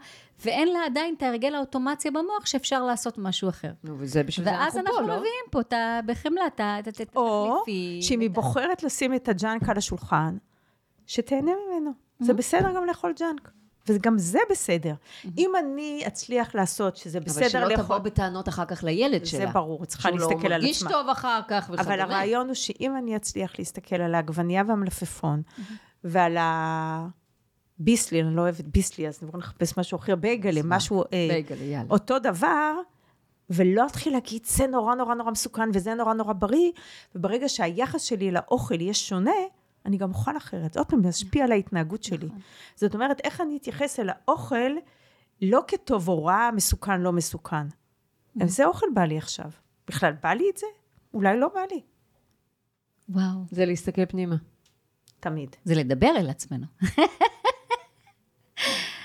ואין 0.44 0.68
לה 0.72 0.78
עדיין 0.86 1.14
את 1.18 1.22
ההרגל 1.22 1.54
האוטומציה 1.54 2.10
במוח 2.10 2.46
שאפשר 2.46 2.84
לעשות 2.84 3.18
משהו 3.18 3.48
אחר. 3.48 3.70
נו, 3.84 3.96
וזה 3.98 4.22
בשביל 4.22 4.44
זה 4.44 4.52
ואז 4.52 4.76
אנחנו 4.76 4.92
פה, 4.92 4.98
אנחנו 4.98 5.08
לא? 5.12 5.18
מביאים 5.18 5.44
פה 5.50 5.60
את 5.60 5.72
ה- 5.72 6.00
בחמלה, 6.06 6.46
את 6.46 6.60
ה- 6.60 6.78
את 6.78 6.86
ה- 6.86 7.02
את 7.02 7.16
או 7.16 7.56
התחליפים. 7.58 8.02
שאם 8.02 8.20
היא 8.20 8.30
בוחרת 8.30 8.82
לשים 8.82 9.14
את 9.14 9.28
ה 9.28 9.36
junk 9.36 9.68
על 9.68 9.76
השולחן, 9.78 10.36
שתהנה 11.06 11.50
ממנו. 11.68 11.90
זה 12.20 12.34
בסדר 12.34 12.72
גם 12.76 12.84
לאכול 12.86 13.12
ג'אנק. 13.18 13.50
וגם 13.86 14.18
זה 14.18 14.38
בסדר. 14.50 14.94
אם 15.38 15.52
אני 15.58 16.04
אצליח 16.06 16.54
לעשות 16.54 16.96
שזה 16.96 17.18
אבל 17.18 17.26
בסדר 17.26 17.48
שלא 17.48 17.68
לאכול... 17.68 17.84
תבוא 17.84 17.98
בטענות 17.98 18.48
אחר 18.48 18.64
כך 18.64 18.84
לילד 18.84 19.26
שלה. 19.26 19.40
זה 19.40 19.46
ברור, 19.46 19.84
צריכה 19.84 20.08
שהוא 20.08 20.20
להסתכל 20.20 20.46
על 20.46 20.52
לא 20.52 20.58
מרגיש 20.58 20.76
עצמה. 20.76 20.90
טוב 20.90 21.08
אחר 21.08 21.40
כך 21.48 21.70
וכדומה. 21.72 21.82
אבל 21.82 22.00
הרעיון 22.00 22.46
הוא 22.46 22.54
שאם 22.54 22.96
אני 22.96 23.16
אצליח 23.16 23.58
להסתכל 23.58 23.96
על 23.96 24.14
העגבנייה 24.14 24.62
והמלפפון, 24.66 25.42
ועל 26.04 26.36
הביסלי, 27.78 28.22
אני 28.22 28.36
לא 28.36 28.42
אוהבת 28.42 28.64
ביסלי, 28.64 29.08
אז 29.08 29.18
בואו 29.22 29.38
נחפש 29.38 29.78
משהו 29.78 29.98
אחר, 29.98 30.16
בייגלה, 30.16 30.60
משהו... 30.64 31.02
אה, 31.02 31.26
בייגלה, 31.28 31.64
יאללה. 31.64 31.90
אותו 31.90 32.18
דבר, 32.18 32.72
ולא 33.50 33.86
אתחיל 33.86 34.12
להגיד, 34.12 34.44
זה 34.44 34.66
נורא 34.66 34.94
נורא 34.94 35.14
נורא 35.14 35.30
מסוכן 35.30 35.68
וזה 35.74 35.94
נורא 35.94 36.14
נורא 36.14 36.32
בריא, 36.32 36.70
וברגע 37.14 37.48
שהיחס 37.48 38.02
שלי 38.02 38.30
לאוכל 38.30 38.80
יהיה 38.80 38.94
שונה, 38.94 39.30
אני 39.86 39.96
גם 39.96 40.10
אוכל 40.10 40.36
אחרת. 40.36 40.76
עוד 40.76 40.86
פעם, 40.86 41.02
זה 41.02 41.08
ישפיע 41.08 41.44
על 41.44 41.52
ההתנהגות 41.52 42.04
שלי. 42.04 42.28
זאת 42.76 42.94
אומרת, 42.94 43.20
איך 43.24 43.40
אני 43.40 43.56
אתייחס 43.56 44.00
אל 44.00 44.08
האוכל, 44.10 44.70
לא 45.42 45.60
כטוב 45.68 46.08
או 46.08 46.24
רע, 46.24 46.50
מסוכן, 46.54 47.00
לא 47.00 47.12
מסוכן. 47.12 47.66
איזה 48.40 48.64
אוכל 48.66 48.86
בא 48.94 49.04
לי 49.04 49.18
עכשיו? 49.18 49.50
בכלל 49.88 50.12
בא 50.22 50.28
לי 50.32 50.44
את 50.52 50.56
זה? 50.56 50.66
אולי 51.14 51.40
לא 51.40 51.48
בא 51.54 51.60
לי. 51.70 51.80
וואו. 53.08 53.44
זה 53.50 53.64
להסתכל 53.66 54.06
פנימה. 54.06 54.36
תמיד. 55.20 55.56
זה 55.64 55.74
לדבר 55.74 56.12
אל 56.16 56.30
עצמנו. 56.30 56.66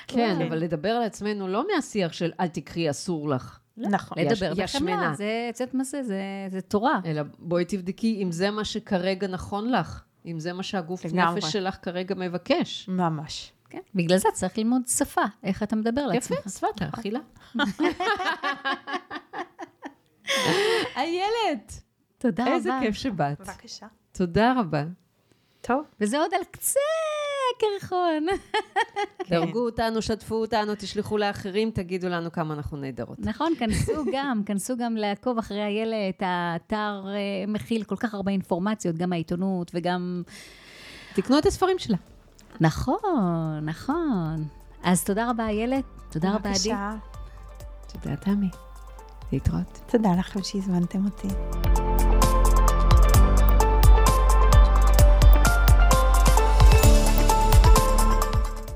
כן, 0.07 0.31
אוקיי. 0.33 0.47
אבל 0.47 0.57
לדבר 0.57 0.89
על 0.89 1.03
עצמנו 1.03 1.47
לא 1.47 1.65
מהשיח 1.75 2.13
של 2.13 2.31
אל 2.39 2.47
תקחי, 2.47 2.89
אסור 2.89 3.29
לך. 3.29 3.59
נכון. 3.77 4.17
יש- 4.19 4.41
לדבר 4.41 4.63
בחמלה. 4.63 5.13
זה, 5.15 5.47
את 5.49 5.59
יודעת 5.59 5.73
מה 5.75 5.83
זה? 5.83 6.03
זה? 6.03 6.21
זה 6.49 6.61
תורה. 6.61 6.99
אלא 7.05 7.21
בואי 7.39 7.65
תבדקי 7.65 8.23
אם 8.23 8.31
זה 8.31 8.51
מה 8.51 8.65
שכרגע 8.65 9.27
נכון 9.27 9.71
לך. 9.71 10.03
אם 10.25 10.39
זה 10.39 10.53
מה 10.53 10.63
שהגוף 10.63 11.05
לגמרי. 11.05 11.37
נפש 11.39 11.51
שלך 11.51 11.77
כרגע 11.81 12.15
מבקש. 12.15 12.89
ממש. 12.89 13.53
כן. 13.69 13.79
בגלל 13.95 14.17
זה 14.17 14.27
צריך 14.33 14.57
ללמוד 14.57 14.81
שפה, 14.87 15.21
איך 15.43 15.63
אתה 15.63 15.75
מדבר 15.75 16.01
יפה, 16.01 16.35
לעצמך. 16.35 16.53
שפת 16.53 16.81
האכילה. 16.81 17.19
איילת, 20.95 21.81
תודה 22.17 22.43
רבה. 22.43 22.53
איזה 22.53 22.69
כיף 22.81 22.95
שבאת. 22.95 23.39
בבקשה. 23.39 23.87
תודה 24.11 24.53
רבה. 24.59 24.83
טוב. 25.61 25.83
וזה 25.99 26.19
עוד 26.19 26.33
על 26.33 26.41
קצה 26.51 26.79
הקרחון. 27.57 28.25
דרגו 29.29 29.59
אותנו, 29.69 30.01
שתפו 30.01 30.35
אותנו, 30.35 30.73
תשלחו 30.77 31.17
לאחרים, 31.17 31.71
תגידו 31.71 32.09
לנו 32.09 32.31
כמה 32.31 32.53
אנחנו 32.53 32.77
נהדרות. 32.77 33.19
נכון, 33.19 33.53
כנסו 33.59 34.03
גם, 34.13 34.41
כנסו 34.45 34.77
גם 34.77 34.95
לעקוב 34.95 35.37
אחרי 35.37 35.63
איילת, 35.63 36.21
האתר 36.21 37.03
אה, 37.07 37.47
מכיל 37.47 37.83
כל 37.83 37.95
כך 37.95 38.13
הרבה 38.13 38.31
אינפורמציות, 38.31 38.95
גם 38.95 39.13
העיתונות 39.13 39.71
וגם 39.73 40.23
תקנו 41.13 41.37
את 41.37 41.45
הספרים 41.45 41.79
שלה. 41.79 41.97
נכון, 42.61 43.59
נכון. 43.61 44.45
אז 44.83 45.03
תודה 45.03 45.29
רבה, 45.29 45.47
איילת. 45.47 45.83
תודה 46.11 46.29
רבה, 46.29 46.49
עדי. 46.49 46.49
בבקשה. 46.49 46.91
תודה, 47.93 48.15
תמי. 48.15 48.49
להתראות. 49.31 49.79
תודה 49.91 50.09
לכם 50.19 50.43
שהזמנתם 50.43 51.05
אותי. 51.05 51.27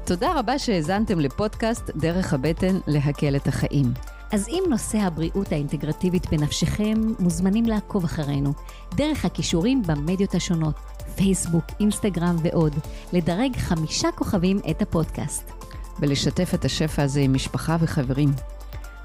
תודה 0.06 0.40
רבה 0.40 0.60
שהאזנתם 0.60 1.20
לפודקאסט 1.20 1.90
דרך 1.96 2.34
הבטן 2.34 2.80
להקל 2.88 3.36
את 3.36 3.48
החיים. 3.48 3.94
אז 4.32 4.48
אם 4.48 4.64
נושא 4.70 4.98
הבריאות 4.98 5.52
האינטגרטיבית 5.52 6.30
בנפשכם, 6.32 6.94
מוזמנים 7.20 7.66
לעקוב 7.66 8.04
אחרינו, 8.04 8.54
דרך 8.96 9.26
הכישורים 9.26 9.82
במדיות 9.86 10.36
השונות, 10.36 10.76
פייסבוק, 11.16 11.66
אינסטגרם 11.80 12.36
ועוד, 12.44 12.74
לדרג 13.14 13.58
חמישה 13.58 14.12
כוכבים 14.12 14.60
את 14.72 14.82
הפודקאסט. 14.82 15.52
ולשתף 16.00 16.54
את 16.54 16.66
השפע 16.66 17.04
הזה 17.04 17.20
עם 17.20 17.34
משפחה 17.34 17.78
וחברים. 17.80 18.32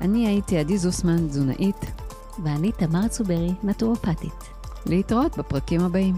אני 0.00 0.26
הייתי 0.26 0.58
עדי 0.58 0.78
זוסמן, 0.78 1.28
תזונאית. 1.28 1.84
ואני 2.44 2.72
תמר 2.72 3.08
צוברי, 3.08 3.50
נטורופטית. 3.62 4.50
להתראות 4.86 5.38
בפרקים 5.38 5.80
הבאים. 5.80 6.14